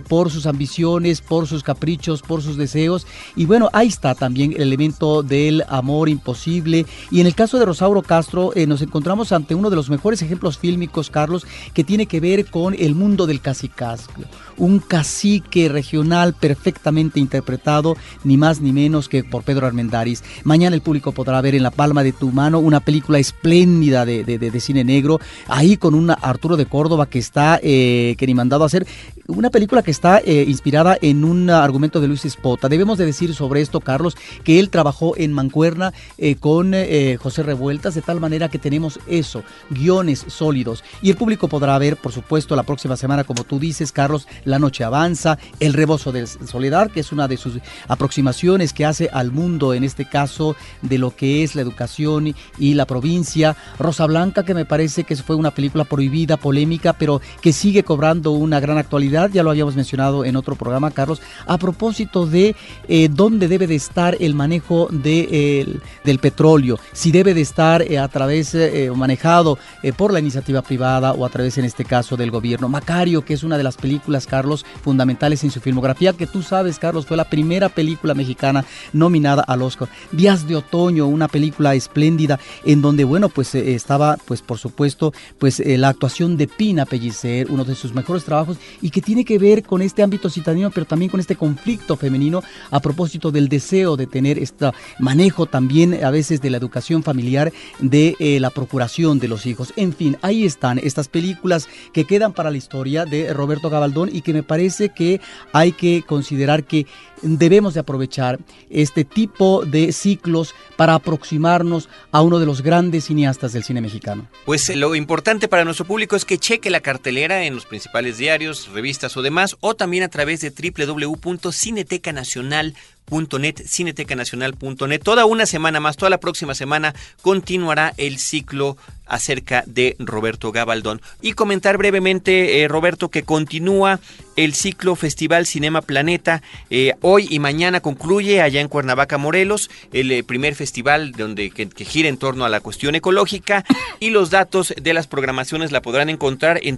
por 0.07 0.31
sus 0.31 0.45
ambiciones, 0.45 1.21
por 1.21 1.47
sus 1.47 1.63
caprichos, 1.63 2.21
por 2.21 2.41
sus 2.41 2.57
deseos. 2.57 3.05
Y 3.35 3.45
bueno, 3.45 3.69
ahí 3.73 3.87
está 3.87 4.15
también 4.15 4.53
el 4.53 4.61
elemento 4.63 5.23
del 5.23 5.63
amor 5.67 6.09
imposible. 6.09 6.85
Y 7.09 7.21
en 7.21 7.27
el 7.27 7.35
caso 7.35 7.59
de 7.59 7.65
Rosauro 7.65 8.01
Castro, 8.01 8.51
eh, 8.55 8.67
nos 8.67 8.81
encontramos 8.81 9.31
ante 9.31 9.55
uno 9.55 9.69
de 9.69 9.75
los 9.75 9.89
mejores 9.89 10.21
ejemplos 10.21 10.57
fílmicos, 10.57 11.09
Carlos, 11.09 11.45
que 11.73 11.83
tiene 11.83 12.05
que 12.05 12.19
ver 12.19 12.45
con 12.45 12.75
el 12.77 12.95
mundo 12.95 13.27
del 13.27 13.41
cacicazgo. 13.41 14.23
Un 14.61 14.77
cacique 14.77 15.69
regional 15.69 16.35
perfectamente 16.35 17.19
interpretado, 17.19 17.97
ni 18.23 18.37
más 18.37 18.61
ni 18.61 18.71
menos 18.71 19.09
que 19.09 19.23
por 19.23 19.41
Pedro 19.41 19.65
Armendáriz. 19.65 20.23
Mañana 20.43 20.75
el 20.75 20.83
público 20.83 21.13
podrá 21.13 21.41
ver 21.41 21.55
en 21.55 21.63
la 21.63 21.71
palma 21.71 22.03
de 22.03 22.11
tu 22.11 22.29
mano 22.31 22.59
una 22.59 22.79
película 22.79 23.17
espléndida 23.17 24.05
de, 24.05 24.23
de, 24.23 24.59
cine 24.59 24.83
negro, 24.83 25.19
ahí 25.47 25.77
con 25.77 25.95
un 25.95 26.11
Arturo 26.11 26.57
de 26.57 26.67
Córdoba 26.67 27.07
que 27.07 27.17
está, 27.17 27.59
eh, 27.63 28.13
que 28.19 28.27
ni 28.27 28.35
mandado 28.35 28.61
a 28.61 28.67
hacer, 28.67 28.85
una 29.25 29.49
película 29.49 29.81
que 29.81 29.89
está 29.89 30.19
eh, 30.19 30.45
inspirada 30.47 30.95
en 31.01 31.23
un 31.23 31.49
argumento 31.49 31.99
de 31.99 32.07
Luis 32.07 32.25
Espota. 32.25 32.69
Debemos 32.69 32.99
de 32.99 33.07
decir 33.07 33.33
sobre 33.33 33.61
esto, 33.61 33.79
Carlos, 33.79 34.15
que 34.43 34.59
él 34.59 34.69
trabajó 34.69 35.17
en 35.17 35.33
Mancuerna 35.33 35.91
eh, 36.19 36.35
con 36.35 36.75
José 37.19 37.41
Revueltas, 37.41 37.95
de 37.95 38.03
tal 38.03 38.19
manera 38.19 38.49
que 38.49 38.59
tenemos 38.59 38.99
eso, 39.07 39.43
guiones 39.71 40.23
sólidos. 40.27 40.83
Y 41.01 41.09
el 41.09 41.17
público 41.17 41.47
podrá 41.47 41.79
ver, 41.79 41.97
por 41.97 42.11
supuesto, 42.11 42.55
la 42.55 42.63
próxima 42.63 42.95
semana, 42.95 43.23
como 43.23 43.43
tú 43.43 43.57
dices, 43.57 43.91
Carlos, 43.91 44.27
La 44.51 44.59
Noche 44.59 44.83
Avanza, 44.83 45.39
El 45.59 45.73
Rebozo 45.73 46.11
de 46.11 46.27
Soledad, 46.27 46.91
que 46.91 46.99
es 46.99 47.11
una 47.11 47.27
de 47.27 47.37
sus 47.37 47.53
aproximaciones 47.87 48.73
que 48.73 48.85
hace 48.85 49.09
al 49.11 49.31
mundo, 49.31 49.73
en 49.73 49.83
este 49.83 50.05
caso, 50.05 50.55
de 50.81 50.97
lo 50.97 51.15
que 51.15 51.43
es 51.43 51.55
la 51.55 51.61
educación 51.61 52.35
y 52.59 52.73
la 52.75 52.85
provincia. 52.85 53.55
Rosa 53.79 54.05
Blanca, 54.05 54.43
que 54.43 54.53
me 54.53 54.65
parece 54.65 55.03
que 55.03 55.15
fue 55.15 55.35
una 55.35 55.51
película 55.51 55.85
prohibida, 55.85 56.37
polémica, 56.37 56.93
pero 56.93 57.21
que 57.41 57.53
sigue 57.53 57.83
cobrando 57.83 58.31
una 58.31 58.59
gran 58.59 58.77
actualidad 58.77 59.31
ya 59.31 59.43
lo 59.43 59.49
habíamos 59.49 59.75
mencionado 59.75 60.25
en 60.25 60.35
otro 60.35 60.55
programa, 60.55 60.91
Carlos, 60.91 61.21
a 61.45 61.57
propósito 61.57 62.25
de 62.25 62.55
eh, 62.87 63.09
dónde 63.11 63.47
debe 63.47 63.67
de 63.67 63.75
estar 63.75 64.15
el 64.19 64.35
manejo 64.35 64.87
de, 64.91 65.79
del 66.03 66.19
petróleo, 66.19 66.79
si 66.91 67.11
debe 67.11 67.33
de 67.33 67.41
estar 67.41 67.81
eh, 67.81 67.97
a 67.97 68.07
través 68.07 68.53
eh, 68.53 68.89
o 68.89 68.95
manejado 68.95 69.57
por 69.97 70.13
la 70.13 70.19
iniciativa 70.19 70.61
privada 70.61 71.13
o 71.13 71.25
a 71.25 71.29
través, 71.29 71.57
en 71.57 71.65
este 71.65 71.85
caso, 71.85 72.17
del 72.17 72.31
gobierno. 72.31 72.69
Macario, 72.69 73.23
que 73.23 73.33
es 73.33 73.43
una 73.43 73.57
de 73.57 73.63
las 73.63 73.77
películas, 73.77 74.27
Carlos, 74.31 74.65
fundamentales 74.81 75.43
en 75.43 75.51
su 75.51 75.59
filmografía, 75.59 76.13
que 76.13 76.25
tú 76.25 76.41
sabes, 76.41 76.79
Carlos, 76.79 77.05
fue 77.05 77.17
la 77.17 77.29
primera 77.29 77.67
película 77.67 78.13
mexicana 78.13 78.63
nominada 78.93 79.43
al 79.43 79.61
Oscar. 79.61 79.89
Días 80.13 80.47
de 80.47 80.55
Otoño, 80.55 81.05
una 81.05 81.27
película 81.27 81.75
espléndida 81.75 82.39
en 82.63 82.81
donde, 82.81 83.03
bueno, 83.03 83.27
pues 83.27 83.53
estaba, 83.55 84.15
pues 84.25 84.41
por 84.41 84.57
supuesto, 84.57 85.13
pues 85.37 85.61
la 85.65 85.89
actuación 85.89 86.37
de 86.37 86.47
Pina 86.47 86.85
Pellicer, 86.85 87.51
uno 87.51 87.65
de 87.65 87.75
sus 87.75 87.93
mejores 87.93 88.23
trabajos 88.23 88.55
y 88.81 88.89
que 88.89 89.01
tiene 89.01 89.25
que 89.25 89.37
ver 89.37 89.63
con 89.63 89.81
este 89.81 90.01
ámbito 90.01 90.29
citadino, 90.29 90.71
pero 90.71 90.85
también 90.85 91.11
con 91.11 91.19
este 91.19 91.35
conflicto 91.35 91.97
femenino 91.97 92.41
a 92.69 92.79
propósito 92.79 93.31
del 93.31 93.49
deseo 93.49 93.97
de 93.97 94.07
tener 94.07 94.39
este 94.39 94.71
manejo 94.97 95.45
también 95.45 96.05
a 96.05 96.09
veces 96.09 96.39
de 96.39 96.51
la 96.51 96.57
educación 96.57 97.03
familiar, 97.03 97.51
de 97.79 98.15
eh, 98.19 98.39
la 98.39 98.49
procuración 98.49 99.19
de 99.19 99.27
los 99.27 99.45
hijos. 99.45 99.73
En 99.75 99.91
fin, 99.91 100.15
ahí 100.21 100.45
están 100.45 100.77
estas 100.77 101.09
películas 101.09 101.67
que 101.91 102.05
quedan 102.05 102.31
para 102.31 102.51
la 102.51 102.57
historia 102.57 103.05
de 103.05 103.33
Roberto 103.33 103.69
Gabaldón 103.69 104.09
y 104.13 104.20
que 104.21 104.33
me 104.33 104.43
parece 104.43 104.89
que 104.89 105.21
hay 105.53 105.71
que 105.71 106.03
considerar 106.05 106.63
que 106.63 106.85
debemos 107.21 107.73
de 107.73 107.81
aprovechar 107.81 108.39
este 108.69 109.03
tipo 109.05 109.65
de 109.65 109.91
ciclos 109.91 110.53
para 110.75 110.93
aproximarnos 110.95 111.89
a 112.11 112.21
uno 112.21 112.39
de 112.39 112.45
los 112.45 112.61
grandes 112.61 113.05
cineastas 113.05 113.53
del 113.53 113.63
cine 113.63 113.81
mexicano. 113.81 114.27
Pues 114.45 114.69
eh, 114.69 114.75
lo 114.75 114.93
importante 114.95 115.47
para 115.47 115.65
nuestro 115.65 115.85
público 115.85 116.15
es 116.15 116.25
que 116.25 116.37
cheque 116.37 116.69
la 116.69 116.81
cartelera 116.81 117.45
en 117.45 117.55
los 117.55 117.65
principales 117.65 118.17
diarios, 118.17 118.69
revistas 118.73 119.15
o 119.17 119.21
demás, 119.21 119.57
o 119.59 119.75
también 119.75 120.03
a 120.03 120.09
través 120.09 120.41
de 120.41 120.51
www.cinetecanacional.com 120.51 123.00
.net, 123.11 123.61
cinetecanacional.net. 123.67 125.01
Toda 125.03 125.25
una 125.25 125.45
semana 125.45 125.79
más, 125.79 125.97
toda 125.97 126.09
la 126.09 126.19
próxima 126.19 126.55
semana 126.55 126.95
continuará 127.21 127.93
el 127.97 128.17
ciclo 128.17 128.77
acerca 129.11 129.63
de 129.67 129.97
Roberto 129.99 130.51
Gabaldón. 130.51 131.01
Y 131.21 131.33
comentar 131.33 131.77
brevemente, 131.77 132.61
eh, 132.61 132.67
Roberto, 132.69 133.09
que 133.09 133.23
continúa 133.23 133.99
el 134.37 134.53
ciclo 134.53 134.95
Festival 134.95 135.45
Cinema 135.45 135.81
Planeta. 135.81 136.41
Eh, 136.69 136.93
hoy 137.01 137.27
y 137.29 137.39
mañana 137.39 137.81
concluye 137.81 138.41
allá 138.41 138.61
en 138.61 138.69
Cuernavaca, 138.69 139.17
Morelos, 139.17 139.69
el 139.91 140.11
eh, 140.11 140.23
primer 140.23 140.55
festival 140.55 141.11
donde, 141.11 141.51
que, 141.51 141.67
gira 141.83 142.07
en 142.07 142.17
torno 142.17 142.45
a 142.45 142.49
la 142.49 142.61
cuestión 142.61 142.95
ecológica. 142.95 143.65
Y 143.99 144.11
los 144.11 144.29
datos 144.29 144.73
de 144.81 144.93
las 144.93 145.07
programaciones 145.07 145.73
la 145.73 145.81
podrán 145.81 146.09
encontrar 146.09 146.59
en 146.63 146.77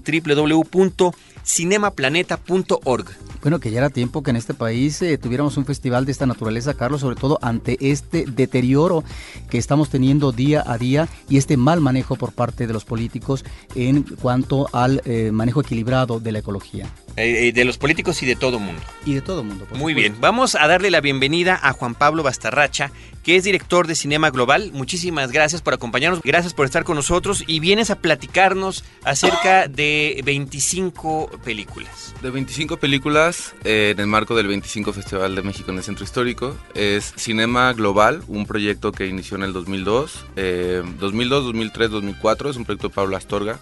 www.cinemaplaneta.org. 1.43 3.05
Bueno, 3.41 3.59
que 3.59 3.71
ya 3.71 3.79
era 3.79 3.89
tiempo 3.89 4.23
que 4.23 4.29
en 4.29 4.37
este 4.37 4.53
país 4.53 5.03
tuviéramos 5.21 5.57
un 5.57 5.65
festival 5.65 6.05
de 6.05 6.13
esta 6.13 6.25
naturaleza, 6.25 6.73
Carlos, 6.75 7.01
sobre 7.01 7.17
todo 7.17 7.39
ante 7.41 7.77
este 7.81 8.25
deterioro 8.25 9.03
que 9.49 9.57
estamos 9.57 9.89
teniendo 9.89 10.31
día 10.31 10.63
a 10.65 10.77
día 10.77 11.09
y 11.29 11.37
este 11.37 11.57
mal 11.57 11.81
manejo 11.81 12.15
por 12.15 12.31
parte 12.31 12.67
de 12.67 12.73
los 12.73 12.85
políticos 12.85 13.43
en 13.75 14.03
cuanto 14.03 14.69
al 14.71 15.01
eh, 15.05 15.31
manejo 15.31 15.61
equilibrado 15.61 16.19
de 16.19 16.31
la 16.31 16.39
ecología. 16.39 16.85
Eh, 17.17 17.49
eh, 17.49 17.51
de 17.51 17.65
los 17.65 17.77
políticos 17.77 18.23
y 18.23 18.25
de 18.25 18.35
todo 18.35 18.59
mundo. 18.59 18.81
Y 19.05 19.13
de 19.13 19.21
todo 19.21 19.43
mundo. 19.43 19.67
Muy 19.75 19.93
bien, 19.93 20.15
vamos 20.21 20.55
a 20.55 20.67
darle 20.67 20.89
la 20.89 21.01
bienvenida 21.01 21.59
a 21.61 21.73
Juan 21.73 21.95
Pablo 21.95 22.23
Bastarracha, 22.23 22.91
que 23.23 23.37
es 23.37 23.43
director 23.43 23.87
de 23.87 23.95
Cinema 23.95 24.29
Global. 24.29 24.71
Muchísimas 24.73 25.31
gracias 25.31 25.61
por 25.61 25.73
acompañarnos, 25.73 26.21
gracias 26.21 26.53
por 26.53 26.65
estar 26.65 26.83
con 26.83 26.95
nosotros 26.95 27.43
y 27.47 27.59
vienes 27.59 27.89
a 27.89 27.95
platicarnos 27.95 28.83
acerca 29.03 29.67
de 29.67 30.21
25 30.25 31.39
películas. 31.43 32.13
De 32.21 32.29
25 32.29 32.77
películas 32.77 33.55
en 33.63 33.99
el 33.99 34.07
marco 34.07 34.35
del 34.35 34.47
25 34.47 34.93
Festival 34.93 35.35
de 35.35 35.41
México 35.41 35.71
en 35.71 35.77
el 35.77 35.83
Centro 35.83 36.03
Histórico. 36.03 36.55
Es 36.75 37.13
Cinema 37.15 37.73
Global, 37.73 38.23
un 38.27 38.45
proyecto 38.45 38.91
que 38.91 39.07
inició 39.07 39.37
en 39.37 39.43
el 39.43 39.53
2002, 39.53 40.25
2002, 40.99 41.43
2003, 41.45 41.89
2004. 41.89 42.49
Es 42.49 42.57
un 42.57 42.65
proyecto 42.65 42.89
de 42.89 42.93
Pablo 42.93 43.15
Astorga 43.15 43.59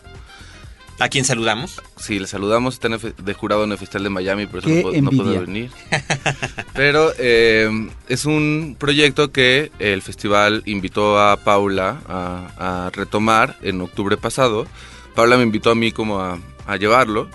¿A 1.00 1.10
quién 1.10 1.26
saludamos? 1.26 1.82
Sí, 1.98 2.20
le 2.20 2.28
saludamos. 2.28 2.76
Está 2.76 2.90
de 2.90 3.34
jurado 3.34 3.64
en 3.64 3.72
el 3.72 3.78
Festival 3.78 4.04
de 4.04 4.10
Miami, 4.10 4.46
por 4.46 4.60
eso 4.60 4.70
no, 5.02 5.10
puede 5.10 5.40
venir. 5.40 5.72
Pero 6.76 7.12
eh, 7.18 7.90
es 8.08 8.26
un 8.26 8.76
proyecto 8.78 9.32
que 9.32 9.72
el 9.80 10.02
festival 10.04 10.62
invitó 10.66 11.20
a 11.20 11.38
Paula 11.38 12.02
a, 12.08 12.92
retomar 12.94 13.58
en 13.64 13.82
octubre 13.82 14.16
pasado. 14.18 14.68
Paula 15.16 15.38
me 15.38 15.44
invitó 15.44 15.72
a 15.72 15.76
mí 15.76 15.92
como 15.92 16.20
a, 16.20 16.40
llevarlo 16.78 17.30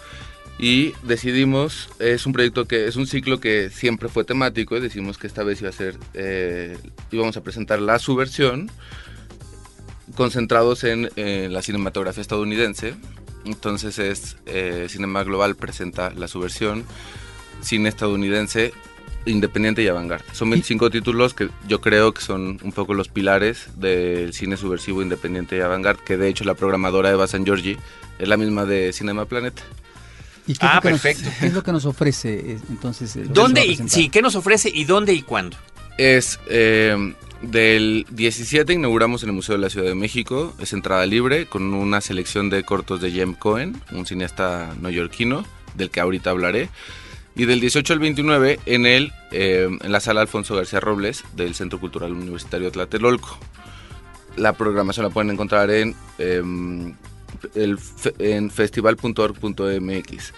y 0.58 0.94
decidimos, 1.02 1.90
es 1.98 2.24
un 2.24 2.32
proyecto 2.32 2.66
que 2.66 2.86
es 2.86 2.96
un 2.96 3.06
ciclo 3.06 3.38
que 3.40 3.68
siempre 3.68 4.08
fue 4.08 4.24
temático 4.24 4.76
y 4.76 4.80
decimos 4.80 5.18
que 5.18 5.26
esta 5.26 5.42
vez 5.42 5.60
iba 5.60 5.68
a 5.68 5.72
ser, 5.72 5.98
eh, 6.14 6.78
íbamos 7.10 7.36
a 7.36 7.42
presentar 7.42 7.80
la 7.80 7.98
subversión 7.98 8.70
concentrados 10.14 10.84
en 10.84 11.10
la 11.52 11.60
cinematografía 11.60 12.22
estadounidense 12.22 12.94
entonces 13.46 13.98
es 13.98 14.36
eh, 14.46 14.86
Cinema 14.88 15.24
Global 15.24 15.56
presenta 15.56 16.10
la 16.10 16.28
subversión 16.28 16.84
cine 17.62 17.88
estadounidense 17.88 18.72
independiente 19.26 19.82
y 19.82 19.88
avant 19.88 20.12
Son 20.32 20.48
25 20.50 20.90
títulos 20.90 21.34
que 21.34 21.48
yo 21.66 21.80
creo 21.80 22.14
que 22.14 22.22
son 22.22 22.58
un 22.62 22.72
poco 22.72 22.94
los 22.94 23.08
pilares 23.08 23.68
del 23.76 24.32
cine 24.32 24.56
subversivo 24.56 25.02
independiente 25.02 25.56
y 25.56 25.60
avant 25.60 25.84
que 26.00 26.16
de 26.16 26.28
hecho 26.28 26.44
la 26.44 26.54
programadora 26.54 27.10
Eva 27.10 27.26
San 27.26 27.44
Giorgi 27.44 27.76
es 28.18 28.28
la 28.28 28.36
misma 28.36 28.64
de 28.64 28.92
Cinema 28.92 29.26
Planet. 29.26 29.54
¿Y 30.46 30.54
qué 30.54 30.66
ah, 30.66 30.80
perfecto. 30.80 31.28
¿Qué 31.40 31.46
es 31.46 31.52
lo 31.52 31.62
que 31.62 31.72
nos 31.72 31.86
ofrece 31.86 32.52
eh, 32.52 32.58
entonces? 32.68 33.18
¿Dónde 33.32 33.66
y, 33.66 33.76
sí, 33.88 34.08
qué 34.08 34.22
nos 34.22 34.36
ofrece 34.36 34.70
y 34.72 34.84
dónde 34.84 35.12
y 35.12 35.22
cuándo? 35.22 35.56
Es 35.98 36.38
eh, 36.48 37.14
del 37.42 38.06
17 38.10 38.72
inauguramos 38.72 39.22
en 39.22 39.28
el 39.28 39.34
Museo 39.34 39.56
de 39.56 39.60
la 39.60 39.70
Ciudad 39.70 39.86
de 39.86 39.94
México, 39.94 40.54
es 40.58 40.72
entrada 40.72 41.04
libre, 41.06 41.46
con 41.46 41.74
una 41.74 42.00
selección 42.00 42.50
de 42.50 42.62
cortos 42.64 43.00
de 43.00 43.10
Jem 43.10 43.34
Cohen, 43.34 43.80
un 43.92 44.06
cineasta 44.06 44.74
neoyorquino, 44.80 45.44
del 45.74 45.90
que 45.90 46.00
ahorita 46.00 46.30
hablaré. 46.30 46.70
Y 47.34 47.44
del 47.44 47.60
18 47.60 47.92
al 47.92 47.98
29 47.98 48.60
en, 48.64 48.86
el, 48.86 49.12
eh, 49.30 49.68
en 49.82 49.92
la 49.92 50.00
sala 50.00 50.22
Alfonso 50.22 50.56
García 50.56 50.80
Robles 50.80 51.22
del 51.34 51.54
Centro 51.54 51.78
Cultural 51.78 52.12
Universitario 52.12 52.72
Tlatelolco. 52.72 53.38
la 54.36 54.54
programación 54.54 55.04
la 55.04 55.10
pueden 55.10 55.30
encontrar 55.30 55.70
en, 55.70 55.94
el, 56.18 57.78
en 58.18 58.50
festival.org.mx. 58.50 60.32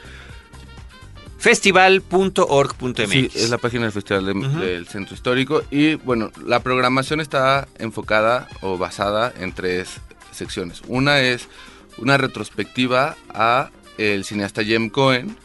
Festival.org.mx. 1.39 3.11
Sí, 3.11 3.31
es 3.35 3.51
la 3.51 3.59
página 3.59 3.85
del 3.85 3.93
Festival 3.93 4.27
del 4.27 4.87
Centro 4.89 5.15
Histórico. 5.15 5.63
Y 5.71 5.95
bueno, 5.95 6.33
la 6.45 6.61
programación 6.61 7.21
está 7.21 7.69
enfocada 7.79 8.49
o 8.61 8.77
basada 8.77 9.33
en 9.39 9.53
tres 9.53 10.01
secciones. 10.33 10.83
Una 10.89 11.21
es 11.21 11.49
una 11.97 12.17
retrospectiva 12.17 13.17
a 13.31 13.71
el 13.99 14.25
cineasta 14.25 14.65
Jem 14.65 14.91
Cohen, 14.91 15.37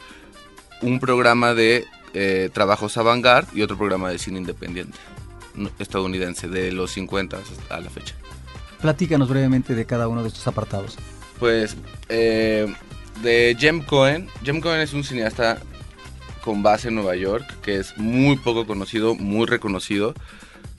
un 0.82 1.00
programa 1.00 1.54
de 1.54 1.84
eh, 2.12 2.50
trabajos 2.52 2.96
avant 2.96 3.24
y 3.54 3.62
otro 3.62 3.76
programa 3.76 4.10
de 4.10 4.18
cine 4.18 4.38
independiente 4.38 4.98
estadounidense 5.78 6.48
de 6.48 6.72
los 6.72 6.90
50 6.92 7.38
a 7.70 7.80
la 7.80 7.90
fecha. 7.90 8.14
Platícanos 8.80 9.28
brevemente 9.28 9.74
de 9.74 9.86
cada 9.86 10.08
uno 10.08 10.22
de 10.22 10.28
estos 10.28 10.46
apartados. 10.46 10.96
Pues 11.38 11.76
eh, 12.08 12.72
de 13.22 13.56
Jem 13.58 13.82
Cohen. 13.82 14.28
Jem 14.44 14.60
Cohen 14.60 14.80
es 14.80 14.92
un 14.92 15.04
cineasta 15.04 15.58
con 16.44 16.62
base 16.62 16.88
en 16.88 16.96
Nueva 16.96 17.16
York 17.16 17.46
que 17.62 17.76
es 17.76 17.96
muy 17.96 18.36
poco 18.36 18.66
conocido, 18.66 19.14
muy 19.14 19.46
reconocido. 19.46 20.12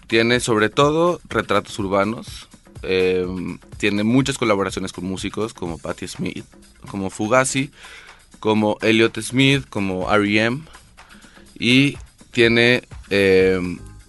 Tiene 0.05 0.39
sobre 0.39 0.69
todo 0.69 1.19
retratos 1.27 1.79
urbanos. 1.79 2.47
Eh, 2.83 3.25
tiene 3.77 4.03
muchas 4.03 4.37
colaboraciones 4.37 4.93
con 4.93 5.05
músicos 5.05 5.55
como 5.55 5.79
Patti 5.79 6.07
Smith, 6.07 6.45
como 6.91 7.09
Fugazi, 7.09 7.71
como 8.39 8.77
Elliot 8.81 9.19
Smith, 9.21 9.65
como 9.67 10.13
R.E.M. 10.13 10.61
Y 11.57 11.97
tiene 12.29 12.83
eh, 13.09 13.59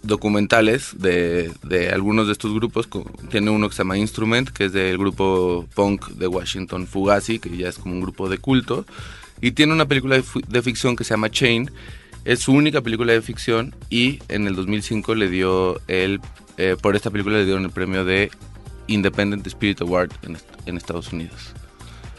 documentales 0.02 0.94
de, 0.98 1.50
de, 1.62 1.88
algunos 1.88 2.26
de 2.26 2.34
estos 2.34 2.52
grupos. 2.52 2.86
Tiene 3.30 3.48
uno 3.48 3.70
que 3.70 3.74
se 3.74 3.78
llama 3.78 3.96
Instrument, 3.96 4.50
que 4.50 4.66
es 4.66 4.74
del 4.74 4.98
grupo 4.98 5.66
punk 5.74 6.08
de 6.08 6.26
Washington 6.26 6.86
Fugazi, 6.86 7.38
que 7.38 7.56
ya 7.56 7.70
es 7.70 7.78
como 7.78 7.94
un 7.94 8.02
grupo 8.02 8.28
de 8.28 8.36
culto. 8.36 8.84
Y 9.40 9.52
tiene 9.52 9.72
una 9.72 9.86
película 9.86 10.16
de, 10.16 10.62
ficción 10.62 10.96
que 10.96 11.04
se 11.04 11.10
llama 11.10 11.30
Chain. 11.30 11.70
Es 12.24 12.40
su 12.40 12.52
única 12.52 12.80
película 12.80 13.12
de 13.12 13.22
ficción 13.22 13.74
y 13.88 14.20
en 14.28 14.46
el 14.46 14.56
2005 14.56 15.14
le 15.14 15.28
dio 15.28 15.80
el, 15.86 16.20
eh, 16.56 16.76
por 16.80 16.96
esta 16.96 17.10
película 17.10 17.38
le 17.38 17.44
dieron 17.44 17.64
el 17.64 17.70
premio 17.70 18.04
de 18.04 18.30
Independent 18.88 19.46
Spirit 19.46 19.80
Award 19.82 20.10
en, 20.22 20.36
en 20.66 20.76
Estados 20.76 21.12
Unidos. 21.12 21.54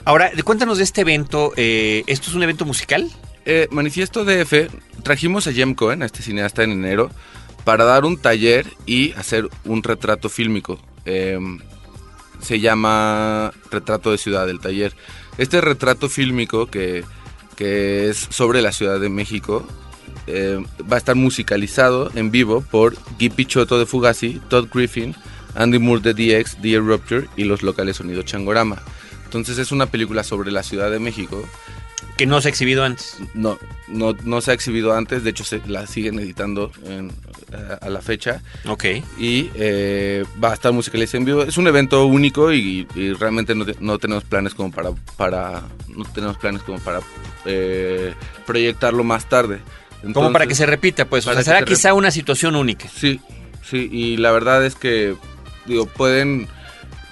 Ahora, 0.06 0.32
cuéntanos 0.46 0.78
de 0.78 0.86
este 0.86 1.02
evento. 1.02 1.52
Eh, 1.58 2.04
¿Esto 2.08 2.30
es 2.30 2.36
un 2.36 2.44
evento 2.44 2.64
musical? 2.64 3.12
Eh, 3.46 3.68
Manifiesto 3.72 4.24
DF, 4.24 4.70
trajimos 5.04 5.48
a 5.48 5.52
Jem 5.52 5.76
Cohen, 5.76 6.02
a 6.02 6.06
este 6.06 6.22
cineasta 6.22 6.64
en 6.64 6.72
enero, 6.72 7.12
para 7.66 7.84
dar 7.84 8.06
un 8.06 8.18
taller 8.18 8.68
y 8.86 9.12
hacer 9.14 9.50
un 9.66 9.84
retrato 9.84 10.30
fílmico. 10.30 10.80
Se 12.42 12.60
llama 12.60 13.52
Retrato 13.72 14.12
de 14.12 14.18
Ciudad 14.18 14.46
del 14.46 14.60
taller. 14.60 14.94
Este 15.38 15.62
retrato 15.62 16.10
fílmico 16.10 16.68
que, 16.68 17.04
es 17.60 18.28
sobre 18.30 18.62
la 18.62 18.72
Ciudad 18.72 19.00
de 19.00 19.10
México 19.10 19.68
em, 20.28 20.66
va 20.92 20.96
a 20.96 21.00
estar 21.00 21.16
musicalizado 21.16 22.12
en 22.14 22.30
vivo 22.30 22.62
por 22.62 22.96
Guy 23.20 23.30
Pichotto 23.30 23.80
de 23.80 23.86
Fugazi, 23.86 24.40
Todd 24.48 24.68
Griffin, 24.72 25.16
Andy 25.56 25.80
Moore 25.80 26.02
de 26.02 26.14
DX, 26.14 26.58
The 26.62 26.74
Eruptor 26.74 27.28
y 27.36 27.46
los 27.46 27.64
locales 27.64 27.98
Sonido 27.98 28.22
Changorama. 28.22 28.82
Entonces 29.26 29.58
es 29.58 29.72
una 29.72 29.88
película 29.88 30.24
sobre 30.24 30.52
la 30.52 30.64
Ciudad 30.64 30.92
de 30.92 31.00
México 31.00 31.44
que 32.18 32.26
no 32.26 32.42
se 32.42 32.48
ha 32.48 32.52
exhibido 32.52 32.84
antes. 32.84 33.18
No, 33.34 33.58
no, 33.88 34.14
no 34.24 34.42
se 34.42 34.52
ha 34.52 34.54
exhibido 34.54 34.94
antes, 34.94 35.24
de 35.24 35.30
hecho 35.30 35.44
se 35.44 35.62
la 35.68 35.86
siguen 35.88 36.20
editando 36.20 36.72
eh, 37.52 37.78
a 37.82 37.90
la 37.90 38.02
fecha. 38.02 38.42
Ok. 38.66 38.86
Y 39.18 39.50
eh, 39.56 40.26
va 40.44 40.52
a 40.52 40.54
estar 40.54 40.72
musicalizado 40.74 41.20
en 41.20 41.26
vivo. 41.26 41.44
Es 41.44 41.58
un 41.58 41.68
evento 41.68 42.06
único 42.06 42.52
y, 42.52 42.86
realmente 43.20 43.54
no, 43.56 43.98
tenemos 44.00 44.24
planes 44.26 44.54
como 44.54 44.72
para, 44.72 44.92
para 45.16 45.64
no 45.88 46.04
tenemos 46.14 46.38
planes 46.38 46.62
como 46.64 46.80
para 46.80 47.00
eh, 47.46 48.14
proyectarlo 48.46 49.04
más 49.04 49.30
tarde. 49.30 49.60
como 50.14 50.32
para 50.32 50.46
que 50.48 50.56
se 50.56 50.66
repita, 50.66 51.06
pues, 51.06 51.26
o 51.26 51.34
sea, 51.34 51.44
será 51.44 51.64
quizá 51.64 51.94
una 51.94 52.12
situación 52.12 52.56
única. 52.56 52.88
Sí, 52.94 53.22
sí, 53.64 53.90
y 53.92 54.18
la 54.18 54.32
verdad 54.32 54.66
es 54.66 54.76
que, 54.76 55.16
digo, 55.66 55.86
pueden 55.86 56.48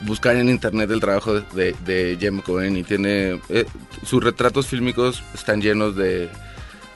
buscar 0.01 0.35
en 0.35 0.49
internet 0.49 0.91
el 0.91 0.99
trabajo 0.99 1.39
de, 1.39 1.75
de 1.85 2.17
Jem 2.19 2.41
Cohen 2.41 2.77
y 2.77 2.83
tiene 2.83 3.39
eh, 3.49 3.65
sus 4.05 4.23
retratos 4.23 4.67
fílmicos 4.67 5.23
están 5.33 5.61
llenos 5.61 5.95
de 5.95 6.29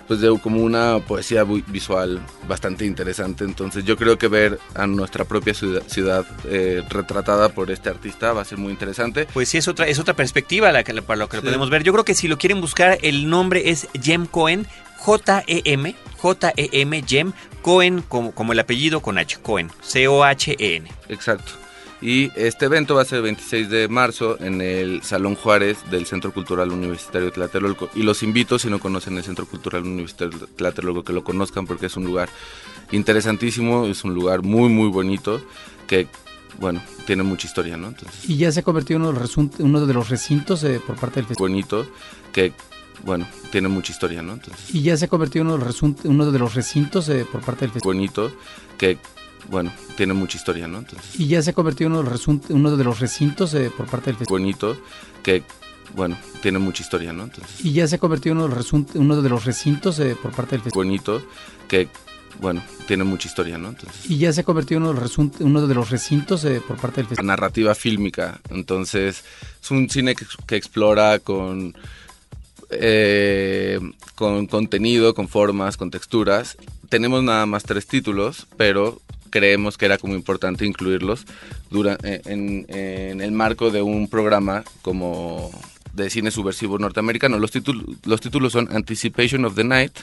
pues 0.10 0.22
de 0.22 0.40
como 0.40 0.64
una 0.64 1.00
poesía 1.08 1.44
visual 1.44 2.20
bastante 2.48 2.84
interesante. 2.84 3.44
Entonces 3.44 3.86
yo 3.86 3.96
creo 3.96 4.18
que 4.18 4.28
ver 4.28 4.60
a 4.74 4.88
nuestra 4.88 5.24
propia 5.24 5.54
ciudad, 5.54 6.26
eh, 6.46 6.82
retratada 6.90 7.50
por 7.50 7.70
este 7.70 7.90
artista 7.90 8.34
va 8.34 8.42
a 8.42 8.46
ser 8.46 8.58
muy 8.58 8.74
interesante. 8.74 9.28
Pues 9.32 9.50
sí 9.50 9.60
es 9.60 9.68
otra 9.68 9.86
es 9.88 10.00
otra 10.00 10.16
perspectiva 10.16 10.72
la 10.72 10.84
que 10.84 11.00
para 11.04 11.20
lo 11.20 11.30
que 11.30 11.38
lo 11.38 11.44
podemos 11.44 11.70
ver. 11.70 11.84
Yo 11.84 11.94
creo 11.94 12.06
que 12.06 12.16
si 12.16 12.28
lo 12.28 12.40
quieren 12.40 12.60
buscar 12.60 12.98
el 13.04 13.30
nombre 13.30 13.70
es 13.70 13.88
Jem 14.02 14.26
Cohen 14.26 14.66
J 14.98 15.44
E 15.46 15.62
M 15.66 15.96
J 16.18 16.54
E 16.58 16.70
M 16.72 17.04
Jem 17.08 17.32
Cohen 17.62 18.02
como, 18.02 18.32
como 18.32 18.54
el 18.54 18.60
apellido 18.60 19.02
con 19.02 19.20
H 19.20 19.38
Cohen 19.44 19.70
C 19.84 20.08
O 20.08 20.24
H 20.24 20.56
E 20.58 20.76
N. 20.78 20.92
Exacto 21.08 21.69
y 22.02 22.32
este 22.36 22.66
evento 22.66 22.96
va 22.96 23.02
a 23.02 23.06
ser 23.06 23.18
el 23.18 23.24
26 23.24 23.70
de 23.70 23.88
marzo 23.90 24.38
en 24.40 24.62
el 24.62 25.04
Salón 25.04 25.36
Juárez 25.36 25.78
del 25.92 26.06
Centro 26.06 26.34
Cultural 26.34 26.72
Universitario 26.72 27.28
de 27.28 27.34
Tlatelolco. 27.34 27.90
Y 27.94 28.04
los 28.04 28.24
invito, 28.24 28.58
si 28.58 28.70
no 28.70 28.80
conocen 28.80 29.18
el 29.18 29.24
Centro 29.24 29.46
Cultural 29.46 29.84
Universitario 29.84 30.40
de 30.40 30.48
Tlatelolco, 30.48 31.04
que 31.04 31.14
lo 31.14 31.24
conozcan 31.24 31.66
porque 31.66 31.88
es 31.88 31.98
un 31.98 32.06
lugar 32.06 32.30
interesantísimo, 32.92 33.86
es 33.86 34.04
un 34.04 34.14
lugar 34.14 34.44
muy, 34.44 34.70
muy 34.70 34.88
bonito, 34.88 35.42
que, 35.88 36.08
bueno, 36.60 36.82
tiene 37.06 37.24
mucha 37.24 37.48
historia, 37.48 37.76
¿no? 37.76 37.94
y 38.28 38.38
ya 38.38 38.52
se 38.52 38.62
ha 38.62 38.64
convertido 38.64 38.98
en 38.98 39.06
uno 39.60 39.86
de 39.86 39.94
los, 39.94 40.10
recintos 40.10 40.64
eh, 40.64 40.80
por 40.86 40.96
parte 40.96 41.20
del 41.20 41.28
festival. 41.28 41.50
Bonito, 41.50 41.86
que 42.32 42.54
bueno, 43.06 43.28
tiene 43.52 43.68
mucha 43.68 43.92
historia, 43.92 44.22
¿no? 44.22 44.40
y 44.74 44.82
ya 44.82 44.98
se 44.98 45.06
ha 45.06 45.08
convertido 45.08 45.44
en 45.44 45.52
uno 46.04 46.32
de 46.32 46.40
los, 46.40 46.54
recintos 46.56 47.10
eh, 47.10 47.26
por 47.30 47.42
parte 47.42 47.62
del 47.62 47.72
festival. 47.72 47.96
Bonito, 47.96 48.32
que 48.78 48.98
bueno, 49.48 49.72
tiene 49.96 50.14
mucha 50.14 50.38
historia, 50.38 50.68
¿no? 50.68 50.84
y 51.18 51.28
ya 51.28 51.42
se 51.42 51.52
ha 51.52 51.54
convertido 51.54 51.88
en 51.88 51.94
uno 52.50 52.78
de 52.78 52.84
los, 52.84 53.00
recintos 53.00 53.54
eh, 53.54 53.72
por 53.76 53.88
parte 53.88 54.10
del 54.12 54.18
festival. 54.18 54.42
Bonito, 54.42 54.78
que, 55.24 55.44
bueno, 55.96 56.18
tiene 56.42 56.60
mucha 56.60 56.84
historia, 56.84 57.14
¿no? 57.14 57.30
y 57.64 57.74
ya 57.74 57.88
se 57.88 57.96
ha 57.96 58.00
convertido 58.00 58.34
en 58.34 58.42
uno 59.02 59.22
de 59.22 59.30
los, 59.30 59.46
recintos 59.46 60.00
eh, 60.00 60.16
por 60.22 60.32
parte 60.32 60.52
del 60.52 60.62
festival. 60.62 60.86
Bonito, 60.86 61.22
que, 61.68 61.88
bueno, 62.40 62.64
tiene 62.88 63.04
mucha 63.04 63.28
historia, 63.28 63.58
¿no? 63.58 63.76
y 64.08 64.18
ya 64.18 64.32
se 64.34 64.42
ha 64.42 64.44
convertido 64.44 64.78
en 64.78 64.84
uno 65.48 65.68
de 65.68 65.74
los, 65.74 65.90
recintos 65.90 66.44
eh, 66.46 66.62
por 66.66 66.78
parte 66.78 66.98
del 66.98 67.08
festival. 67.08 67.28
Narrativa 67.28 67.74
fílmica, 67.76 68.40
entonces 68.50 69.24
es 69.62 69.72
un 69.72 69.90
cine 69.90 70.16
que, 70.16 70.26
que 70.46 70.56
explora 70.56 71.20
con... 71.20 71.76
con 74.16 74.46
contenido, 74.48 75.16
con 75.16 75.28
formas, 75.28 75.76
con 75.76 75.90
texturas. 75.90 76.56
Tenemos 76.88 77.24
nada 77.24 77.48
más 77.48 77.64
tres 77.64 77.88
títulos, 77.88 78.46
pero 78.58 79.02
creemos 79.30 79.78
que 79.78 79.86
era 79.86 79.98
como 79.98 80.16
importante 80.16 80.66
incluirlos 80.66 81.26
eh, 82.04 82.22
en, 82.26 83.22
el 83.22 83.32
marco 83.32 83.72
de 83.72 83.82
un 83.82 84.08
programa 84.08 84.64
como 84.82 85.52
de 85.94 86.10
cine 86.10 86.32
subversivo 86.32 86.78
norteamericano. 86.78 87.40
Los, 87.40 87.52
títulos, 87.52 87.86
los 88.06 88.22
títulos 88.22 88.54
son 88.54 88.70
Anticipation 88.72 89.46
of 89.46 89.56
the 89.56 89.64
Night, 89.64 89.94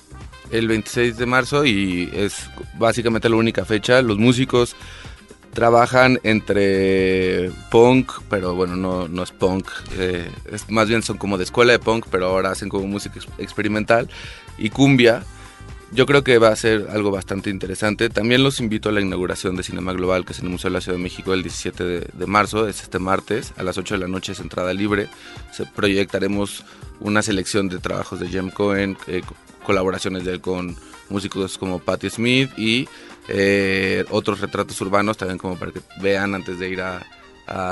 El 0.53 0.69
26 0.69 1.17
de 1.17 1.27
marzo 1.27 1.65
y 1.67 2.09
es 2.13 2.49
básicamente 2.79 3.29
la 3.29 3.35
única 3.35 3.65
fecha. 3.65 4.01
Los 4.01 4.17
músicos 4.17 4.77
trabajan 5.57 6.21
entre 6.23 7.51
punk, 7.71 8.13
pero 8.29 8.55
bueno, 8.55 8.77
no, 8.77 9.09
no 9.09 9.23
es 9.23 9.33
punk, 9.33 9.67
eh, 9.93 10.31
más 10.69 10.87
bien 10.87 11.03
son 11.03 11.17
como 11.17 11.39
de 11.39 11.45
escuela 11.45 11.73
de 11.73 11.79
punk, 11.79 12.09
pero 12.11 12.27
ahora 12.27 12.51
hacen 12.51 12.69
como 12.69 12.87
música 12.87 13.19
experimental 13.39 14.11
y 14.59 14.69
cumbia. 14.69 15.25
Yo 15.93 16.05
creo 16.05 16.23
que 16.23 16.37
va 16.37 16.49
a 16.49 16.57
ser 16.57 16.89
algo 16.91 17.11
bastante 17.11 17.49
interesante. 17.49 18.11
También 18.11 18.43
los 18.43 18.61
invito 18.61 18.91
a 18.91 18.93
la 18.93 19.01
inauguración 19.01 19.57
de 19.57 19.63
Cinema 19.63 19.95
Global, 19.95 20.27
que 20.27 20.35
es 20.35 20.41
en 20.41 20.45
el 20.45 20.51
Museo 20.51 20.69
de 20.69 20.75
la 20.75 20.83
Ciudad 20.83 20.99
de 20.99 21.03
México 21.03 21.33
el 21.33 21.43
17 21.43 21.85
de, 22.13 22.27
marzo, 22.27 22.69
es 22.69 22.83
este 22.83 22.99
martes, 22.99 23.55
a 23.57 23.63
las 23.63 23.79
8 23.79 23.95
de 23.95 24.01
la 24.01 24.09
noche 24.09 24.33
es 24.33 24.41
entrada 24.41 24.75
libre. 24.75 25.09
Proyectaremos 25.75 26.65
una 27.01 27.23
selección 27.23 27.71
de 27.71 27.79
trabajos 27.79 28.21
de 28.21 28.29
Jem 28.29 28.51
Cohen, 28.51 28.99
eh, 29.07 29.23
colaboraciones 29.65 30.25
de 30.25 30.33
él 30.33 30.41
con 30.43 30.77
músicos 31.09 31.57
como 31.57 31.79
Patti 31.79 32.11
Smith 32.11 32.51
y 32.59 32.89
eh, 33.29 34.05
otros 34.11 34.41
retratos 34.41 34.81
urbanos 34.81 35.17
también 35.17 35.39
como 35.39 35.59
para 35.59 35.73
que 35.73 35.81
vean 36.01 36.35
antes 36.35 36.59
de 36.59 36.69
ir 36.69 36.81
a, 36.81 37.05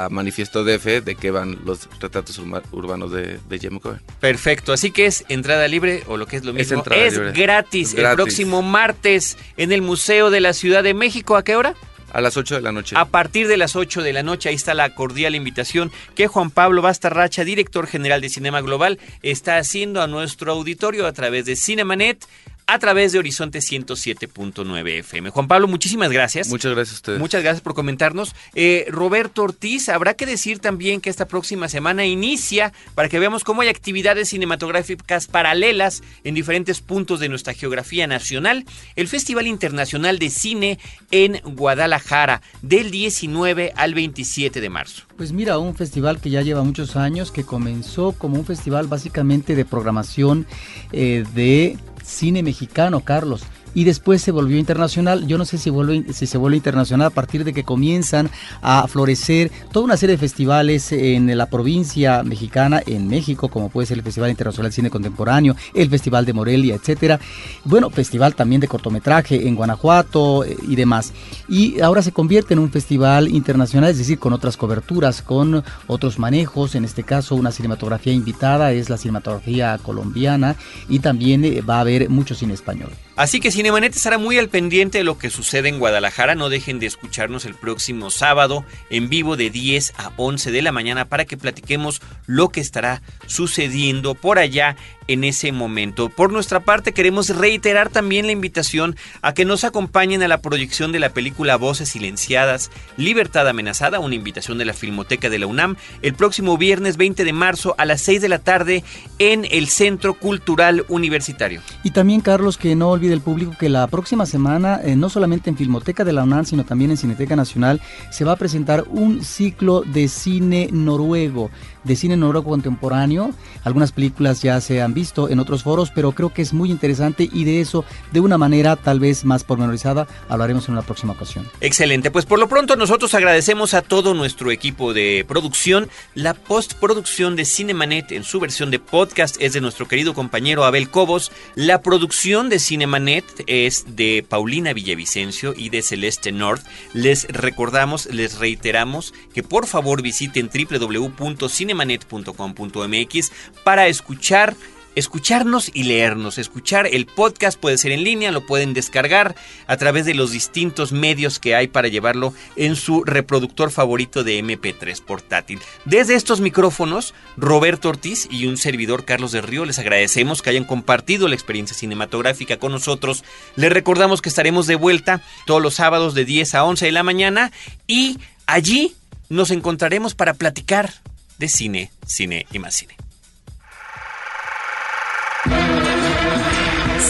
Manifiesto 0.09 0.63
DF 0.63 1.05
de 1.05 1.17
qué 1.17 1.33
van 1.33 1.59
los 1.65 1.89
retratos 1.99 2.39
urbanos 2.39 3.11
de, 3.11 3.41
de 3.49 3.81
Cohen. 3.81 4.01
Perfecto, 4.21 4.73
así 4.73 4.93
que 4.93 5.07
es 5.07 5.25
entrada 5.29 5.67
libre 5.67 6.05
o 6.07 6.17
lo 6.17 6.27
que 6.27 6.37
es 6.37 6.45
lo 6.45 6.53
mismo, 6.53 6.85
es, 6.93 7.19
gratis, 7.33 7.93
el 7.95 8.15
próximo 8.15 8.63
martes 8.63 9.37
en 9.57 9.73
el 9.73 9.83
Museo 9.83 10.31
de 10.31 10.41
la 10.41 10.53
Ciudad 10.53 10.85
de 10.85 10.95
México, 10.95 11.35
¿a 11.37 11.43
qué 11.43 11.57
hora? 11.57 11.75
A 12.15 12.21
las 12.21 12.37
8 12.37 12.55
de 12.55 12.61
la 12.61 12.71
noche. 12.71 12.95
A 12.97 13.07
partir 13.07 13.49
de 13.49 13.57
las 13.57 13.75
8 13.75 14.01
de 14.01 14.13
la 14.13 14.23
noche, 14.23 14.49
ahí 14.49 14.55
está 14.55 14.73
la 14.73 14.95
cordial 14.95 15.35
invitación 15.35 15.91
que 16.15 16.29
Juan 16.29 16.53
Pablo 16.53 16.81
Bastarracha, 16.81 17.43
director 17.43 17.89
general 17.89 18.21
de 18.21 18.29
Cinema 18.29 18.61
Global, 18.61 19.01
está 19.23 19.57
haciendo 19.57 20.01
a 20.01 20.07
nuestro 20.07 20.53
auditorio 20.53 21.09
a 21.09 21.13
través 21.13 21.47
de 21.47 21.57
Cinemanet 21.57 22.25
a 22.67 22.79
través 22.79 23.13
de 23.13 23.19
Horizonte 23.19 23.59
107.9 23.59 24.99
FM. 25.01 25.31
Juan 25.31 25.49
Pablo, 25.49 25.69
muchísimas 25.69 26.11
gracias. 26.11 26.49
Muchas 26.49 26.73
gracias 26.73 26.95
a 26.95 26.99
ustedes. 26.99 27.21
Muchas 27.21 27.43
gracias 27.43 27.61
por 27.61 27.75
comentarnos. 27.75 28.35
Eh, 28.55 28.87
Roberto 28.89 29.43
Ortiz, 29.43 29.89
habrá 29.89 30.15
que 30.15 30.27
decir 30.27 30.59
también 30.61 31.01
que 31.01 31.11
esta 31.11 31.27
próxima 31.27 31.69
semana 31.69 32.07
inicia 32.07 32.73
para 32.95 33.09
que 33.09 33.19
veamos 33.19 33.45
cómo 33.45 33.63
hay 33.63 33.69
actividades 33.69 34.31
cinematográficas 34.31 35.27
paralelas 35.27 36.03
en 36.25 36.35
diferentes 36.35 36.81
puntos 36.81 37.21
de 37.21 37.29
nuestra 37.29 37.53
geografía 37.53 38.07
nacional. 38.07 38.65
El 38.97 39.09
Festival 39.09 39.47
Internacional 39.47 40.19
de 40.19 40.31
Cine 40.31 40.79
en 41.11 41.41
Guadalajara 41.45 42.41
del 42.63 42.91
19 42.91 43.73
al 43.77 43.95
27 43.95 44.61
de 44.61 44.69
marzo. 44.71 45.05
Pues 45.17 45.33
mira, 45.33 45.59
un 45.59 45.75
festival 45.75 46.21
que 46.21 46.31
ya 46.31 46.43
lleva 46.43 46.63
muchos 46.65 46.97
años, 46.97 47.31
que 47.31 47.45
comenzó 47.45 48.13
como 48.13 48.39
un 48.39 48.47
festival 48.47 48.87
básicamente 48.87 49.55
de 49.55 49.65
programación 49.65 50.47
eh, 50.93 51.25
de 51.35 51.77
cine 52.15 52.43
mexicano, 52.45 53.01
Carlos 53.01 53.43
y 53.75 53.85
después 53.85 54.23
se 54.23 54.31
volvió 54.31 54.59
internacional. 54.59 55.27
Yo 55.27 55.39
no 55.39 55.45
sé 55.45 55.59
si, 55.59 55.71
vuelve, 55.71 56.13
se 56.13 56.39
vuelve 56.39 56.57
internacional 56.57 57.09
a 57.09 57.11
partir 57.11 57.45
de 57.45 57.53
que 57.53 57.65
comienzan 57.65 58.31
a 58.63 58.87
florecer 58.87 59.51
toda 59.73 59.85
una 59.85 59.97
serie 59.97 60.17
de 60.17 60.21
festivales 60.21 60.93
en 60.93 61.37
la 61.37 61.47
provincia 61.47 62.23
mexicana, 62.23 62.83
en 62.87 63.09
México, 63.09 63.49
como 63.49 63.69
puede 63.69 63.87
ser 63.87 63.99
el 63.99 64.05
Festival 64.05 64.31
Internacional 64.31 64.71
de 64.71 64.75
Cine 64.75 64.91
Contemporáneo, 64.91 65.57
el 65.75 65.91
Festival 65.91 66.25
de 66.25 66.33
Morelia, 66.33 66.75
etcétera. 66.75 67.21
Bueno, 67.65 67.91
festival 67.91 68.35
también 68.35 68.61
de 68.61 68.69
cortometraje 68.69 69.47
en 69.49 69.55
Guanajuato 69.55 70.45
eh, 70.45 70.57
y 70.69 70.77
demás. 70.77 71.13
Y 71.49 71.81
ahora 71.81 72.03
se 72.03 72.13
convierte 72.13 72.55
en 72.55 72.61
un 72.61 72.71
festival 72.71 73.29
internacional, 73.29 73.91
es 73.91 73.99
decir, 73.99 74.19
con 74.19 74.33
otras 74.33 74.57
coberturas, 74.57 75.23
con 75.23 75.63
otros 75.87 76.19
manejos. 76.19 76.75
En 76.75 76.85
este 76.85 77.03
caso, 77.03 77.35
una 77.35 77.51
cinematografía 77.51 78.13
invitada 78.13 78.73
es 78.73 78.91
la 78.91 78.97
cinematografía 78.97 79.79
colombiana 79.83 80.57
y 80.89 81.01
también 81.01 81.45
eh, 81.45 81.61
va 81.61 81.79
a 81.79 81.81
haber 81.81 82.09
mucho 82.09 82.35
cine 82.35 82.55
español. 82.55 82.91
Así 83.17 83.41
que 83.41 83.51
Cinemanet 83.65 83.97
estará 83.97 84.19
muy 84.19 84.37
al 84.37 84.51
pendiente 84.51 84.99
de 84.99 85.05
lo 85.05 85.17
que 85.17 85.31
sucede 85.31 85.71
en 85.71 85.79
Guadalajara. 85.79 86.35
No 86.35 86.51
dejen 86.51 86.79
de 86.79 86.85
escucharnos 86.85 87.47
el 87.47 87.55
próximo 87.55 88.11
sábado 88.11 88.63
en 88.91 89.09
vivo 89.09 89.39
de 89.39 89.49
10 89.49 89.95
a 89.97 90.13
11 90.19 90.51
de 90.51 90.61
la 90.61 90.71
mañana 90.71 91.07
para 91.07 91.25
que 91.25 91.39
platiquemos 91.39 92.03
lo 92.27 92.51
que 92.51 92.61
estará 92.61 93.01
sucediendo 93.27 94.15
por 94.15 94.39
allá 94.39 94.77
en 95.09 95.25
ese 95.25 95.53
momento. 95.53 96.09
Por 96.09 96.33
nuestra 96.33 96.61
parte, 96.61 96.93
queremos 96.93 97.31
reiterar 97.31 97.89
también 97.89 98.27
la 98.27 98.33
invitación 98.33 98.97
a 99.23 99.35
que 99.35 99.45
nos 99.45 99.65
acompañen 99.65 100.23
a 100.23 100.29
la 100.29 100.41
proyección 100.41 100.93
de 100.93 101.01
la 101.01 101.11
película 101.11 101.57
Voces 101.57 101.91
Silenciadas, 101.91 102.71
Libertad 102.97 103.49
Amenazada, 103.49 103.99
una 103.99 104.15
invitación 104.15 104.59
de 104.59 104.65
la 104.65 104.73
Filmoteca 104.73 105.31
de 105.31 105.39
la 105.39 105.47
UNAM, 105.47 105.77
el 106.03 106.15
próximo 106.15 106.57
viernes 106.59 106.97
20 106.97 107.25
de 107.25 107.33
marzo 107.33 107.75
a 107.79 107.85
las 107.85 108.01
6 108.03 108.23
de 108.23 108.29
la 108.29 108.39
tarde 108.39 108.85
en 109.19 109.47
el 109.51 109.69
Centro 109.69 110.15
Cultural 110.15 110.85
Universitario. 110.89 111.61
Y 111.83 111.91
también, 111.91 112.21
Carlos, 112.21 112.57
que 112.57 112.75
no 112.75 112.91
olvide 112.91 113.15
el 113.15 113.21
público 113.21 113.54
que 113.55 113.69
la 113.69 113.87
próxima 113.87 114.27
semana, 114.27 114.81
eh, 114.83 114.97
no 114.97 115.09
solamente 115.09 115.51
en 115.51 115.57
Filmoteca 115.57 116.05
de 116.05 116.13
la 116.13 116.23
UNAM, 116.23 116.45
sino 116.45 116.65
también 116.65 116.91
en 116.91 116.97
Cineteca 116.97 117.37
Nacional, 117.37 117.81
se 118.11 118.25
va 118.25 118.33
a 118.33 118.37
presentar 118.37 118.85
un 118.91 119.23
ciclo 119.23 119.83
de 119.83 120.09
cine 120.09 120.69
noruego 120.73 121.51
de 121.85 121.97
cine 121.97 122.17
noruego 122.17 122.51
contemporáneo. 122.51 123.31
Algunas 123.63 123.93
películas 123.93 124.43
ya 124.43 124.61
se 124.61 124.83
han 124.83 124.95
visto 124.95 125.29
en 125.29 125.39
otros 125.39 125.63
foros, 125.63 125.91
pero 125.91 126.13
creo 126.13 126.33
que 126.33 126.43
es 126.43 126.53
muy 126.53 126.71
interesante 126.71 127.29
y 127.31 127.45
de 127.45 127.61
eso, 127.61 127.85
de 128.13 128.21
una 128.21 128.39
manera 128.39 128.77
tal 128.77 129.01
vez 129.01 129.25
más 129.25 129.45
pormenorizada, 129.45 130.07
hablaremos 130.29 130.69
en 130.69 130.73
una 130.73 130.83
próxima 130.83 131.13
ocasión. 131.13 131.47
Excelente, 131.61 132.11
pues 132.11 132.27
por 132.27 132.39
lo 132.39 132.49
pronto 132.49 132.77
nosotros 132.77 133.15
agradecemos 133.15 133.75
a 133.75 133.83
todo 133.83 134.15
nuestro 134.15 134.51
equipo 134.51 134.95
de 134.95 135.25
producción. 135.29 135.89
La 136.15 136.35
postproducción 136.35 137.37
de 137.37 137.45
Cinemanet 137.45 138.13
en 138.13 138.25
su 138.25 138.41
versión 138.41 138.71
de 138.71 138.79
podcast 138.79 139.37
es 139.41 139.53
de 139.53 139.61
nuestro 139.61 139.87
querido 139.87 140.15
compañero 140.15 140.65
Abel 140.65 140.89
Cobos. 140.91 141.33
La 141.55 141.83
producción 141.83 142.49
de 142.49 142.59
Cinemanet 142.59 143.25
es 143.47 143.97
de 143.97 144.25
Paulina 144.27 144.73
Villavicencio 144.73 145.55
y 145.57 145.69
de 145.69 145.83
Celeste 145.83 146.33
North. 146.33 146.65
Les 146.93 147.27
recordamos, 147.29 148.07
les 148.07 148.39
reiteramos 148.39 149.13
que 149.35 149.43
por 149.43 149.67
favor 149.67 150.03
visiten 150.03 150.51
www.cinemanet 150.53 151.74
cinemanet.com.mx 151.75 153.33
para 153.65 153.89
escuchar 153.89 154.57
escucharnos 154.95 155.71
y 155.75 155.85
leernos. 155.85 156.39
Escuchar 156.39 156.87
el 156.87 157.07
podcast 157.07 157.59
puede 157.59 157.79
ser 157.79 157.93
en 157.93 158.05
línea, 158.05 158.31
lo 158.31 158.47
pueden 158.47 158.75
descargar 158.75 159.35
a 159.67 159.77
través 159.77 160.07
de 160.07 160.15
los 160.15 160.31
distintos 160.31 160.93
medios 160.93 161.39
que 161.39 161.55
hay 161.55 161.67
para 161.67 161.89
llevarlo 161.89 162.33
en 162.57 162.77
su 162.77 163.05
reproductor 163.05 163.71
favorito 163.71 164.25
de 164.25 164.43
MP3 164.43 165.03
portátil. 165.03 165.61
Desde 165.85 166.15
estos 166.15 166.41
micrófonos, 166.41 167.15
Roberto 167.37 167.89
Ortiz 167.89 168.29
y 168.31 168.47
un 168.47 168.57
servidor 168.57 169.05
Carlos 169.05 169.33
de 169.33 169.43
Río 169.43 169.65
les 169.65 169.79
agradecemos 169.79 170.43
que 170.43 170.51
hayan 170.51 170.65
compartido 170.65 171.29
la 171.29 171.35
experiencia 171.35 171.77
cinematográfica 171.77 172.59
con 172.59 172.73
nosotros. 172.73 173.25
Les 173.57 173.73
recordamos 173.73 174.23
que 174.23 174.29
estaremos 174.29 174.67
de 174.67 174.77
vuelta 174.77 175.23
todos 175.47 175.63
los 175.63 175.75
sábados 175.75 176.15
de 176.15 176.25
10 176.25 176.55
a 176.55 176.65
11 176.65 176.87
de 176.87 176.93
la 176.93 177.03
mañana 177.03 177.53
y 177.87 178.19
allí 178.47 178.95
nos 179.29 179.51
encontraremos 179.51 180.15
para 180.15 180.35
platicar 180.35 180.93
de 181.39 181.49
cine, 181.49 181.91
cine 182.07 182.47
y 182.53 182.59
más 182.59 182.75
cine. 182.75 182.97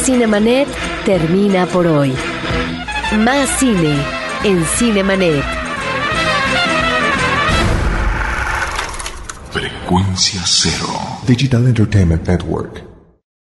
Cinemanet 0.05 0.69
termina 1.05 1.67
por 1.67 1.87
hoy. 1.87 2.13
Más 3.19 3.49
cine 3.59 3.97
en 4.45 4.65
Cinemanet. 4.65 5.45
Frecuencia 9.51 10.43
cero. 10.45 10.89
Digital 11.27 11.67
Entertainment 11.67 12.27
Network. 12.27 12.94